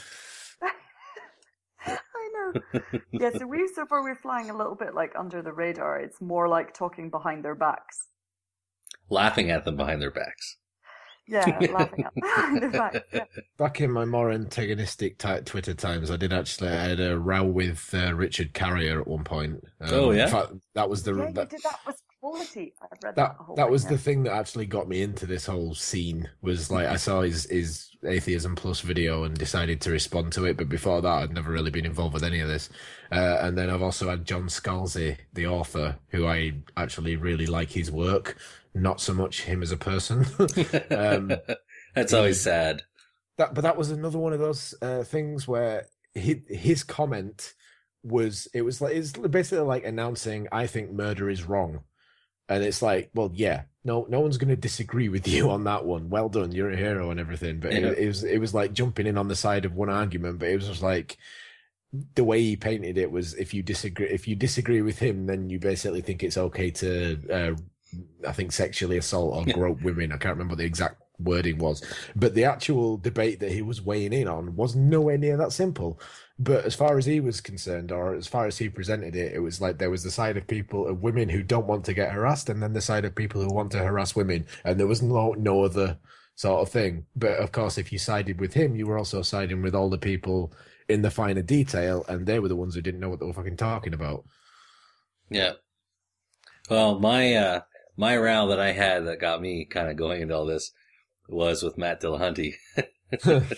[1.87, 2.81] I know.
[3.13, 3.31] Yeah.
[3.37, 5.99] So we so far we're flying a little bit like under the radar.
[6.01, 8.09] It's more like talking behind their backs.
[9.11, 10.57] Laughing at them behind their backs.
[11.29, 13.05] Yeah, laughing at behind their.
[13.13, 13.25] Yeah.
[13.57, 17.45] Back in my more antagonistic type Twitter times, I did actually I had a row
[17.45, 19.63] with uh, Richard Carrier at one point.
[19.81, 20.25] Um, Oh, yeah?
[20.25, 22.75] in fact, that was the Yeah, you that, did that was quality.
[22.83, 23.37] I've read that.
[23.39, 23.91] that that was yeah.
[23.91, 27.45] the thing that actually got me into this whole scene was like I saw his
[27.51, 31.53] his atheism plus video and decided to respond to it but before that I'd never
[31.53, 32.69] really been involved with any of this
[33.13, 37.71] uh, and then I've also had John Scalzi the author who I actually really like
[37.71, 38.37] his work
[38.75, 40.25] not so much him as a person
[40.91, 41.33] um,
[41.95, 42.83] That's always sad.
[43.37, 47.53] that but that was another one of those uh, things where his, his comment
[48.03, 51.81] was it was like it's basically like announcing I think murder is wrong,
[52.49, 55.85] and it's like well yeah no no one's going to disagree with you on that
[55.85, 56.09] one.
[56.11, 57.61] Well done, you're a hero and everything.
[57.61, 57.89] But Yeah.
[57.89, 60.49] it, it was it was like jumping in on the side of one argument, but
[60.49, 61.17] it was just like
[62.15, 65.51] the way he painted it was if you disagree if you disagree with him then
[65.51, 67.55] you basically think it's okay to uh,
[68.27, 70.13] I think sexually assault or grope women.
[70.13, 71.83] I can't remember what the exact wording was,
[72.17, 76.01] but the actual debate that he was weighing in on was nowhere near that simple.
[76.39, 79.39] But as far as he was concerned, or as far as he presented it, it
[79.39, 82.13] was like there was the side of people, of women who don't want to get
[82.13, 85.03] harassed, and then the side of people who want to harass women, and there was
[85.03, 85.99] no no other
[86.35, 87.07] sort of thing.
[87.15, 89.99] But of course, if you sided with him, you were also siding with all the
[89.99, 90.53] people
[90.89, 93.33] in the finer detail, and they were the ones who didn't know what they were
[93.33, 94.25] fucking talking about.
[95.31, 95.53] Yeah.
[96.69, 97.61] Well, my uh
[97.97, 100.73] my row that I had that got me kind of going into all this
[101.29, 102.55] was with Matt Dillahunty.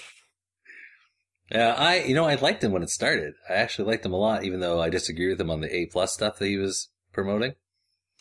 [1.50, 3.34] yeah, I you know I liked him when it started.
[3.48, 5.86] I actually liked him a lot, even though I disagree with him on the A
[5.86, 7.54] plus stuff that he was promoting.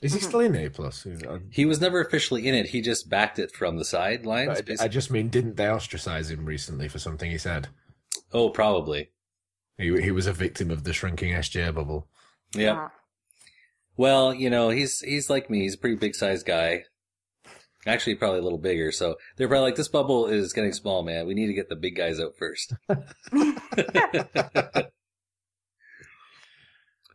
[0.01, 0.27] Is he mm-hmm.
[0.27, 1.07] still in A plus?
[1.49, 2.67] He was never officially in it.
[2.67, 4.61] He just backed it from the sidelines.
[4.79, 7.69] I, I just mean, didn't they ostracize him recently for something he said?
[8.33, 9.11] Oh, probably.
[9.77, 12.07] He he was a victim of the shrinking SJ bubble.
[12.53, 12.73] Yeah.
[12.73, 12.91] Ah.
[13.95, 15.61] Well, you know, he's he's like me.
[15.61, 16.85] He's a pretty big sized guy.
[17.85, 18.91] Actually, probably a little bigger.
[18.91, 21.27] So they're probably like, this bubble is getting small, man.
[21.27, 22.73] We need to get the big guys out first.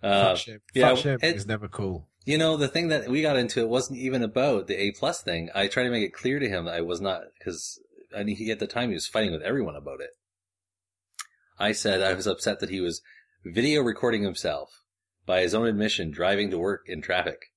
[0.00, 0.60] Uh, Fat shame.
[0.74, 2.08] yeah, shame and- is never cool.
[2.24, 5.22] You know, the thing that we got into it wasn't even about the A plus
[5.22, 5.48] thing.
[5.54, 7.80] I tried to make it clear to him that I was not because
[8.16, 10.10] I mean, he at the time he was fighting with everyone about it.
[11.58, 13.00] I said I was upset that he was
[13.44, 14.82] video recording himself
[15.28, 17.52] by his own admission, driving to work in traffic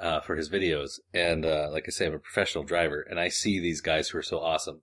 [0.00, 1.00] uh, for his videos.
[1.12, 4.18] And uh, like I say, I'm a professional driver, and I see these guys who
[4.18, 4.82] are so awesome.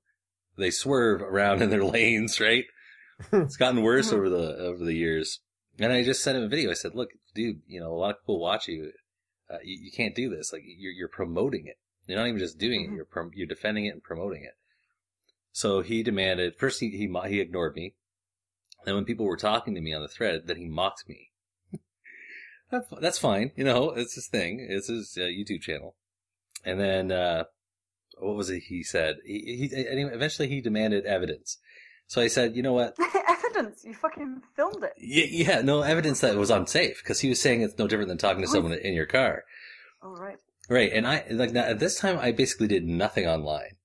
[0.58, 2.66] They swerve around in their lanes, right?
[3.32, 5.40] it's gotten worse over the over the years.
[5.80, 6.70] And I just sent him a video.
[6.72, 8.92] I said, "Look, dude, you know, a lot of people watch you.
[9.50, 10.52] Uh, you, you can't do this.
[10.52, 11.78] Like, you're you're promoting it.
[12.06, 12.94] You're not even just doing Mm-hmm.
[12.94, 14.56] it; you're prom- you're defending it and promoting it.
[15.52, 16.80] So he demanded first.
[16.82, 17.96] He he he ignored me.
[18.86, 21.30] Then when people were talking to me on the thread, then he mocked me.
[22.72, 23.92] That's- That's fine, you know.
[23.92, 24.66] It's his thing.
[24.70, 25.96] It's his uh, YouTube channel.
[26.66, 27.46] And then uh,
[28.20, 28.64] what was it?
[28.68, 30.12] He said he, he anyway.
[30.14, 31.58] Eventually, he demanded evidence.
[32.08, 32.96] So I said, you know what?
[33.28, 33.84] Evidence.
[33.84, 34.94] You fucking filmed it.
[34.98, 38.08] Yeah, yeah, no evidence that it was unsafe because he was saying it's no different
[38.08, 39.44] than talking to someone in your car.
[40.02, 40.38] All right.
[40.70, 43.78] Right, and I like now, at this time I basically did nothing online,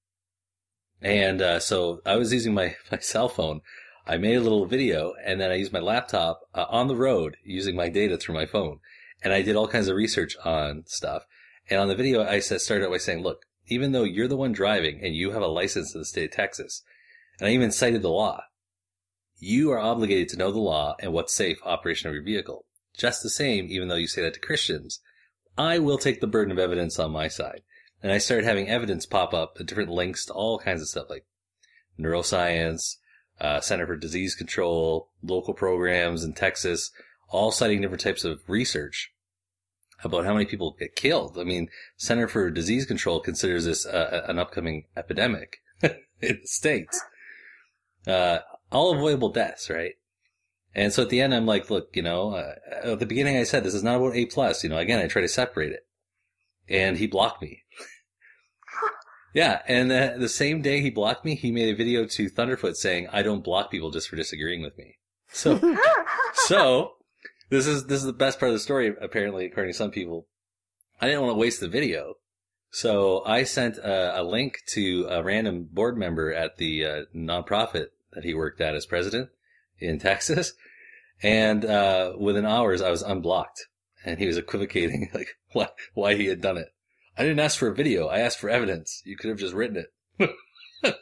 [1.00, 3.60] and uh, so I was using my my cell phone.
[4.06, 7.36] I made a little video, and then I used my laptop uh, on the road
[7.44, 8.80] using my data through my phone,
[9.22, 11.24] and I did all kinds of research on stuff.
[11.70, 14.52] And on the video, I started out by saying, "Look, even though you're the one
[14.52, 16.82] driving and you have a license in the state of Texas,
[17.38, 18.42] and I even cited the law,
[19.38, 22.66] you are obligated to know the law and what's safe operation of your vehicle.
[22.96, 25.00] Just the same, even though you say that to Christians."
[25.56, 27.62] I will take the burden of evidence on my side.
[28.02, 31.26] And I started having evidence pop up, different links to all kinds of stuff like
[31.98, 32.96] neuroscience,
[33.42, 36.92] uh, Center for Disease Control, local programs in Texas,
[37.28, 39.12] all citing different types of research
[40.04, 41.36] about how many people get killed.
[41.38, 45.90] I mean, Center for Disease Control considers this uh, an upcoming epidemic in
[46.20, 47.02] the States.
[48.06, 48.38] Uh,
[48.70, 49.94] all avoidable deaths, right?
[50.74, 52.54] And so at the end, I'm like, look, you know, uh,
[52.84, 54.62] at the beginning, I said this is not about A plus.
[54.62, 55.86] You know, again, I try to separate it,
[56.68, 57.62] and he blocked me.
[59.34, 62.76] yeah, and uh, the same day he blocked me, he made a video to Thunderfoot
[62.76, 64.98] saying, "I don't block people just for disagreeing with me."
[65.28, 65.58] So,
[66.34, 66.94] so
[67.48, 68.94] this is this is the best part of the story.
[69.00, 70.26] Apparently, according to some people,
[71.00, 72.14] I didn't want to waste the video,
[72.70, 77.88] so I sent a, a link to a random board member at the uh, nonprofit
[78.12, 79.30] that he worked at as president
[79.78, 80.54] in Texas.
[81.22, 83.66] And uh, within hours, I was unblocked,
[84.04, 86.68] and he was equivocating like why why he had done it.
[87.16, 88.08] I didn't ask for a video.
[88.08, 89.02] I asked for evidence.
[89.04, 89.84] You could have just written
[90.18, 90.30] it.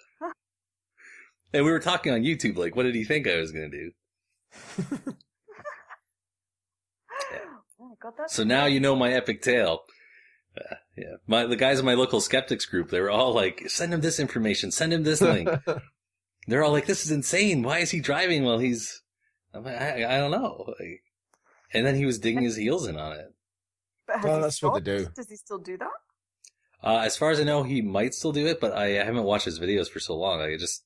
[1.52, 2.56] and we were talking on YouTube.
[2.56, 3.92] Like, what did he think I was going to do?
[8.02, 9.80] Oh, So now you know my epic tale.
[10.56, 13.94] Uh, yeah, my the guys in my local skeptics group, they were all like, "Send
[13.94, 14.70] him this information.
[14.70, 15.48] Send him this link."
[16.46, 17.62] They're all like, "This is insane.
[17.62, 19.02] Why is he driving while he's?"
[19.54, 20.74] I'm like, I, I don't know.
[20.78, 21.02] Like,
[21.72, 23.34] and then he was digging his heels in on it.
[24.10, 25.08] But has Well, he that's what they do.
[25.14, 25.88] Does he still do that?
[26.82, 29.44] Uh, as far as I know, he might still do it, but I haven't watched
[29.44, 30.40] his videos for so long.
[30.40, 30.84] I just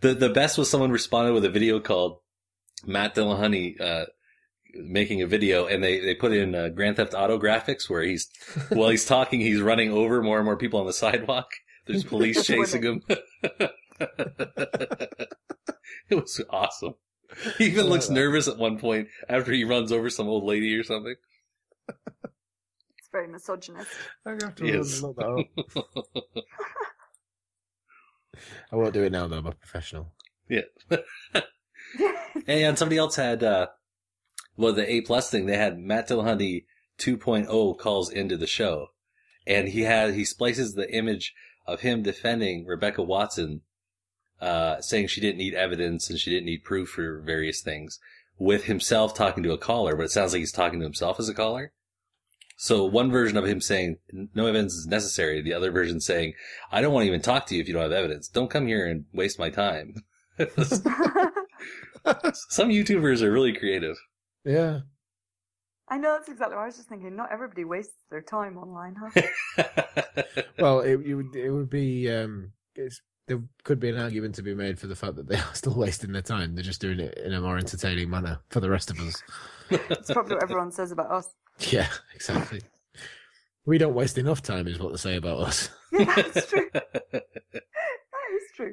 [0.00, 2.20] the the best was someone responded with a video called
[2.86, 4.06] Matt Dillahunty uh,
[4.74, 8.28] making a video, and they they put in uh, Grand Theft Auto graphics where he's
[8.68, 11.50] while he's talking, he's running over more and more people on the sidewalk.
[11.86, 13.02] There's police chasing him.
[13.08, 13.70] it
[16.10, 16.94] was awesome.
[17.58, 20.84] He even looks nervous at one point after he runs over some old lady or
[20.84, 21.16] something.
[23.14, 23.90] It's very misogynist.
[24.26, 25.00] I'm gonna have to Yes.
[25.00, 25.26] look that
[26.36, 26.44] up.
[28.72, 29.38] I won't do it now though.
[29.38, 30.12] I'm a professional.
[30.48, 30.62] Yeah.
[32.48, 33.68] and somebody else had, uh,
[34.56, 36.64] well, the A plus thing, they had Matt Dillahunty
[36.98, 38.88] 2.0 calls into the show.
[39.46, 41.34] And he had, he splices the image
[41.66, 43.60] of him defending Rebecca Watson,
[44.40, 48.00] uh, saying she didn't need evidence and she didn't need proof for various things
[48.38, 51.28] with himself talking to a caller, but it sounds like he's talking to himself as
[51.28, 51.72] a caller.
[52.64, 53.98] So one version of him saying
[54.34, 55.42] no evidence is necessary.
[55.42, 56.32] The other version saying,
[56.72, 58.26] I don't want to even talk to you if you don't have evidence.
[58.26, 59.96] Don't come here and waste my time.
[60.38, 60.46] Some
[62.70, 63.98] YouTubers are really creative.
[64.46, 64.80] Yeah.
[65.88, 67.14] I know that's exactly what I was just thinking.
[67.14, 69.10] Not everybody wastes their time online, huh?
[70.58, 74.42] Well, it, it would it would be um, it's, there could be an argument to
[74.42, 76.54] be made for the fact that they are still wasting their time.
[76.54, 79.22] They're just doing it in a more entertaining manner for the rest of us.
[79.68, 81.28] It's probably what everyone says about us.
[81.70, 82.62] Yeah, exactly.
[83.66, 85.70] We don't waste enough time, is what they say about us.
[85.96, 86.68] Yeah, that's true.
[86.72, 87.22] that
[88.34, 88.72] is true.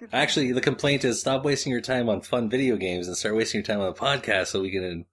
[0.00, 0.20] Good point.
[0.20, 3.60] Actually, the complaint is stop wasting your time on fun video games and start wasting
[3.60, 5.06] your time on a podcast so we can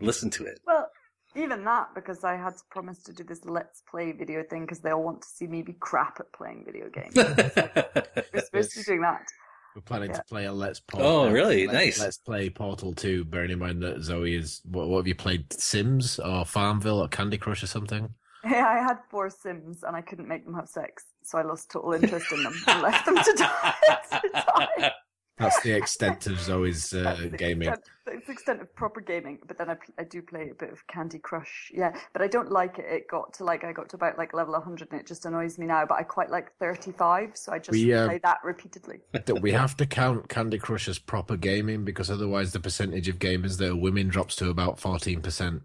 [0.00, 0.60] listen to it.
[0.64, 0.88] Well,
[1.34, 4.78] even that, because I had to promise to do this Let's Play video thing because
[4.78, 7.16] they all want to see me be crap at playing video games.
[7.16, 9.26] We're supposed to be doing that.
[9.74, 10.18] We're planning Yeah.
[10.18, 11.02] to play a Let's Play.
[11.02, 11.66] Oh, uh, really?
[11.66, 12.00] Let's, Nice.
[12.00, 14.60] Let's play Portal 2, bearing in mind that Zoe is.
[14.64, 15.52] What, what have you played?
[15.52, 18.14] Sims or Farmville or Candy Crush or something?
[18.46, 21.70] Yeah, I had four Sims and I couldn't make them have sex, so I lost
[21.70, 23.74] total interest in them and left them to die.
[24.12, 24.92] to die.
[25.36, 27.68] That's the extent of Zoe's uh, gaming.
[27.68, 29.40] extent- That's the extent of proper gaming.
[29.46, 31.72] But then I, I do play a bit of Candy Crush.
[31.74, 32.84] Yeah, but I don't like it.
[32.88, 35.58] It got to like I got to about like level 100 and it just annoys
[35.58, 35.84] me now.
[35.86, 39.00] But I quite like 35, so I just We, uh, play that repeatedly.
[39.40, 43.58] we have to count Candy Crush as proper gaming because otherwise the percentage of gamers
[43.58, 45.62] that are women drops to about 14%.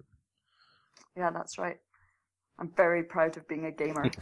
[1.15, 1.77] Yeah, that's right.
[2.59, 4.03] I'm very proud of being a gamer.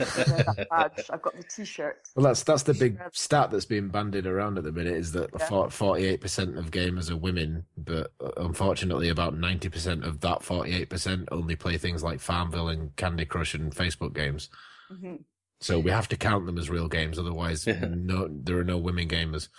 [0.69, 1.05] badge.
[1.09, 2.07] I've got the T-shirt.
[2.15, 5.31] Well, that's that's the big stat that's being bandied around at the minute is that
[5.39, 5.67] Yeah.
[5.69, 10.89] forty-eight percent of gamers are women, but uh, unfortunately, about ninety percent of that forty-eight
[10.89, 14.49] percent only play things like Farmville and Candy Crush and Facebook games.
[14.89, 15.15] hmm
[15.59, 19.07] So we have to count them as real games, otherwise, no, there are no women
[19.07, 19.49] gamers.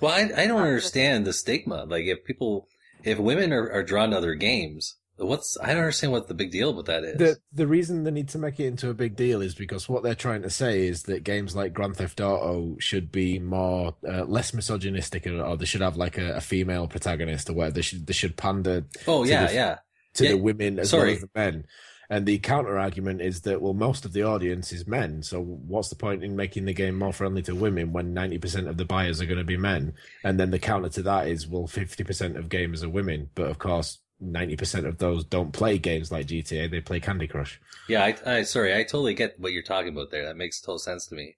[0.00, 1.84] Well, I, I don't understand the stigma.
[1.84, 2.68] Like, if people,
[3.04, 6.50] if women are, are drawn to other games, what's, I don't understand what the big
[6.50, 7.18] deal with that is.
[7.18, 10.02] The the reason they need to make it into a big deal is because what
[10.02, 14.24] they're trying to say is that games like Grand Theft Auto should be more uh,
[14.24, 18.06] less misogynistic, or, they should have like a, a female protagonist, or where they should
[18.06, 18.84] they should pander.
[19.06, 19.78] Oh, to yeah, the, yeah.
[20.14, 21.04] to Yeah, the women as sorry.
[21.04, 21.64] well as the men.
[22.08, 25.24] And the counter argument is that well, most of the audience is men.
[25.24, 28.68] So what's the point in making the game more friendly to women when ninety percent
[28.68, 29.94] of the buyers are going to be men?
[30.22, 33.48] And then the counter to that is well, fifty percent of gamers are women, but
[33.48, 33.98] of course.
[34.22, 37.60] 90% of those don't play games like GTA, they play Candy Crush.
[37.88, 40.24] Yeah, I, I, sorry, I totally get what you're talking about there.
[40.26, 41.36] That makes total sense to me.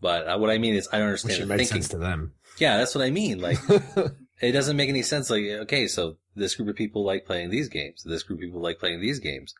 [0.00, 2.34] But uh, what I mean is, I don't Which understand it makes sense to them.
[2.58, 3.40] Yeah, that's what I mean.
[3.40, 3.58] Like,
[4.40, 5.30] it doesn't make any sense.
[5.30, 8.02] Like, okay, so this group of people like playing these games.
[8.04, 9.54] This group of people like playing these games.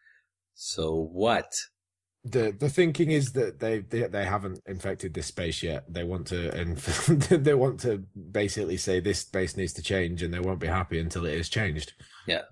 [0.54, 1.52] So what?
[2.30, 5.84] The the thinking is that they, they they haven't infected this space yet.
[5.92, 10.32] They want to and they want to basically say this space needs to change, and
[10.32, 11.92] they won't be happy until it is changed.
[12.26, 12.42] Yeah.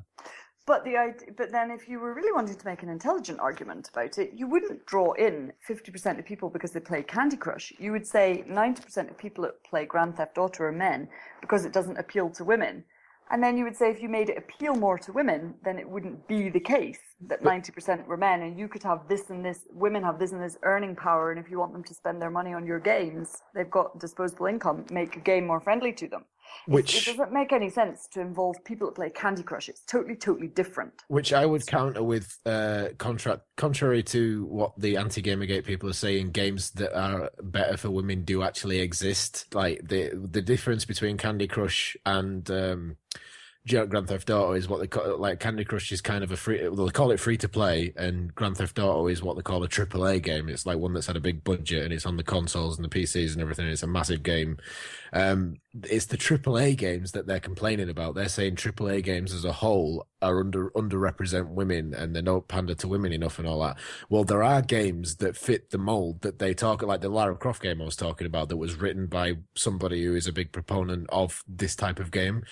[0.67, 3.89] But the idea, but then if you were really wanting to make an intelligent argument
[3.89, 7.73] about it, you wouldn't draw in 50% of people because they play Candy Crush.
[7.79, 11.09] You would say 90% of people that play Grand Theft Auto are men
[11.41, 12.83] because it doesn't appeal to women.
[13.31, 15.89] And then you would say if you made it appeal more to women, then it
[15.89, 19.61] wouldn't be the case that 90% were men and you could have this and this,
[19.73, 21.33] women have this and this earning power.
[21.33, 24.47] And if you want them to spend their money on your games, they've got disposable
[24.47, 26.25] income, make a game more friendly to them.
[26.67, 29.69] It- Which- it doesn't make any sense to involve people that play Candy Crush.
[29.69, 30.93] It's totally, totally different.
[31.09, 35.95] Which I would counter with uh, contra- contrary to what the anti Gamergate people are
[35.95, 39.55] saying, games that are better for women do actually exist.
[39.55, 42.97] Like the the difference between Candy Crush and um,
[43.67, 46.69] Grand Theft Auto is what they call like Candy Crush is kind of a free.
[46.69, 49.65] Well, they call it free to play, and Grand Theft Auto is what they call
[49.65, 50.49] a triple A game.
[50.49, 52.89] It's like one that's had a big budget and it's on the consoles and the
[52.89, 53.67] PCs and everything.
[53.67, 54.59] It's a massive game.
[55.13, 58.15] Um, it's the triple A games that they're complaining about.
[58.15, 62.47] They're saying triple A games as a whole are under underrepresent women and they don't
[62.49, 63.79] pander to women enough and all that.
[64.09, 67.63] Well, there are games that fit the mold that they talk like the Lara Croft
[67.63, 71.07] game I was talking about that was written by somebody who is a big proponent
[71.11, 72.45] of this type of game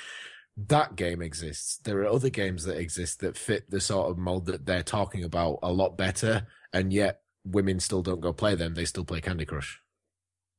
[0.56, 1.78] that game exists.
[1.78, 5.24] There are other games that exist that fit the sort of mold that they're talking
[5.24, 8.74] about a lot better, and yet women still don't go play them.
[8.74, 9.81] They still play Candy Crush.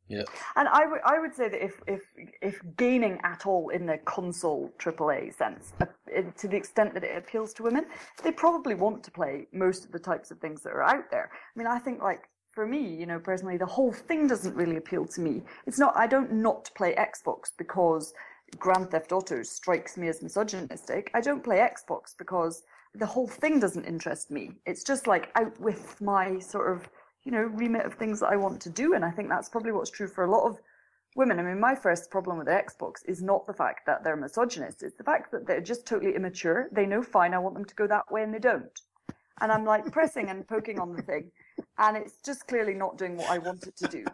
[0.08, 0.24] Yeah.
[0.56, 2.02] And I would I would say that if if
[2.42, 7.04] if gaming at all in the console AAA sense, uh, in- to the extent that
[7.04, 7.86] it appeals to women,
[8.24, 11.32] they probably want to play most of the types of things that are out there.
[11.34, 14.78] I mean, I think like for me, you know, personally, the whole thing doesn't really
[14.78, 15.42] appeal to me.
[15.66, 15.98] It's not.
[15.98, 18.14] I don't not play Xbox because
[18.60, 21.12] Grand Theft Auto strikes me as misogynistic.
[21.14, 22.64] I don't play Xbox because
[22.94, 24.52] the whole thing doesn't interest me.
[24.66, 26.88] It's just like out with my sort of
[27.26, 28.94] you know, remit of things that I want to do.
[28.94, 30.60] And I think that's probably what's true for a lot of
[31.16, 31.40] women.
[31.40, 34.84] I mean, my first problem with the Xbox is not the fact that they're misogynist.
[34.84, 36.70] It's the fact that they're just totally immature.
[36.72, 38.80] They know fine, I want them to go that way and they don't.
[39.42, 41.32] And I'm like pressing and poking on the thing.
[41.78, 44.06] And it's just clearly not doing what I want it to do.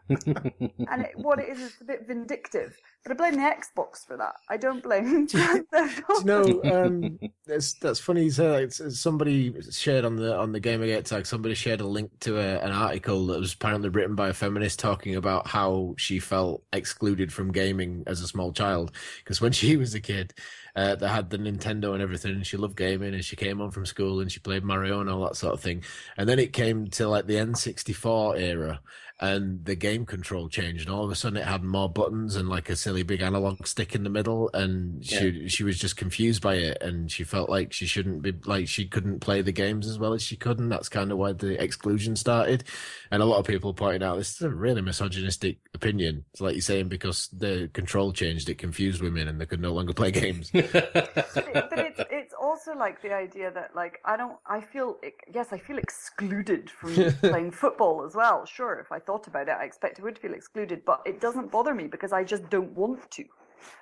[0.88, 2.76] And it, what it is is a bit vindictive.
[3.04, 4.34] But I blame the Xbox for that.
[4.50, 8.24] I don't blame Grand Theft Do you know, um, that's that's funny.
[8.26, 8.64] You say.
[8.64, 11.26] It's- it's somebody shared on the on the Gamergate tag.
[11.26, 14.80] Somebody shared a link to a, an article that was apparently written by a feminist
[14.80, 18.92] talking about how she felt excluded from gaming as a small child
[19.24, 20.34] because when she was a kid,
[20.76, 23.72] uh, they had the Nintendo and everything, and she loved gaming, and she came home
[23.72, 25.84] from school and she played Mario and all that sort of thing.
[26.18, 28.80] And then it came to like the N64 era,
[29.22, 32.50] and the game control changed, and all of a sudden it had more buttons and
[32.50, 36.42] like a silly big analog stick in the middle, and she she was just confused
[36.42, 39.88] by it, and she felt like she shouldn't be like she couldn't play the games
[39.88, 42.64] as well as she could, and that's kind of why the exclusion started.
[43.12, 46.26] And a lot of people pointed out this is a really misogynistic opinion.
[46.32, 49.74] It's like you're saying because the control changed, it confused women, and they could no
[49.74, 50.50] longer play games.
[50.54, 54.98] but, it, but it's it's also like the idea that like I don't I feel
[55.32, 58.46] yes I feel excluded from playing football as well.
[58.46, 61.52] Sure, if I thought about it, I expect I would feel excluded, but it doesn't
[61.52, 63.24] bother me because I just don't want to.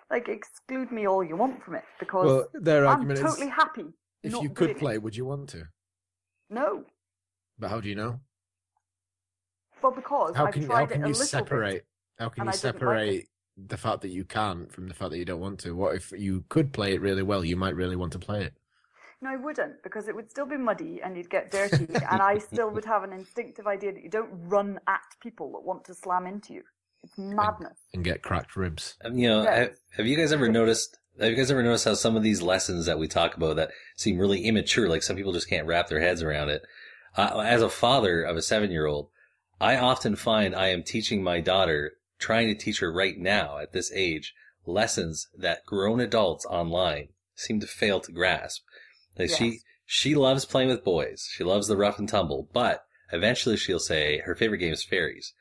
[0.10, 3.50] Like exclude me all you want from it because Well, their I'm argument is, totally
[3.50, 3.86] happy.
[4.24, 4.80] if you could doing it.
[4.80, 5.64] play, would you want to?
[6.50, 6.84] no,
[7.58, 8.20] But how do you know?
[9.82, 11.74] Well, because How I've can how can you separate?
[11.74, 11.86] bit.
[12.18, 13.28] How can you didn't like separate
[13.58, 15.76] the fact that you can't from the fact that you don't want to?
[15.76, 17.46] What if you could play it really well?
[17.46, 18.54] You might really want to play it.
[19.22, 22.38] No, I wouldn't because it would still be muddy and you'd get dirty, and I
[22.38, 25.94] still would have an instinctive idea that you don't run at people that want to
[25.94, 26.64] slam into you.
[27.04, 27.78] It's madness.
[27.94, 28.96] and get cracked ribs.
[29.04, 29.56] Um, you know, Yeah.
[29.56, 30.98] have, have you guys ever noticed?
[31.20, 33.72] Have you guys ever noticed how some of these lessons that we talk about that
[33.98, 36.62] seem really immature, like some people just can't wrap their heads around it?
[37.18, 39.10] Uh, as a father of a seven-year-old,
[39.60, 43.74] I often find I am teaching my daughter, trying to teach her right now at
[43.74, 44.34] this age,
[44.66, 48.64] lessons that grown adults online seem to fail to grasp.
[49.20, 49.60] Like she, Yes.
[49.86, 51.30] she loves playing with boys.
[51.32, 55.34] She loves the rough and tumble, but eventually she'll say her favorite game is fairies.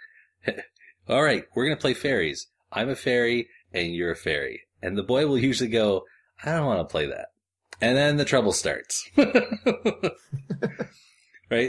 [1.09, 2.49] All right, we're going to play fairies.
[2.71, 4.65] I'm a fairy and you're a fairy.
[4.83, 6.05] And the boy will usually go,
[6.45, 7.29] I don't want to play that.
[7.81, 9.09] And then the trouble starts.
[9.17, 9.29] right?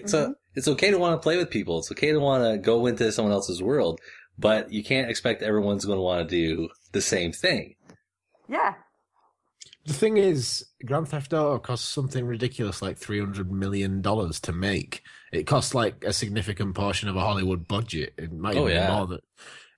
[0.09, 0.31] So mm-hmm.
[0.55, 1.79] it's okay to want to play with people.
[1.79, 3.99] It's okay to want to go into someone else's world,
[4.37, 7.75] but you can't expect everyone's going to want to do the same thing.
[8.47, 8.73] Yeah.
[9.89, 14.53] The thing is, Grand Theft Auto costs something ridiculous like three hundred million dollars to
[14.53, 15.01] make.
[15.33, 18.13] It costs like a significant portion of a Hollywood budget.
[18.15, 18.85] It might Oh, even yeah.
[18.87, 19.19] be more than.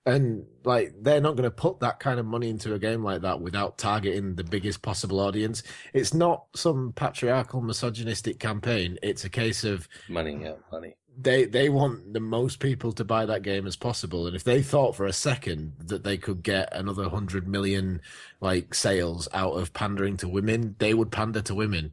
[0.04, 3.22] And like they're not going to put that kind of money into a game like
[3.22, 5.62] that without targeting the biggest possible audience.
[5.94, 8.98] It's not some patriarchal, misogynistic campaign.
[9.02, 10.94] It's a case of Money, yeah, money.
[11.20, 14.62] They they want the most people to buy that game as possible and if they
[14.62, 18.00] thought for a second that they could get another 100 million
[18.40, 21.92] like sales out of pandering to women they would pander to women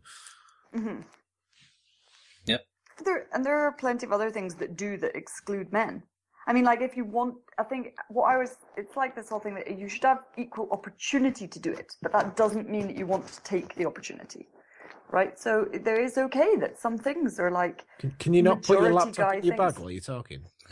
[0.73, 1.01] hmm
[2.45, 2.65] Yep.
[3.03, 6.03] There and there are plenty of other things that do that exclude men.
[6.47, 9.39] I mean, like if you want, I think what I was, it's like this whole
[9.39, 12.95] thing that you should have equal opportunity to do it, but that doesn't mean that
[12.95, 14.47] you want to take the opportunity,
[15.11, 15.38] right?
[15.40, 17.86] So there is okay that some things are like.
[17.99, 19.73] can, can you not put your laptop in your things.
[19.73, 20.44] bag while you're talking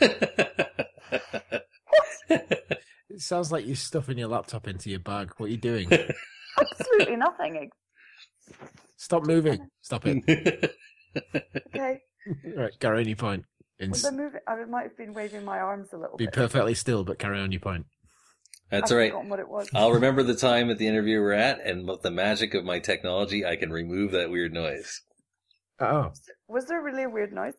[2.30, 5.88] it sounds like you're stuffing your laptop into your bag what are you doing
[6.60, 7.70] Absolutely nothing.
[8.96, 10.74] stop moving stop it
[11.74, 11.98] Okay.
[12.56, 13.44] right carry on your point
[13.88, 14.40] Was I moving?
[14.46, 16.34] I might have been waving my arms a little be bit.
[16.34, 17.86] perfectly still but carry on your point
[18.70, 19.28] That's I've all right.
[19.28, 19.68] what it was.
[19.74, 22.78] I'll remember the time at the interview we're at, and with the magic of my
[22.78, 25.00] technology, I can remove that weird noise.
[25.80, 26.12] oh
[26.48, 27.54] Was there really a weird noise?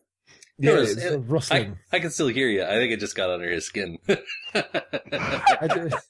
[0.58, 2.62] yeah There was- it's a rustling I, I can still hear you.
[2.64, 3.98] I think it just got under his skin.
[4.54, 5.94] I did-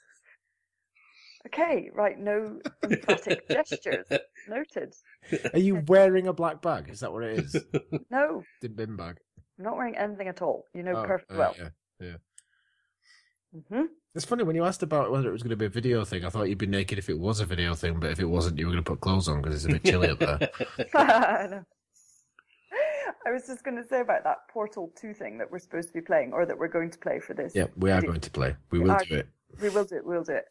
[1.47, 4.07] Okay, right, no emphatic gestures.
[4.47, 4.93] Noted.
[5.55, 7.57] are you wearing a black bag is that what it is
[8.11, 9.17] No, the bin bag
[9.59, 10.65] I'm not wearing anything at all.
[10.75, 11.55] You know Oh, perfectly uh, well.
[11.59, 11.69] yeah
[12.01, 12.17] yeah
[13.53, 16.05] hmm It's funny when you asked about whether it was going to be a video
[16.05, 16.25] thing.
[16.25, 18.59] I thought you'd be naked if it was a video thing, but if it wasn't,
[18.59, 20.39] you were going to put clothes on because it's a bit chilly up there.
[20.95, 21.65] I know.
[23.27, 25.95] I was just going to say about that Portal 2 thing that we're supposed to
[25.95, 27.53] be playing, or that we're going to play for this.
[27.55, 28.11] Yeah, we are video.
[28.13, 28.57] going to play.
[28.71, 29.29] We will are- do it.
[29.61, 30.07] We will do it.
[30.07, 30.45] We'll do it.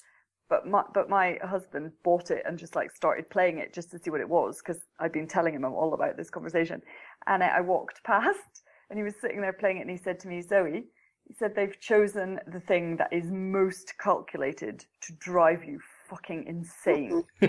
[0.49, 3.99] But my but my husband bought it and just like started playing it just to
[3.99, 6.81] see what it was because I'd been telling him all about this conversation,
[7.27, 10.19] and I, I walked past and he was sitting there playing it and he said
[10.21, 10.85] to me, Zoe,
[11.29, 15.79] he said they've chosen the thing that is most calculated to drive you
[16.09, 17.23] fucking insane.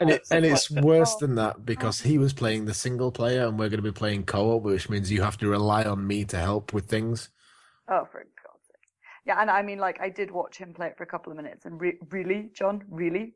[0.00, 3.58] And it, and it's worse than that because he was playing the single player and
[3.58, 6.38] we're going to be playing co-op, which means you have to rely on me to
[6.38, 7.30] help with things.
[7.88, 8.88] Oh, for God's sake.
[9.26, 11.36] Yeah, and I mean, like, I did watch him play it for a couple of
[11.36, 13.34] minutes, and re- really, John, really?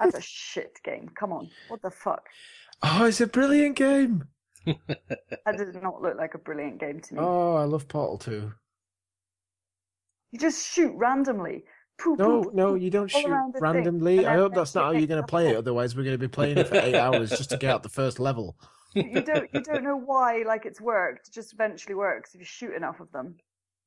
[0.00, 0.20] That's a
[0.52, 1.08] shit game.
[1.14, 1.48] Come on.
[1.68, 2.26] What the fuck?
[2.82, 4.24] Oh, it's a brilliant game.
[4.66, 7.20] That does not look like a brilliant game to me.
[7.22, 8.52] Oh, I love Portal 2.
[10.32, 11.64] You just shoot randomly.
[11.98, 14.26] Poo, No, poo, no, you don't shoot around the thing, randomly.
[14.26, 15.56] I hope that's not how you you're going to play it.
[15.58, 17.88] Otherwise, we're going to be playing it for eight hours just to get out the
[17.88, 18.56] first level.
[18.94, 21.28] you don't you don't know why like it's worked.
[21.28, 23.36] It just eventually works if you shoot enough of them.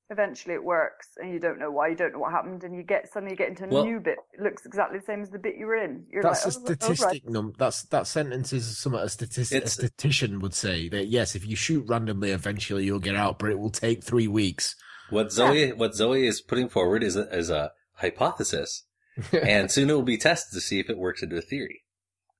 [0.10, 1.88] Eventually it works, and you don't know why.
[1.88, 4.02] You don't know what happened, and you get suddenly you get into a Well- new
[4.02, 4.18] bit.
[4.34, 6.06] It looks exactly the same as the bit you were in.
[6.12, 6.82] You're That's like, a oh, oh, right.
[6.98, 7.54] statistic num.
[7.58, 11.56] That's that sentence is something a, statistic, a statistician would say that yes, if you
[11.56, 14.76] shoot randomly, eventually you'll get out, but it will take three weeks.
[15.12, 18.86] What Zoe, what Zoe is putting forward is a, is a hypothesis,
[19.32, 21.84] and soon it will be tested to see if it works into a theory.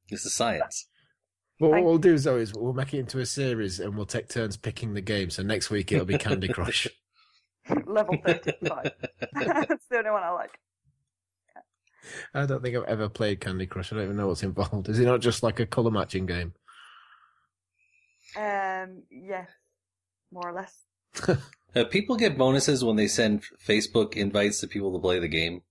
[0.10, 0.88] This is science.
[1.60, 4.30] Well, what we'll do Zoe, is we'll make it into a series and we'll take
[4.30, 5.30] turns picking the game.
[5.30, 6.88] So next week it'll be Candy Crush.
[7.86, 8.92] level 35.
[9.34, 10.58] That's the only one I like.
[12.34, 13.94] I don't think I've ever played Candy Crush.
[13.94, 14.90] I don't even know what's involved.
[14.90, 16.54] Is it not just like a color matching game?
[18.36, 19.46] Um, yeah,
[20.32, 21.40] more or less.
[21.76, 25.62] Uh, people get bonuses when they send Facebook invites to people to play the game.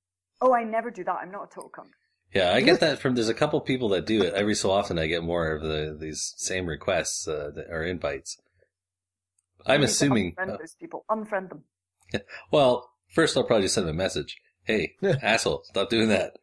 [0.40, 1.18] Oh, I never do that.
[1.22, 1.90] I'm not a total cunt.
[2.34, 3.14] Yeah, I get that from.
[3.14, 4.98] There's a couple people that do it every so often.
[4.98, 8.38] I get more of the these same requests uh, that, or invites.
[9.66, 10.34] I'm assuming.
[10.36, 11.04] unfriend those people.
[11.10, 11.64] Unfriend them.
[12.50, 14.36] Well, first I'll probably just send them a message.
[14.64, 16.36] Hey, asshole, stop doing that.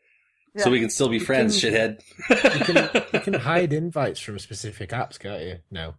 [0.55, 2.01] So we can still be friends, shithead.
[2.29, 2.35] you,
[2.65, 5.59] can, you can hide invites from specific apps, can't you?
[5.69, 5.95] No.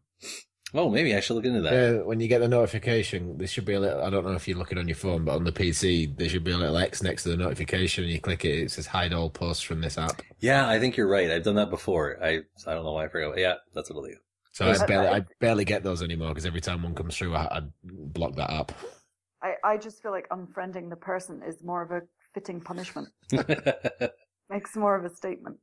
[0.75, 1.73] Oh, maybe I should look into that.
[1.73, 4.03] Yeah, when you get the notification, there should be a little.
[4.03, 6.45] I don't know if you're looking on your phone, but on the PC, there should
[6.45, 8.59] be a little X next to the notification, and you click it.
[8.59, 10.21] It says hide all posts from this app.
[10.41, 11.31] Yeah, I think you're right.
[11.31, 12.19] I've done that before.
[12.23, 13.39] I I don't know why I forgot.
[13.39, 14.17] Yeah, that's what I'll do.
[14.53, 17.45] So I barely, I barely get those anymore because every time one comes through, I,
[17.45, 18.73] I block that app.
[19.43, 22.03] I, I just feel like unfriending the person is more of a
[22.35, 23.09] fitting punishment.
[24.51, 25.59] Makes more of a statement.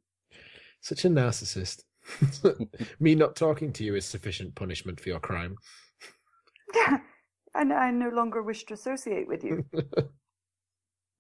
[0.80, 1.84] Such a narcissist.
[3.00, 5.58] Me not talking to you is sufficient punishment for your crime.
[6.74, 6.98] Yeah,
[7.54, 9.64] and I no longer wish to associate with you.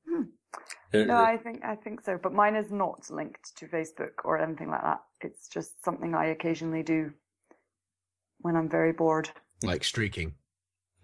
[0.10, 0.24] hmm.
[0.92, 4.70] No, I think I think so, but mine is not linked to Facebook or anything
[4.70, 5.02] like that.
[5.22, 7.14] It's just something I occasionally do
[8.40, 9.30] when I'm very bored.
[9.64, 10.34] Like streaking.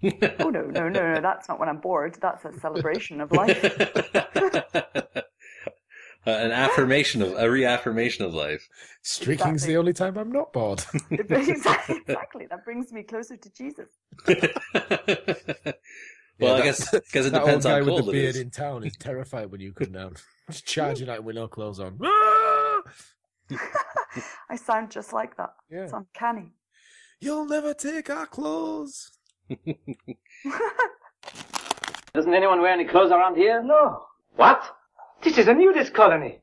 [0.04, 1.22] oh no, no, no, no!
[1.22, 2.18] That's not when I'm bored.
[2.20, 3.62] That's a celebration of life.
[6.26, 8.70] Uh, an affirmation of a reaffirmation of life.
[9.02, 9.74] Streaking's exactly.
[9.74, 10.84] the only time I'm not bored.
[11.12, 12.46] exactly, exactly.
[12.48, 13.88] That brings me closer to Jesus.
[14.28, 14.36] well,
[16.38, 18.42] yeah, I guess because it depends on how cold with the beard is.
[18.42, 20.14] in town is terrified when you come down,
[20.52, 21.98] just charging out with no clothes on.
[24.50, 25.56] I sound just like that.
[25.72, 25.86] Yeah.
[25.86, 26.52] It's uncanny.
[27.20, 29.12] You'll never take our clothes.
[32.14, 33.64] Doesn't anyone wear any clothes around here?
[33.64, 34.04] No.
[34.36, 34.76] What?
[35.24, 36.40] This is a nudist colony.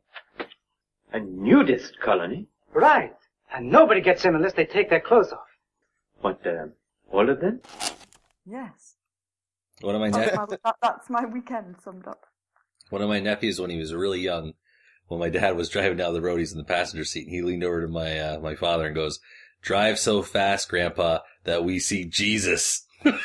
[1.12, 2.46] A nudist colony?
[2.72, 3.14] Right.
[3.52, 5.46] And nobody gets in unless they take their clothes off.
[6.20, 6.66] What, uh,
[7.10, 7.60] all of them?
[8.46, 8.94] Yes.
[9.80, 12.24] One of my That's ne- my, that, that's my weekend summed up.
[12.90, 14.54] one of my nephews when he was really young,
[15.06, 17.42] when my dad was driving down the road, he's in the passenger seat, and he
[17.42, 19.20] leaned over to my uh, my father and goes,
[19.62, 23.18] "Drive so fast, Grandpa, that we see Jesus." my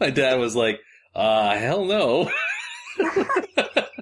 [0.00, 0.80] my dad was like,
[1.14, 2.30] "Uh, hell no."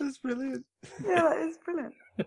[0.00, 0.64] That's brilliant.
[1.04, 1.94] Yeah, that is brilliant.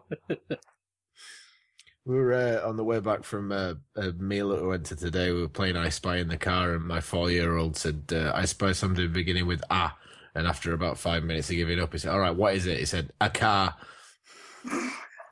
[2.05, 4.95] We were uh, on the way back from uh, a meal that we went to
[4.95, 5.31] today.
[5.31, 8.73] We were playing I Spy in the car, and my four-year-old said, uh, "I spy
[8.73, 9.97] something beginning with ah."
[10.35, 12.77] And after about five minutes of giving up, he said, "All right, what is it?"
[12.77, 13.75] He said, "A car."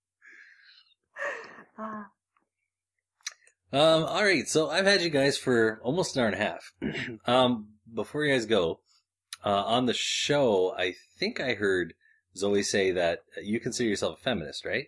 [1.78, 2.08] Ah,
[3.74, 6.74] Um, all right, so I've had you guys for almost an hour and a half.
[7.26, 8.82] um, before you guys go,
[9.46, 11.94] uh, on the show, I think I heard
[12.36, 14.88] Zoe say that you consider yourself a feminist, right?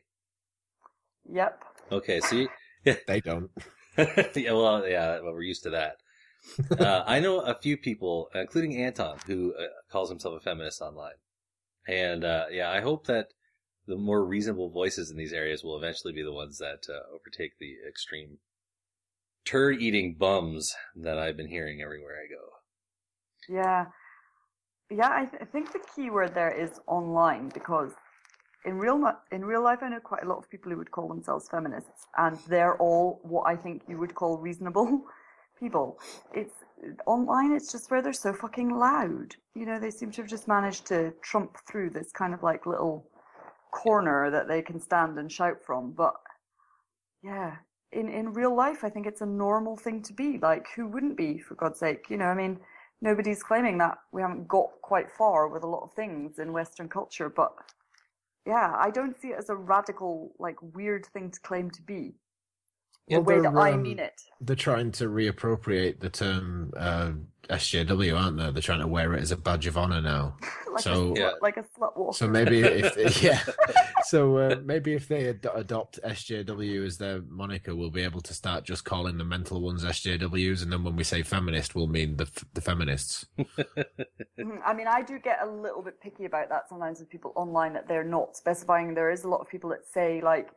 [1.31, 1.63] Yep.
[1.91, 2.49] Okay, so you,
[3.07, 3.49] they don't.
[3.97, 5.97] yeah, well, yeah, well, we're used to that.
[6.79, 11.15] uh, I know a few people, including Anton, who uh, calls himself a feminist online,
[11.87, 13.27] and uh, yeah, I hope that
[13.87, 17.57] the more reasonable voices in these areas will eventually be the ones that uh, overtake
[17.59, 18.37] the extreme
[19.45, 23.53] turd eating bums that I've been hearing everywhere I go.
[23.53, 23.85] Yeah.
[24.89, 27.91] Yeah, I, th- I think the key word there is online because
[28.65, 29.01] in real
[29.31, 32.07] in real life I know quite a lot of people who would call themselves feminists
[32.17, 35.03] and they're all what I think you would call reasonable
[35.59, 35.99] people.
[36.33, 36.53] It's
[37.05, 39.35] online it's just where they're so fucking loud.
[39.55, 42.65] You know, they seem to have just managed to trump through this kind of like
[42.65, 43.09] little
[43.73, 46.13] corner that they can stand and shout from, but
[47.23, 47.55] yeah,
[47.91, 50.37] in in real life, I think it's a normal thing to be.
[50.37, 52.09] Like, who wouldn't be, for God's sake?
[52.09, 52.59] You know, I mean,
[53.01, 56.89] nobody's claiming that we haven't got quite far with a lot of things in Western
[56.89, 57.53] culture, but
[58.45, 62.15] yeah, I don't see it as a radical, like, weird thing to claim to be.
[63.07, 64.21] The way that I um, mean it.
[64.39, 67.11] They're trying to reappropriate the term uh,
[67.49, 68.51] SJW, aren't they?
[68.51, 70.37] They're trying to wear it as a badge of honor now.
[70.71, 72.17] like so, a slut, like a slut walker.
[72.17, 73.41] so maybe if yeah,
[74.05, 78.33] so uh, maybe if they ad- adopt SJW as their moniker, we'll be able to
[78.33, 82.15] start just calling the mental ones SJWs, and then when we say feminist, we'll mean
[82.15, 83.25] the f- the feminists.
[83.37, 84.59] Mhm.
[84.65, 87.73] I mean, I do get a little bit picky about that sometimes with people online
[87.73, 88.93] that they're not specifying.
[88.93, 90.49] There is a lot of people that say like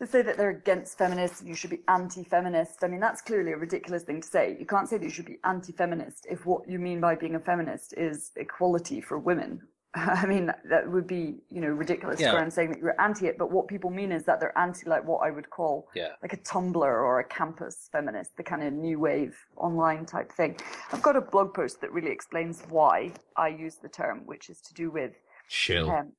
[0.00, 1.42] they say that they're against feminists.
[1.44, 2.84] You should be anti-feminist.
[2.84, 4.56] I mean, that's clearly a ridiculous thing to say.
[4.58, 7.40] You can't say that you should be anti-feminist if what you mean by being a
[7.40, 9.60] feminist is equality for women.
[9.94, 12.32] I mean, that would be you know ridiculous Yeah.
[12.32, 13.38] to go saying that you're anti it.
[13.38, 16.12] But what people mean is that they're anti like what I would call Yeah.
[16.22, 20.56] like a Tumblr or a campus feminist, the kind of new wave online type thing.
[20.92, 24.60] I've got a blog post that really explains why I use the term, which is
[24.60, 25.12] to do with
[25.48, 25.90] Shill.
[25.90, 26.12] um,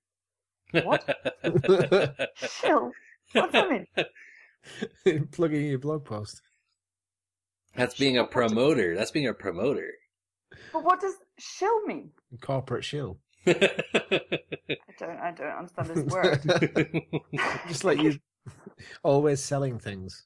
[2.35, 2.91] shill.
[3.34, 5.27] What's that mean?
[5.31, 6.41] Plugging your blog post.
[7.76, 8.95] That's being a promoter.
[8.95, 9.91] That's being a promoter.
[10.73, 12.11] But what does shill mean?
[12.41, 13.19] Corporate shill.
[13.47, 13.53] I
[14.99, 15.18] don't.
[15.18, 16.41] I don't understand this word.
[17.68, 18.19] Just like you
[19.03, 20.26] always selling things.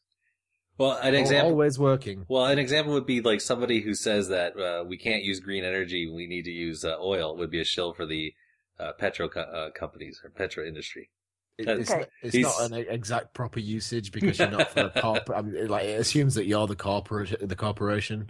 [0.78, 1.52] Well, an example.
[1.52, 2.26] Always working.
[2.28, 5.64] Well, an example would be like somebody who says that uh, we can't use green
[5.64, 7.38] energy, we need to use uh, oil.
[7.38, 8.34] Would be a shill for the
[8.80, 11.10] uh, petro co- uh, companies or petro industry.
[11.58, 12.00] It- That- It's, Okay.
[12.02, 15.38] not, it's He's- not an exact proper usage because you're not for the corporate.
[15.38, 18.30] I mean, it, like it assumes that you're the corporate, the corporation.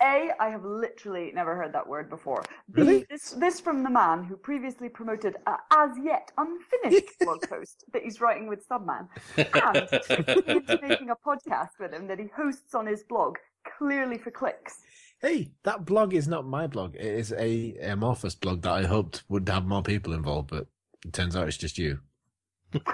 [0.00, 2.44] A, I have literally never heard that word before.
[2.72, 3.06] B, Really?
[3.10, 8.02] this, this from the man who previously promoted a as yet unfinished blog post that
[8.02, 12.86] he's writing with Subman, and into making a podcast with him that he hosts on
[12.86, 13.36] his blog,
[13.78, 14.78] clearly for clicks.
[15.20, 16.94] Hey, that blog is not my blog.
[16.94, 20.66] It is a Amorphous blog that I hoped would have more people involved, but
[21.04, 21.98] it turns out it's just you.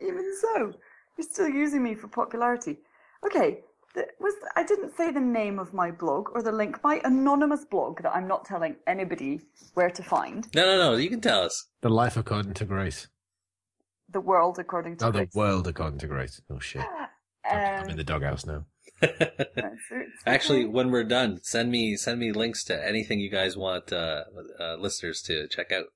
[0.00, 0.72] Even so,
[1.16, 2.78] you're still using me for popularity.
[3.24, 3.60] Okay,
[3.94, 6.82] th- was I didn't say the name of my blog or the link.
[6.82, 9.40] My anonymous blog that I'm not telling anybody
[9.74, 10.48] where to find.
[10.54, 10.96] No, no, no.
[10.96, 11.68] You can tell us.
[11.82, 13.08] The life according to Grace.
[14.10, 16.40] The world according to Oh, the world according to Grace.
[16.50, 16.84] Oh shit!
[17.50, 18.64] I'm Um, in the doghouse now.
[19.00, 19.30] it's-
[19.90, 23.92] it's Actually, when we're done, send me send me links to anything you guys want
[23.92, 24.24] uh,
[24.60, 25.86] uh, listeners to check out.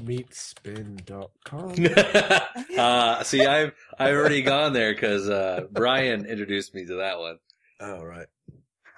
[0.00, 1.74] Meatspin.com.
[2.78, 7.38] uh, see, I've I've already gone there because uh, Brian introduced me to that one.
[7.80, 8.26] oh right.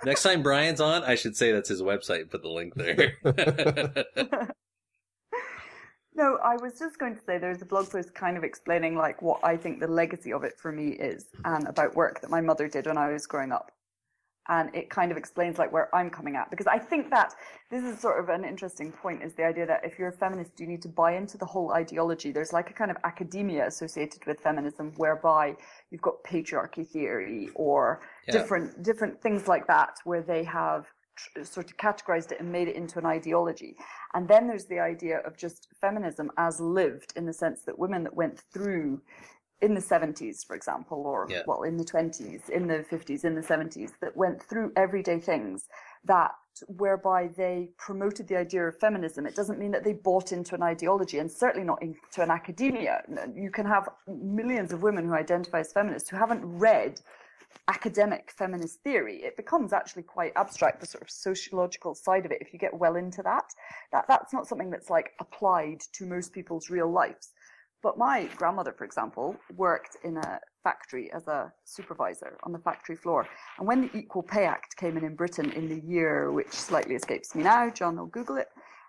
[0.05, 2.23] Next time Brian's on, I should say that's his website.
[2.23, 3.15] and Put the link there.
[6.17, 9.21] No, I was just going to say there's a blog post kind of explaining like
[9.21, 12.41] what I think the legacy of it for me is and about work that my
[12.41, 13.71] mother did when I was growing up.
[14.49, 17.35] And it kind of explains like where I'm coming at because I think that
[17.71, 20.61] this is sort of an interesting point is the idea that if you're a feminist
[20.61, 22.31] you need to buy into the whole ideology.
[22.31, 25.57] There's like a kind of academia associated with feminism whereby
[25.91, 28.33] you've got patriarchy theory or Yeah.
[28.33, 30.87] different different things like that where they have
[31.17, 33.77] tr- sort of categorized it and made it into an ideology.
[34.15, 38.05] And then there's the idea of just feminism as lived in the sense that women
[38.05, 39.01] that went through
[39.63, 41.43] in the 70s, for example, or Yeah.
[41.47, 45.69] well, in the 20s, in the 50s, in the 70s, that went through everyday things
[46.05, 46.33] that
[46.69, 49.27] whereby they promoted the idea of feminism.
[49.27, 53.03] It doesn't mean that they bought into an ideology and certainly not into an academia.
[53.35, 57.01] You can have millions of women who identify as feminists who haven't read
[57.69, 62.39] academic feminist theory, it becomes actually quite abstract, the sort of sociological side of it,
[62.41, 63.53] if you get well into that.
[63.93, 67.33] that that's not something that's like applied to most people's real lives.
[67.83, 72.97] But my grandmother, for example, worked in a factory as a supervisor on the factory
[72.97, 73.29] floor.
[73.59, 76.95] And when the Equal Pay Act came in in Britain in the year which slightly
[76.95, 78.49] escapes me now, John will Google it,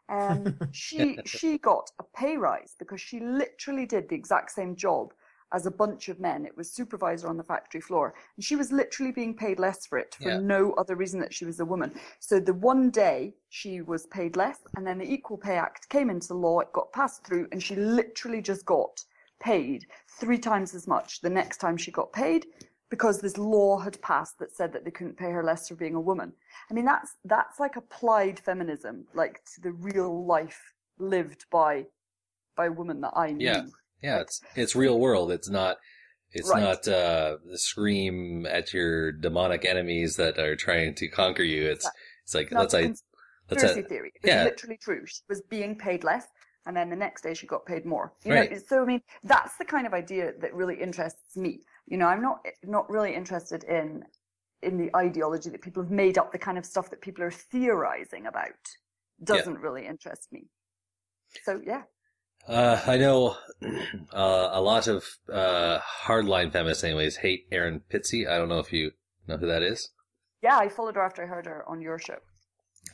[0.09, 5.13] um, she she got a pay rise because she literally did the exact same job
[5.53, 6.45] as a bunch of men.
[6.45, 9.97] It was supervisor on the factory floor, and she was literally being paid less for
[9.97, 10.39] it for Yeah.
[10.39, 11.97] no other reason that she was a woman.
[12.19, 16.09] So the one day she was paid less, and then the Equal Pay Act came
[16.09, 19.03] into law, it got passed through, and she literally just got
[19.39, 19.85] paid
[20.19, 22.47] three times as much the next time she got paid
[22.89, 25.93] because this law had passed that said that they couldn't pay her less for being
[25.95, 26.33] a woman.
[26.71, 31.85] I mean, that's that's like applied feminism, like to the real life lived by
[32.55, 33.45] by women that I knew.
[33.45, 33.65] yeah,
[34.01, 34.19] yeah.
[34.19, 35.31] It's it's real world.
[35.31, 35.77] It's not.
[36.31, 36.61] It's Right.
[36.61, 41.65] not uh, the scream at your demonic enemies that are trying to conquer you.
[41.69, 41.89] It's
[42.23, 43.03] it's like let's I let's
[43.49, 44.11] conspiracy theory.
[44.15, 44.43] It's yeah.
[44.43, 45.05] literally true.
[45.05, 46.27] She was being paid less,
[46.65, 48.13] and then the next day she got paid more.
[48.25, 48.51] You Right.
[48.51, 51.61] know, so I mean, that's the kind of idea that really interests me.
[51.87, 54.03] You know, I'm not not really interested in
[54.61, 57.31] in the ideology that people have made up, the kind of stuff that people are
[57.31, 58.49] theorizing about.
[59.23, 60.49] Doesn't really interest me.
[61.43, 61.83] So yeah.
[62.47, 63.35] Uh, I know
[64.13, 68.27] uh, a lot of uh, hardline feminists, anyways, hate Erin Pizzey.
[68.27, 68.91] I don't know if you
[69.27, 69.89] know who that is.
[70.41, 72.17] Yeah, I followed her after I heard her on your show.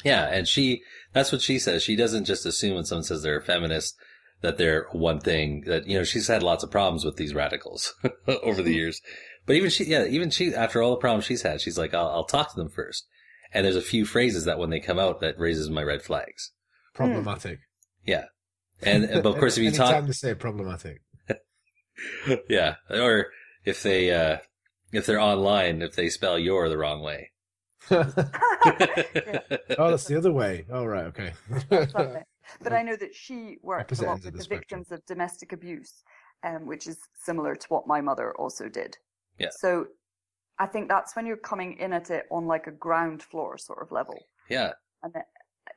[0.03, 0.81] Yeah, and she,
[1.13, 1.83] that's what she says.
[1.83, 3.95] She doesn't just assume when someone says they're a feminist
[4.41, 7.93] that they're one thing that, you know, she's had lots of problems with these radicals
[8.27, 9.01] over the years.
[9.45, 12.09] But even she, yeah, even she, after all the problems she's had, she's like, I'll,
[12.09, 13.07] I'll talk to them first.
[13.53, 16.51] And there's a few phrases that when they come out that raises my red flags.
[16.93, 17.59] Problematic.
[18.05, 18.25] Yeah.
[18.85, 21.01] And, but of course, if you Anytime talk, time to say problematic.
[22.49, 23.27] yeah, or
[23.65, 24.37] if they, uh,
[24.91, 27.31] if they're online, if they spell your the wrong way.
[29.77, 30.65] Oh, that's the other way.
[30.71, 31.05] Oh, right.
[31.05, 31.33] Okay.
[31.69, 36.03] But I know that she worked a lot with the the victims of domestic abuse,
[36.43, 38.97] um, which is similar to what my mother also did.
[39.39, 39.49] Yeah.
[39.51, 39.87] So
[40.59, 43.81] I think that's when you're coming in at it on like a ground floor sort
[43.81, 44.17] of level.
[44.49, 44.73] Yeah.
[45.01, 45.23] And then,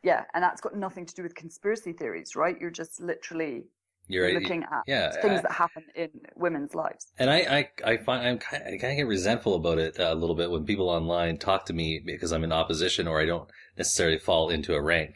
[0.07, 2.57] yeah, and that's got nothing to do with conspiracy theories, right?
[2.61, 3.65] You're just literally
[4.07, 7.05] You're looking at Yeah, things I- that happen in women's lives.
[7.19, 7.61] And I, I,
[7.93, 10.51] I find I'm kind, I kind of get resentful about it uh, a little bit
[10.53, 14.49] when people online talk to me because I'm in opposition or I don't necessarily fall
[14.49, 15.13] into a rank,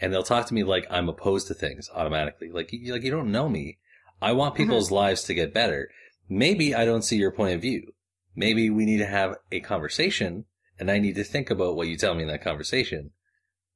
[0.00, 2.50] and they'll talk to me like I'm opposed to things automatically.
[2.50, 3.78] Like, you, like you don't know me.
[4.20, 5.90] I want people's lives to get better.
[6.28, 7.92] maybe I don't see your point of view.
[8.34, 10.46] Maybe we need to have a conversation
[10.78, 13.10] and I need to think about what you tell me in that conversation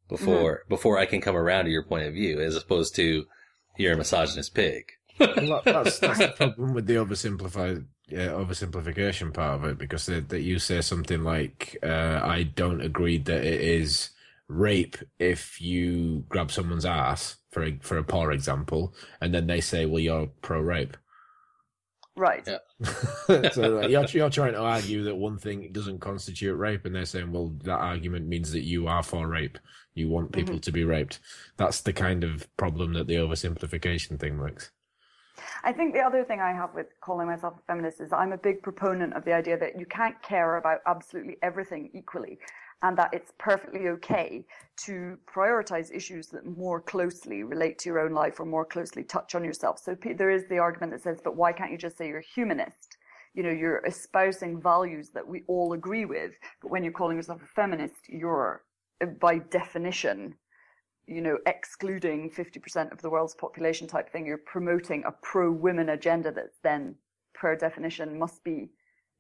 [0.09, 0.69] before, Mm-hmm.
[0.69, 3.27] before I can come around to your point of view as opposed to
[3.77, 4.85] you're a misogynist pig.
[5.21, 10.07] Well, that- that's, that's the problem with the oversimplified yeah, oversimplification part of it because
[10.07, 14.11] that that you say something like uh, I don't agree that it is
[14.49, 19.61] rape if you grab someone's ass for a, for a poor example and then they
[19.61, 20.97] say well you're pro rape
[22.17, 22.45] Right.
[23.53, 27.05] so like, you're, you're trying to argue that one thing doesn't constitute rape and they're
[27.05, 29.59] saying well that argument means that you are for rape
[29.99, 30.63] you want people Mhm.
[30.63, 31.21] to be raped
[31.57, 34.71] that's the kind of problem that the oversimplification thing makes
[35.63, 38.39] I think the other thing I have with calling myself a feminist is I'm a
[38.39, 42.39] big proponent of the idea that you can't care about absolutely everything equally
[42.83, 44.45] and that it's perfectly okay
[44.85, 49.35] to prioritize issues that more closely relate to your own life or more closely touch
[49.35, 49.81] on yourself.
[49.81, 52.97] So there is the argument that says, but why can't you just say you're humanist?
[53.35, 57.43] You know, you're espousing values that we all agree with, but when you're calling yourself
[57.43, 58.63] a feminist, you're
[59.21, 60.35] by definition
[61.09, 65.89] you know, excluding 50% of the world's population type thing, you're promoting a pro women
[65.89, 66.95] agenda that's then,
[67.33, 68.71] per definition, must be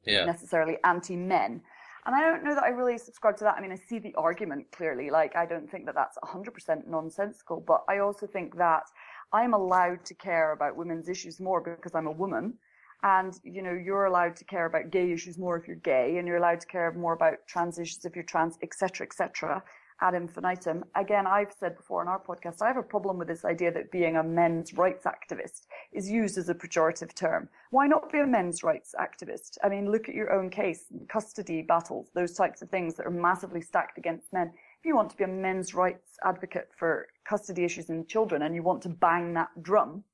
[0.04, 0.26] Yeah.
[0.26, 1.62] necessarily anti men.
[2.04, 3.56] And I don't know that I really subscribe to that.
[3.56, 5.08] I mean, I see the argument clearly.
[5.08, 8.84] Like, I don't think that that's 100% nonsensical, but I also think that
[9.32, 12.58] I'm allowed to care about women's issues more because I'm a woman.
[13.02, 16.26] And, you know, you're allowed to care about gay issues more if you're gay, and
[16.26, 19.62] you're allowed to care more about trans issues if you're trans, etc., etc
[20.00, 20.84] ad infinitum.
[20.94, 23.90] Again, I've said before in our podcast, I have a problem with this idea that
[23.90, 27.48] being a men's rights activist is used as a pejorative term.
[27.70, 29.58] Why not be a men's rights activist?
[29.64, 33.10] I mean, look at your own case, custody battles, those types of things that are
[33.10, 34.52] massively stacked against men.
[34.78, 38.54] If you want to be a men's rights advocate for custody issues in children and
[38.54, 40.04] you want to bang that drum,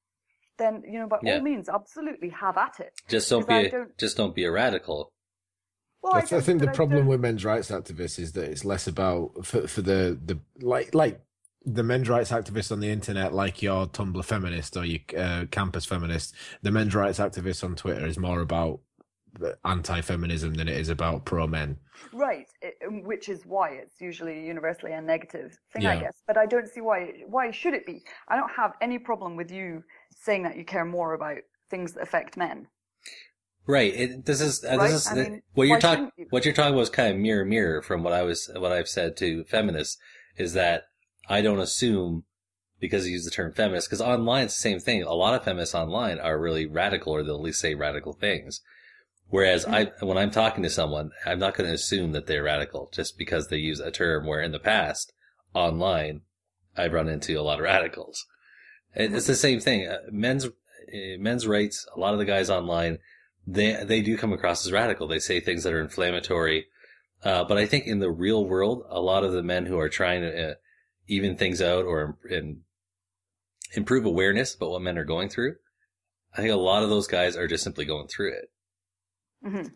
[0.59, 1.35] then, you know, by Yeah.
[1.37, 2.93] all means, absolutely have at it.
[3.09, 5.13] Just don't be, a, don't- just don't be a radical.
[6.03, 8.19] Well, I, I th- I don't- think the I problem don't- with men's rights activists
[8.19, 11.21] is that it's less about for, for the the like like
[11.65, 15.87] the men's rights activists on the internet, like your Tumblr feminist or your uh, campus
[15.87, 16.35] feminist.
[16.61, 18.81] The men's rights activists on Twitter is more about
[19.65, 21.77] anti-feminism than it is about pro men.
[22.13, 26.23] Right, it, um, which is why it's usually universally a negative thing, I guess.
[26.27, 27.13] But I don't see why.
[27.27, 28.03] Why should it be?
[28.29, 29.83] I don't have any problem with you
[30.25, 31.39] saying that you care more about
[31.71, 32.69] things that affect men.
[33.67, 33.95] Right.
[33.95, 34.91] It, this is uh, Right?
[34.91, 36.11] this is I mean, what you're talking.
[36.17, 36.27] you?
[36.31, 38.89] What you're talking about is kind of mirror mirror from what I was what I've
[38.89, 39.97] said to feminists
[40.37, 40.85] is that
[41.29, 42.25] I don't assume
[42.79, 45.03] because you use the term feminist because online it's the same thing.
[45.03, 48.61] A lot of feminists online are really radical or they'll at least say radical things.
[49.29, 52.91] Whereas I, when I'm talking to someone, I'm not going to assume that they're radical
[52.93, 55.13] just because they use a term where in the past
[55.55, 56.21] online
[56.77, 58.27] I've run into a lot of radicals.
[58.95, 59.89] It's the same thing.
[59.89, 61.87] Uh, Men's uh, men's rights.
[61.95, 62.99] A lot of the guys online,
[63.47, 65.09] they they do come across as radical.
[65.09, 66.67] They say things that are inflammatory.
[67.23, 69.89] Uh, but I think in the real world, a lot of the men who are
[69.89, 70.55] trying to uh,
[71.09, 72.19] even things out or
[73.75, 75.57] improve awareness about what men are going through,
[76.35, 78.51] I think a lot of those guys are just simply going through it.
[79.45, 79.69] Mm-hmm.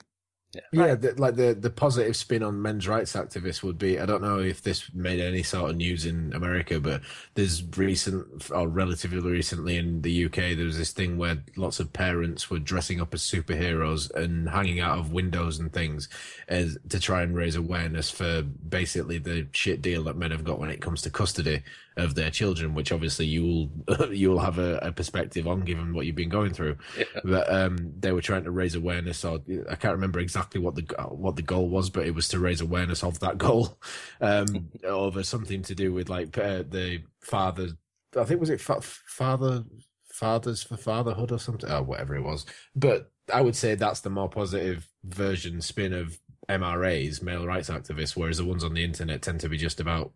[0.73, 4.01] Yeah, the, like the the positive spin on men's rights activists would be.
[4.01, 7.03] I don't know if this made any sort of news in America, but
[7.35, 11.93] there's recent or relatively recently in the UK, there was this thing where lots of
[11.93, 16.09] parents were dressing up as superheroes and hanging out of windows and things,
[16.49, 20.59] as to try and raise awareness for basically the shit deal that men have got
[20.59, 21.63] when it comes to custody
[21.99, 23.71] of their children, which obviously you'll
[24.11, 26.77] you'll have a, a perspective on given what you've been going through.
[27.25, 30.83] But um, they were trying to raise awareness, or I can't remember exactly what the
[31.11, 33.79] what the goal was, but it was to raise awareness of that goal
[34.21, 37.69] um, over something to do with like uh, the father.
[38.17, 39.65] I think was it fa- father
[40.11, 42.47] fathers for fatherhood or something, or whatever it was.
[42.75, 46.19] But I would say that's the more positive version spin of
[46.49, 50.13] MRAs, male rights activists, whereas the ones on the internet tend to be just about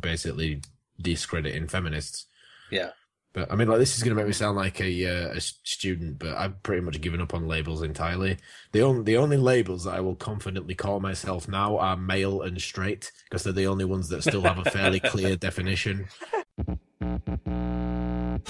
[0.00, 0.62] basically
[1.00, 2.26] discrediting feminists.
[2.70, 2.90] Yeah.
[3.36, 5.40] But I mean, like this is going to make me sound like a uh, a
[5.42, 8.38] student, but I've pretty much given up on labels entirely.
[8.72, 12.58] The only the only labels that I will confidently call myself now are male and
[12.58, 16.06] straight because they're the only ones that still have a fairly clear definition.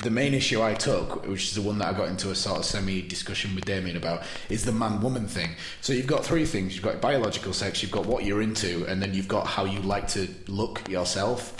[0.03, 2.59] The main issue I took, which is the one that I got into a sort
[2.59, 5.57] of semi discussion with Damien about, is the man woman thing.
[5.81, 9.03] So you've got three things you've got biological sex, you've got what you're into, and
[9.03, 11.57] then you've got how you like to look yourself.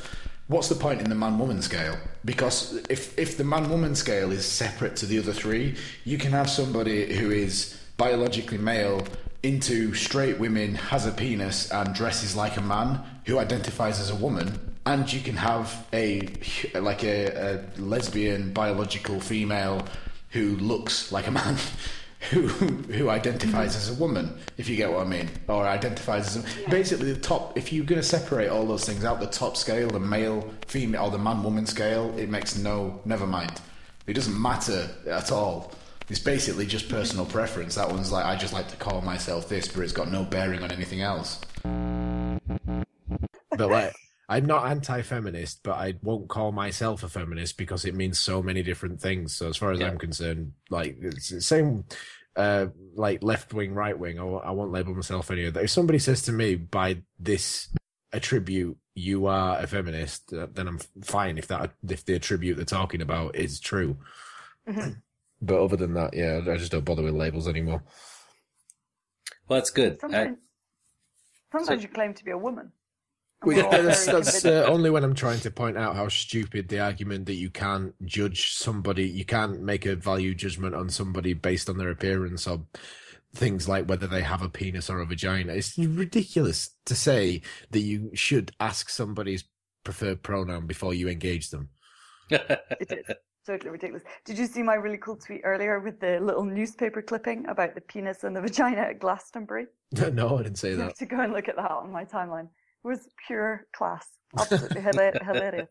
[0.49, 1.97] What's the point in the man woman scale?
[2.25, 5.75] Because if, if the man woman scale is separate to the other three,
[6.05, 9.05] you can have somebody who is biologically male
[9.43, 14.15] into straight women, has a penis, and dresses like a man who identifies as a
[14.15, 16.29] woman, and you can have a
[16.75, 19.85] like a, a lesbian biological female
[20.31, 21.57] who looks like a man
[22.31, 26.45] who who identifies as a woman, if you get what I mean, or identifies as
[26.45, 27.57] a, basically the top.
[27.57, 31.05] If you're going to separate all those things out, the top scale, the male, female,
[31.05, 33.01] or the man-woman scale, it makes no.
[33.05, 33.61] Never mind.
[34.07, 35.73] It doesn't matter at all.
[36.09, 37.75] It's basically just personal preference.
[37.75, 40.63] That one's like I just like to call myself this, but it's got no bearing
[40.63, 41.41] on anything else.
[43.51, 43.93] But like,
[44.29, 48.63] I'm not anti-feminist, but I won't call myself a feminist because it means so many
[48.63, 49.35] different things.
[49.37, 49.87] So as far as Yeah.
[49.89, 51.85] I'm concerned, like it's the same,
[52.37, 54.19] uh, like left wing, right wing.
[54.19, 55.65] I, won't- I won't label myself any of that.
[55.65, 57.69] If somebody says to me by this
[58.13, 62.65] attribute you are a feminist, uh, then I'm fine if that if the attribute they're
[62.65, 63.97] talking about is true.
[64.69, 65.03] Mhm.
[65.43, 67.83] But other than that, yeah, I just don't bother with labels anymore.
[69.47, 69.97] Well, that's good.
[69.97, 70.39] I, Sometimes,
[71.53, 72.73] sometimes you claim to be a woman.
[73.43, 76.09] And Well, we're yeah, that's, that's uh, only when I'm trying to point out how
[76.09, 80.89] stupid the argument that you can't judge somebody, you can't make a value judgment on
[80.91, 82.63] somebody based on their appearance or
[83.35, 85.53] things like whether they have a penis or a vagina.
[85.53, 89.45] It's ridiculous to say that you should ask somebody's
[89.85, 91.69] preferred pronoun before you engage them.
[92.31, 94.03] It is totally ridiculous.
[94.25, 97.81] Did you see my really cool tweet earlier with the little newspaper clipping about the
[97.81, 99.67] penis and the vagina at Glastonbury?
[100.13, 100.83] no, I didn't say You that.
[100.85, 102.49] have to go and look at that on my timeline.
[102.87, 104.07] It was pure class.
[104.39, 105.69] Absolutely hilarious.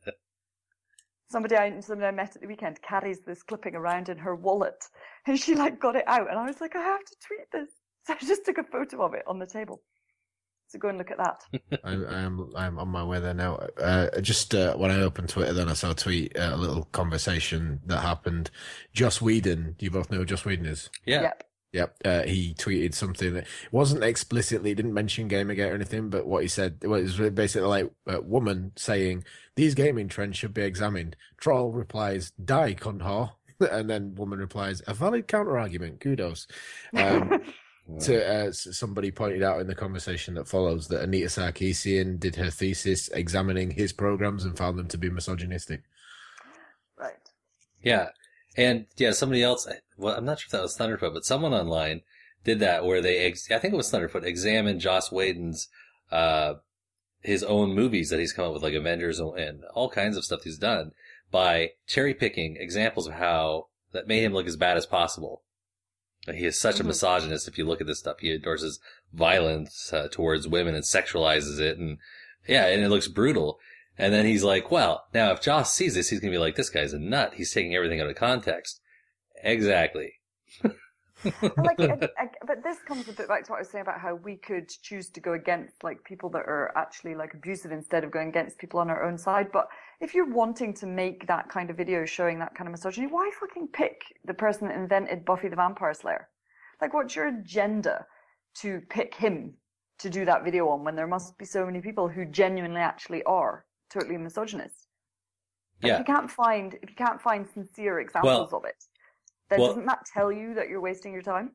[1.31, 4.83] Somebody I, somebody I met at the weekend carries this clipping around in her wallet,
[5.25, 7.69] and she like got it out, and I was like, I have to tweet this.
[8.05, 9.81] So I just took a photo of it on the table.
[10.67, 11.41] So go and look at that.
[11.85, 13.55] I, I am I'm on my way there now.
[13.77, 16.83] Uh, just uh, when I opened Twitter, then I saw a tweet, uh, a little
[16.91, 18.51] conversation that happened.
[18.93, 20.89] Joss Whedon, you both know who Joss Whedon is.
[21.05, 21.21] yeah.
[21.21, 21.43] Yep.
[21.75, 26.41] Yep, uh, he tweeted something that wasn't explicitly didn't mention Gamergate or anything, but what
[26.41, 29.25] he said was basically like a woman saying
[29.55, 31.17] these gaming trends should be examined.
[31.35, 33.31] Troll replies, "Die, cunt whore,"
[33.71, 35.99] and then woman replies, "A valid counter argument.
[35.99, 36.47] Kudos."
[36.95, 37.41] Um,
[37.99, 42.49] to uh, somebody pointed out in the conversation that follows that Anita Sarkeesian did her
[42.49, 45.83] thesis examining his programs and found them to be misogynistic.
[46.97, 47.13] Right.
[47.83, 48.11] Yeah.
[48.57, 52.01] And yeah, somebody else, well, I'm not sure if that was Thunderfoot, but someone online
[52.43, 55.67] did that where they, ex- I think it was Thunderfoot, examined Joss Whedon's,
[56.11, 56.55] uh,
[57.21, 60.43] his own movies that he's come up with, like Avengers and all kinds of stuff
[60.43, 60.91] he's done
[61.31, 65.41] by cherry picking examples of how that made him look as bad as possible.
[66.31, 66.87] He is such a Mhm.
[66.87, 67.47] misogynist.
[67.47, 68.79] If you look at this stuff, he endorses
[69.13, 71.77] violence uh, towards women and sexualizes it.
[71.77, 71.97] And
[72.47, 73.59] yeah, and it looks brutal.
[73.97, 76.55] And then he's like, well, now if Joss sees this, he's going to be like,
[76.55, 77.33] this guy's a nut.
[77.35, 78.81] He's taking everything out of context.
[79.43, 80.13] Exactly.
[81.23, 83.99] like, I, I, but this comes a bit back to what I was saying about
[83.99, 88.03] how we could choose to go against like people that are actually like abusive instead
[88.03, 89.51] of going against people on our own side.
[89.51, 89.67] But
[90.01, 93.29] if you're wanting to make that kind of video showing that kind of misogyny, why
[93.39, 96.29] fucking pick the person that invented Buffy the Vampire Slayer?
[96.81, 98.05] Like, what's your agenda
[98.55, 99.53] to pick him
[99.99, 103.23] to do that video on when there must be so many people who genuinely actually
[103.23, 104.87] are totally misogynist?
[105.81, 105.93] Like, Yeah.
[105.93, 108.83] If you can't find if you can't find sincere examples of it,
[109.49, 111.51] then well- doesn't that tell you that you're wasting your time?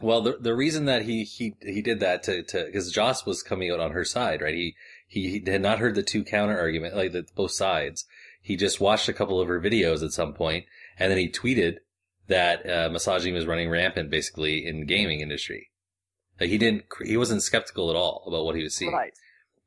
[0.00, 3.44] Well, the the reason that he he he did that to to because Joss was
[3.44, 4.54] coming out on her side, right?
[4.54, 4.74] He
[5.06, 8.04] he, he had not heard the two counter argument like the both sides.
[8.42, 10.64] He just watched a couple of her videos at some point,
[10.98, 11.76] and then he tweeted
[12.26, 15.70] that uh, misogyny was running rampant, basically in gaming industry.
[16.40, 18.92] Like he didn't, he wasn't skeptical at all about what he was seeing.
[18.92, 19.12] Right.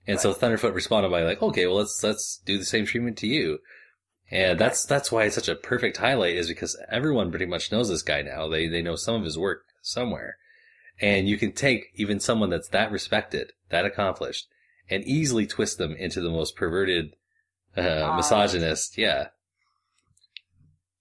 [0.06, 3.28] And so Thunderfoot responded by like, okay, well let's let's do the same treatment to
[3.28, 3.60] you.
[4.30, 7.90] And that's that's why it's such a perfect highlight is because everyone pretty much knows
[7.90, 8.48] this guy now.
[8.48, 10.38] They they know some of his work somewhere.
[11.00, 14.48] And you can take even someone that's that respected, that accomplished,
[14.90, 17.16] and easily twist them into the most perverted
[17.78, 18.98] uh, misogynist.
[18.98, 19.28] Yeah.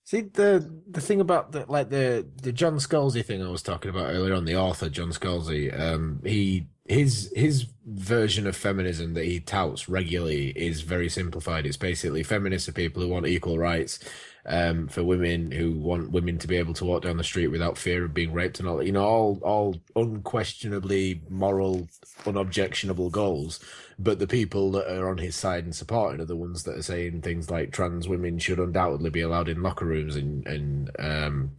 [0.04, 3.90] See the the thing about the like the the John Scalzi thing I was talking
[3.90, 9.24] about earlier on the author John Scalzi um he his his version of feminism that
[9.24, 11.66] he touts regularly is very simplified.
[11.66, 13.98] It's basically feminists are people who want equal rights
[14.48, 17.76] um for women who want women to be able to walk down the street without
[17.76, 21.88] fear of being raped and all you know all all unquestionably moral
[22.26, 23.58] unobjectionable goals.
[23.98, 26.82] But the people that are on his side and supporting are the ones that are
[26.82, 31.52] saying things like trans women should undoubtedly be allowed in locker rooms and and um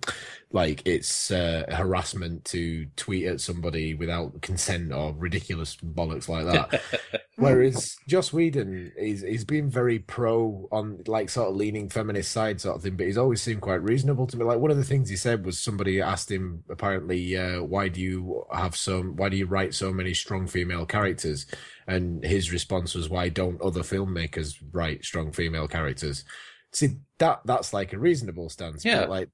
[0.52, 6.82] like it's uh, harassment to tweet at somebody without consent or ridiculous bollocks like that.
[7.36, 12.62] Whereas Joss Whedon is he's been very pro on like sort of leaning feminist side
[12.62, 14.46] sort of thing, but he's always seemed quite reasonable to me.
[14.46, 18.00] Like one of the things he said was somebody asked him apparently, uh, why do
[18.00, 21.46] you have so why do you write so many strong female characters?
[21.88, 26.24] And his response was, why don't other filmmakers write strong female characters?
[26.72, 28.86] See that that's like a reasonable stance.
[28.86, 29.02] Yeah.
[29.02, 29.30] But like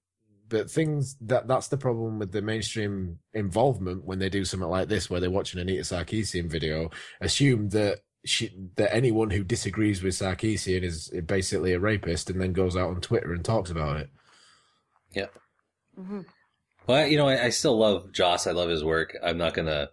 [0.53, 4.87] but things that that's the problem with the mainstream involvement when they do something like
[4.87, 10.13] this, where they're watching Anita Sarkeesian video, assume that she, that anyone who disagrees with
[10.13, 14.09] Sarkeesian is basically a rapist, and then goes out on Twitter and talks about it.
[15.15, 15.27] Yeah.
[15.99, 16.21] Mm-hmm.
[16.85, 18.45] Well, you know, I, I still love Joss.
[18.45, 19.17] I love his work.
[19.23, 19.89] I'm not gonna.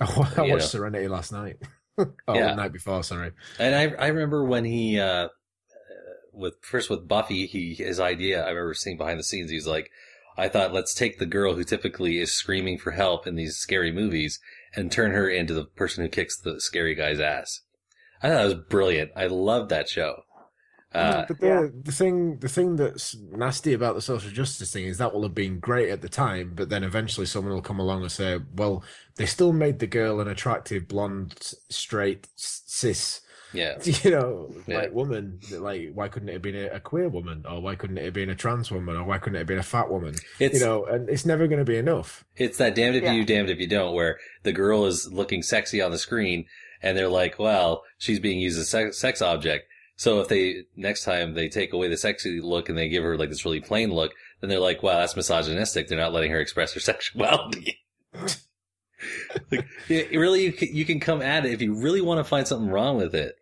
[0.00, 0.58] Oh, I watched know.
[0.60, 1.56] Serenity last night.
[1.98, 2.50] oh, Yeah.
[2.50, 3.02] the night before.
[3.02, 3.32] Sorry.
[3.58, 5.28] And I I remember when he uh
[6.32, 9.50] with first with Buffy, he his idea I remember seeing behind the scenes.
[9.50, 9.90] He's like,
[10.36, 13.92] I thought let's take the girl who typically is screaming for help in these scary
[13.92, 14.40] movies
[14.74, 17.60] and turn her into the person who kicks the scary guy's ass.
[18.22, 19.12] I thought it was brilliant.
[19.14, 20.22] I loved that show.
[20.94, 24.98] Uh, but the the thing the thing that's nasty about the social justice thing is
[24.98, 28.02] that will have been great at the time, but then eventually someone will come along
[28.02, 28.84] and say, "Well,
[29.16, 33.22] they still made the girl an attractive blonde, straight, cis."
[33.54, 33.78] Yeah.
[34.02, 34.78] You know, Yeah.
[34.78, 37.98] like woman, like why couldn't it have been a, a queer woman, or why couldn't
[37.98, 40.14] it have been a trans woman, or why couldn't it have been a fat woman?
[40.40, 42.24] It's- you know, and it's never going to be enough.
[42.36, 43.12] It's that damned if Yeah.
[43.12, 46.46] you damned if you don't, where the girl is looking sexy on the screen
[46.82, 49.66] and they're like, well, she's being used as a sex, sex object.
[49.96, 53.16] So if they, next time they take away the sexy look and they give her
[53.16, 55.86] like this really plain look, then they're like, wow, that's misogynistic.
[55.88, 57.78] They're not letting her express her sexuality.
[58.12, 62.18] like, it, it really, you can, you can come at it if you really want
[62.18, 63.36] to find something wrong with it.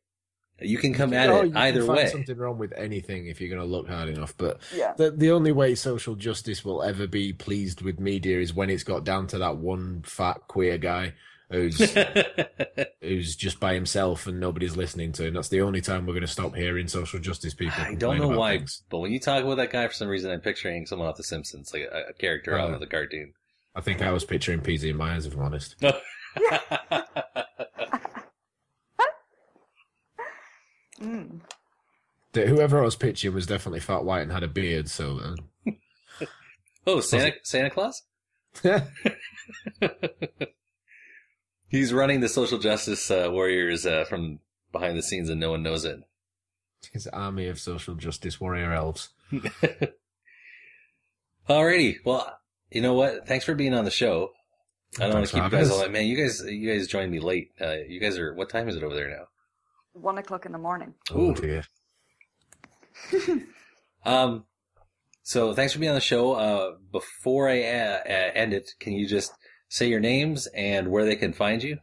[0.64, 2.06] You can come at Oh, it you can either find way.
[2.08, 4.34] Something wrong with anything if you're going to look hard enough.
[4.36, 4.94] But Yeah.
[4.96, 8.84] the the only way social justice will ever be pleased with media is when it's
[8.84, 11.14] got down to that one fat queer guy
[11.50, 11.78] who's
[13.02, 15.34] who's just by himself and nobody's listening to him.
[15.34, 17.82] That's the only time we're going to stop hearing social justice people.
[17.82, 18.82] I don't know about why, things.
[18.90, 21.22] but when you talk about that guy, for some reason, I'm picturing someone off The
[21.24, 23.34] Simpsons, like a, a character out Uh, of the cartoon.
[23.74, 25.76] I think I was picturing PZ and Myers, if I'm honest.
[31.02, 31.40] Mm.
[32.34, 34.88] Whoever I was picturing was definitely fat white and had a beard.
[34.88, 35.72] So uh,
[36.86, 38.02] Oh, Santa Santa Claus?
[41.68, 44.40] He's running the social justice uh, warriors uh, from
[44.72, 46.00] behind the scenes, and no one knows it.
[46.92, 49.08] his army of social justice warrior elves.
[51.48, 52.38] Alrighty, well,
[52.70, 53.26] you know what?
[53.26, 54.32] Thanks for being on the show.
[54.98, 56.04] I don't want to keep you guys all man.
[56.06, 57.52] You guys, you guys joined me late.
[57.60, 58.34] Uh, you guys are.
[58.34, 59.28] What time is it over there now?
[59.92, 60.94] One o'clock in the morning.
[61.10, 61.64] Oh dear.
[64.04, 64.46] Um,
[65.22, 66.32] so thanks for being on the show.
[66.32, 69.32] Uh, before I uh, uh, end it, can you just
[69.68, 71.78] say your names and where they can find you?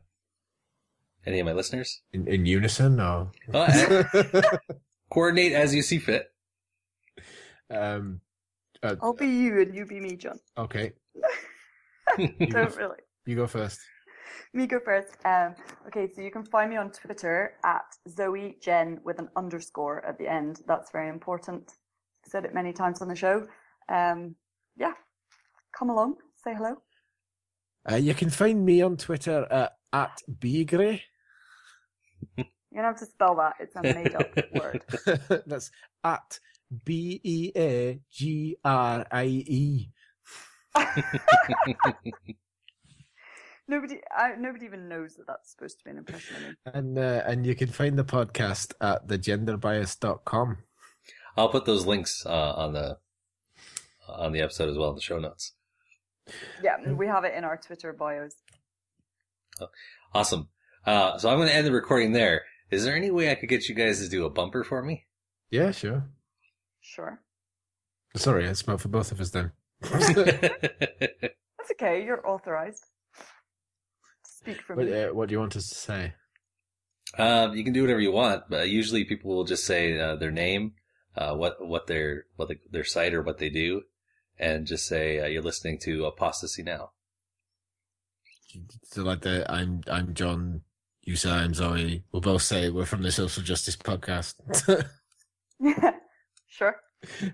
[1.25, 2.01] Any of my listeners?
[2.11, 4.03] In, in unison, or Oh, uh,
[5.09, 6.25] coordinate as you see fit.
[7.69, 8.19] um,
[8.83, 10.37] uh, I'll be you and you be me, John.
[10.57, 10.91] okay,
[12.17, 12.97] Don't really.
[13.25, 13.79] you go first.
[14.53, 15.15] Me go first.
[15.25, 15.55] Um,
[15.87, 20.17] okay, so you can find me on Twitter at Zoe Jen with an underscore at
[20.17, 20.61] the end.
[20.67, 21.71] That's very important.
[22.25, 23.47] Said it many times on the show.
[23.89, 24.35] Um,
[24.77, 24.93] yeah,
[25.77, 26.75] come along, say hello.
[27.89, 31.01] Uh, you can find me on Twitter at, at Beagrie.
[32.71, 34.83] You don't have to spell that; it's a made-up word.
[35.47, 35.71] That's
[36.03, 36.39] at
[36.85, 39.89] B E A G R I E.
[43.69, 46.55] Nobody, I, nobody even knows that that's supposed to be an impression of me.
[46.65, 50.57] And uh, and you can find the podcast at thegenderbias.com.
[51.37, 52.97] I'll put those links uh, on the
[54.07, 55.53] on the episode as well in the show notes.
[56.63, 58.33] Yeah, we have it in our Twitter bios.
[60.15, 60.49] Awesome.
[60.83, 62.45] Uh, so I'm going to end the recording there.
[62.71, 65.05] Is there any way I could get you guys to do a bumper for me?
[65.51, 66.09] Yeah, sure.
[66.81, 67.21] Sure,
[68.15, 69.51] Sorry, I spoke for both of us then.
[69.81, 72.03] that's okay.
[72.03, 72.87] You're authorized to
[74.39, 75.03] speak for What, me.
[75.03, 76.13] uh, what do you want us to say?
[77.17, 80.31] Um, you can do whatever you want, but usually people will just say uh, their
[80.31, 80.73] name,
[81.15, 83.83] uh, what what their what the, their site or what they do,
[84.37, 86.91] and just say uh, you're listening to Apostasy Now.
[88.83, 90.61] So like the I'm I'm John,
[91.03, 92.03] you say I'm Zoe.
[92.11, 94.35] We'll both say we're from the Social Justice Podcast.
[95.59, 95.91] yeah,
[96.47, 96.75] sure.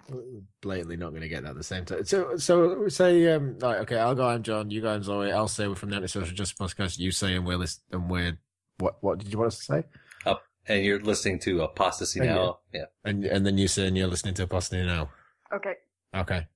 [0.10, 2.06] We're blatantly not going to get that at the same time.
[2.06, 4.28] So, so say, um, right, okay, I'll go.
[4.28, 4.70] I'm John.
[4.70, 4.90] You go.
[4.94, 5.32] I'm Zoe.
[5.32, 7.00] I'll say we're from the Anti-Social Justice Podcast.
[7.00, 8.38] You say and we're list and we're
[8.78, 8.98] what?
[9.02, 9.84] What did you want us to say?
[10.26, 12.36] Up, and you're listening to Apostasy Thank you.
[12.36, 12.60] Now.
[12.74, 12.86] Yeah.
[13.04, 15.10] And and then you say and you're listening to Apostasy now.
[15.54, 15.74] Okay.
[16.16, 16.48] Okay.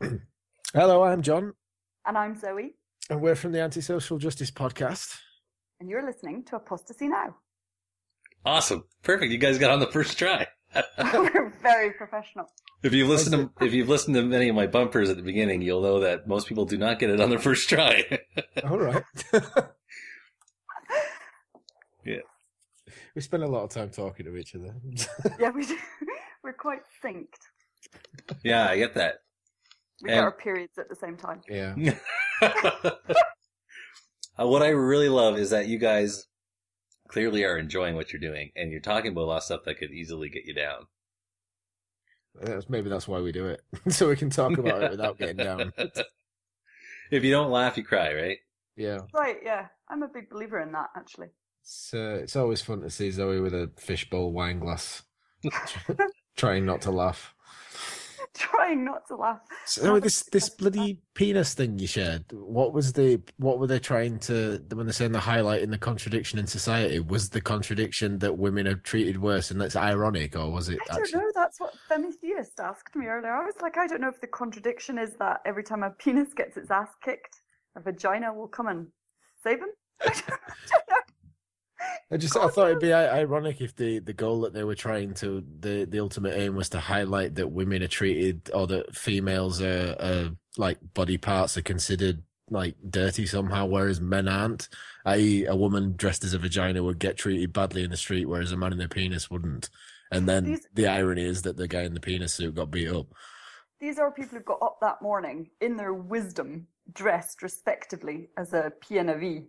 [0.74, 1.52] Hello, I'm John,
[2.06, 2.74] And I'm Zoe,
[3.10, 5.16] and we're from the Anti-Social Justice Podcast.
[5.80, 7.36] and you're listening to Apostasy Now.
[8.44, 8.84] Awesome.
[9.02, 9.30] Perfect.
[9.32, 10.46] You guys got on the first try.
[10.98, 12.46] We're very professional.
[12.82, 15.62] If you've listened to if you've listened to many of my bumpers at the beginning,
[15.62, 18.18] you'll know that most people do not get it on their first try.
[18.64, 19.02] All right.
[22.04, 22.16] yeah.
[23.14, 24.74] We spend a lot of time talking to each other.
[25.38, 25.76] Yeah, we do.
[26.42, 27.26] We're quite synced.
[28.42, 29.16] Yeah, I get that.
[30.02, 31.42] We And- get our periods at the same time.
[31.48, 31.74] Yeah.
[34.40, 36.26] Uh, what I really love is that you guys
[37.12, 39.78] clearly are enjoying what you're doing, and you're talking about a lot of stuff that
[39.78, 40.86] could easily get you down.
[42.40, 45.36] That's, maybe that's why we do it, so we can talk about it without getting
[45.36, 45.72] down.
[47.10, 48.38] If you don't laugh, you cry, right?
[48.74, 49.00] Yeah.
[49.12, 49.66] Right, yeah.
[49.86, 51.28] I'm a big believer in that, actually.
[51.60, 55.02] It's uh, it's always fun to see Zoe with a fishbowl wine glass,
[56.38, 57.34] trying not to laugh.
[58.38, 59.40] Trying not to laugh.
[59.66, 62.24] So this this bloody penis thing you shared.
[62.32, 65.76] What was the what were they trying to when they're saying the highlight in the
[65.78, 66.98] contradiction in society?
[66.98, 70.94] Was the contradiction that women are treated worse and that's ironic, or was it I
[70.94, 71.20] don't actually?
[71.20, 71.32] know.
[71.34, 73.32] That's what Femi Theist asked me earlier.
[73.32, 76.32] I was like, I don't know if the contradiction is that every time a penis
[76.32, 77.42] gets its ass kicked,
[77.76, 78.86] a vagina will come and
[79.42, 79.68] save him.
[80.00, 81.02] I
[82.16, 85.42] just I thought it'd be ironic if the the goal that they were trying to
[85.60, 89.96] the the ultimate aim was to highlight that women are treated or that females are,
[90.00, 94.68] are like body parts are considered like dirty somehow, whereas men aren't.
[95.06, 98.52] I.e., a woman dressed as a vagina would get treated badly in the street, whereas
[98.52, 99.70] a man in a penis wouldn't.
[100.10, 102.88] And then These- the irony is that the guy in the penis suit got beat
[102.88, 103.06] up.
[103.80, 108.70] These are people who got up that morning in their wisdom, dressed respectively as a
[108.82, 109.46] PNV,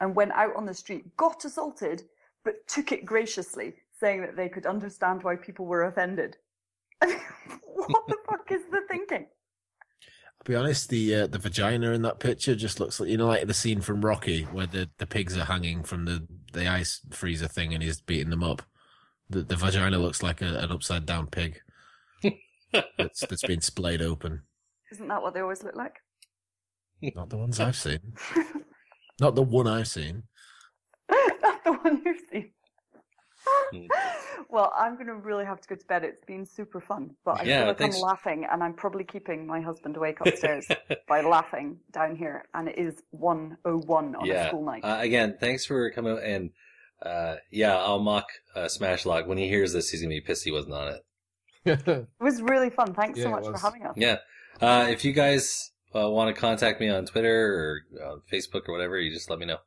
[0.00, 2.02] and went out on the street, got assaulted,
[2.44, 6.36] but took it graciously, saying that they could understand why people were offended.
[7.00, 9.26] what the fuck is the thinking?
[10.04, 13.26] I'll be honest, the uh, the vagina in that picture just looks like you know,
[13.26, 17.00] like the scene from Rocky where the, the pigs are hanging from the, the ice
[17.10, 18.62] freezer thing and he's beating them up.
[19.28, 21.60] The the vagina looks like a, an upside down pig
[22.98, 24.42] that's that's been splayed open.
[24.92, 26.00] Isn't that what they always look like?
[27.02, 28.14] Not the ones I've seen.
[29.20, 30.24] Not the one I've seen.
[31.42, 32.50] Not the one you've seen.
[34.48, 36.04] well, I'm going to really have to go to bed.
[36.04, 37.96] It's been super fun, but I Yeah, feel like thanks.
[37.96, 40.66] I'm laughing, and I'm probably keeping my husband awake upstairs
[41.08, 42.44] by laughing down here.
[42.54, 44.84] And it is 101 on a school night.
[44.84, 46.50] Uh, again, thanks for coming out and
[47.02, 49.90] uh, yeah, I'll mock uh, Smash Lock when he hears this.
[49.90, 51.02] He's gonna be pissed he wasn't on it.
[51.86, 52.94] It was really fun.
[52.94, 53.94] Thanks Yeah, so much for having us.
[53.96, 54.16] Yeah.
[54.60, 58.72] Uh, if you guys uh, want to contact me on Twitter or uh, Facebook or
[58.72, 59.58] whatever, you just let me know.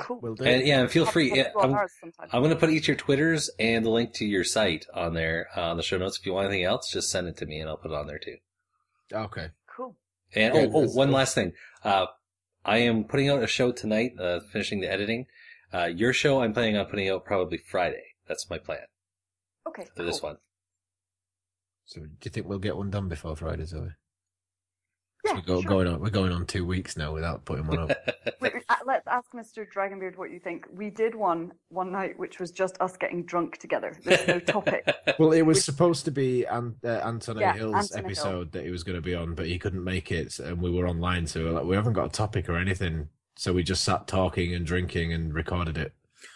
[0.00, 0.20] Cool.
[0.20, 0.44] Will do.
[0.44, 1.32] And yeah, and feel free.
[1.34, 2.12] Yeah, to go on I'm.
[2.32, 5.48] I'm going to put each your Twitters and the link to your site on there
[5.56, 6.18] uh, on the show notes.
[6.18, 8.06] If you want anything else, just send it to me and I'll put it on
[8.06, 8.36] there too.
[9.12, 9.48] Okay.
[9.76, 9.96] Cool.
[10.34, 11.54] And Yeah, oh, oh, that's- one last thing.
[11.82, 12.06] Uh,
[12.64, 15.26] I am putting out a show tonight, uh, finishing the editing.
[15.72, 18.02] Uh, your show I'm planning on putting out probably Friday.
[18.28, 18.82] That's my plan
[19.66, 19.86] Okay.
[19.96, 20.30] for this cool.
[20.30, 20.38] one.
[21.86, 23.88] So do you think we'll get one done before Friday, Zoe?
[25.24, 25.68] Yeah, we're go, sure.
[25.68, 27.90] going on we're going on two weeks now without putting one up.
[28.40, 29.66] Wait, wait, uh, let's ask Mr.
[29.70, 30.64] Dragonbeard what you think.
[30.72, 33.96] We did one one night, which was just us getting drunk together.
[34.04, 34.88] There's no topic.
[35.18, 38.06] Well, it was supposed to be An- uh, Anthony Yeah, Hill's Anthony Hill.
[38.10, 40.70] episode that he was going to be on, but he couldn't make it, and we
[40.70, 43.08] were online, so we, were like, we haven't got a topic or anything.
[43.36, 45.92] So we just sat talking and drinking and recorded it.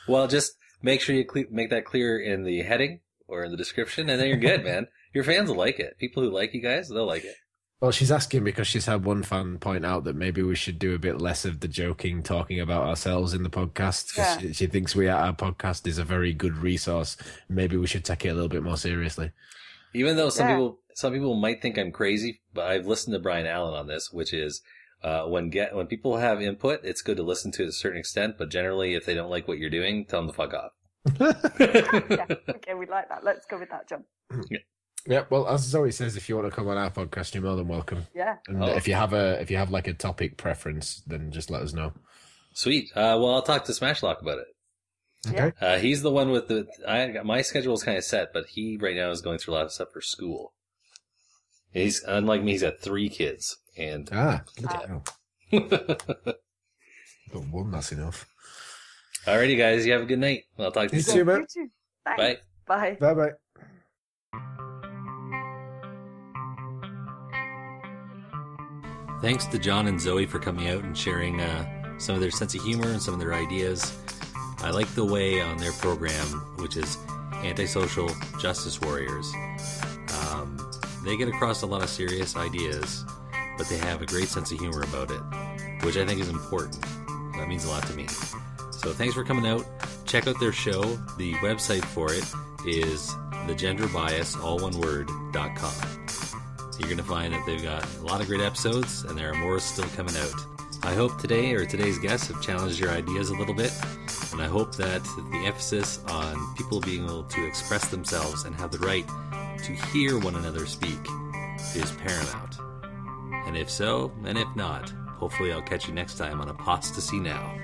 [0.08, 0.52] Well, just
[0.82, 4.20] make sure you cle- make that clear in the heading or in the description, and
[4.20, 4.86] then you're good, man.
[5.14, 5.96] Your fans will like it.
[5.98, 7.36] People who like you guys, they'll like it.
[7.84, 10.94] Well, she's asking because she's had one fan point out that maybe we should do
[10.94, 14.16] a bit less of the joking, talking about ourselves in the podcast.
[14.16, 14.38] Yeah.
[14.38, 17.18] She, she thinks we our podcast is a very good resource.
[17.46, 19.32] Maybe we should take it a little bit more seriously.
[19.92, 20.54] Even though some Yeah.
[20.54, 24.10] people some people might think I'm crazy, but I've listened to Brian Allen on this,
[24.10, 24.62] which is
[25.02, 27.72] uh, when get when people have input, it's good to listen to it to a
[27.72, 28.36] certain extent.
[28.38, 30.72] But generally, if they don't like what you're doing, tell them to fuck off.
[31.20, 32.24] yeah.
[32.48, 33.24] Okay, we like that.
[33.24, 34.04] Let's go with that, John.
[34.50, 34.58] Yeah,
[35.06, 37.68] well, as Zoe says, if you want to come on our podcast, you're more than
[37.68, 38.06] welcome.
[38.14, 38.36] Yeah.
[38.48, 38.66] And Oh.
[38.68, 41.72] if you have a if you have like a topic preference, then just let us
[41.72, 41.92] know.
[42.52, 42.90] Sweet.
[42.94, 44.46] Uh, well, I'll talk to Smashlock about it.
[45.26, 45.52] Okay.
[45.60, 46.66] Uh, he's the one with the.
[46.86, 49.54] I got my schedule is kind of set, but he right now is going through
[49.54, 50.52] a lot of stuff for school.
[51.72, 52.52] He's unlike me.
[52.52, 55.04] He's got three kids, and Ah, bloody hell.
[57.32, 58.26] Got one, that's enough.
[59.26, 60.44] alrighty, guys, you have a good night.
[60.58, 61.14] I'll talk to you You soon.
[61.16, 61.40] too, man.
[61.40, 61.70] You too.
[62.04, 62.38] Bye.
[62.66, 62.96] Bye.
[63.00, 63.30] Bye bye.
[69.24, 72.54] Thanks to John and Zoe for coming out and sharing uh, some of their sense
[72.54, 73.96] of humor and some of their ideas.
[74.58, 76.26] I like the way on their program,
[76.58, 76.98] which is
[77.42, 79.32] Antisocial Justice Warriors,
[80.28, 80.58] um,
[81.06, 83.06] they get across a lot of serious ideas,
[83.56, 85.22] but they have a great sense of humor about it,
[85.86, 86.82] which I think is important.
[87.36, 88.06] That means a lot to me.
[88.72, 89.64] So thanks for coming out.
[90.04, 90.82] Check out their show.
[91.16, 92.30] The website for it
[92.66, 93.08] is
[93.46, 95.72] thegenderbias, all one word, dot com.
[96.74, 99.30] So you're going to find that they've got a lot of great episodes, and there
[99.30, 100.34] are more still coming out.
[100.82, 103.70] I hope today or today's guests have challenged your ideas a little bit,
[104.32, 108.72] and I hope that the emphasis on people being able to express themselves and have
[108.72, 109.06] the right
[109.62, 110.98] to hear one another speak
[111.76, 112.56] is paramount.
[113.46, 117.54] And if so, and if not, hopefully I'll catch you next time on Apostasy Now.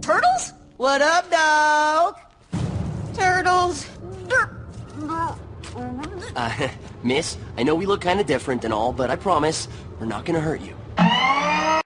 [0.00, 0.52] Turtles?
[0.76, 2.16] What up, dog?
[3.12, 3.86] Turtles.
[4.28, 4.56] Derp.
[5.00, 5.38] Derp.
[5.76, 6.68] Uh,
[7.02, 9.68] miss, I know we look kind of different and all, but I promise
[9.98, 11.81] we're not going to hurt you.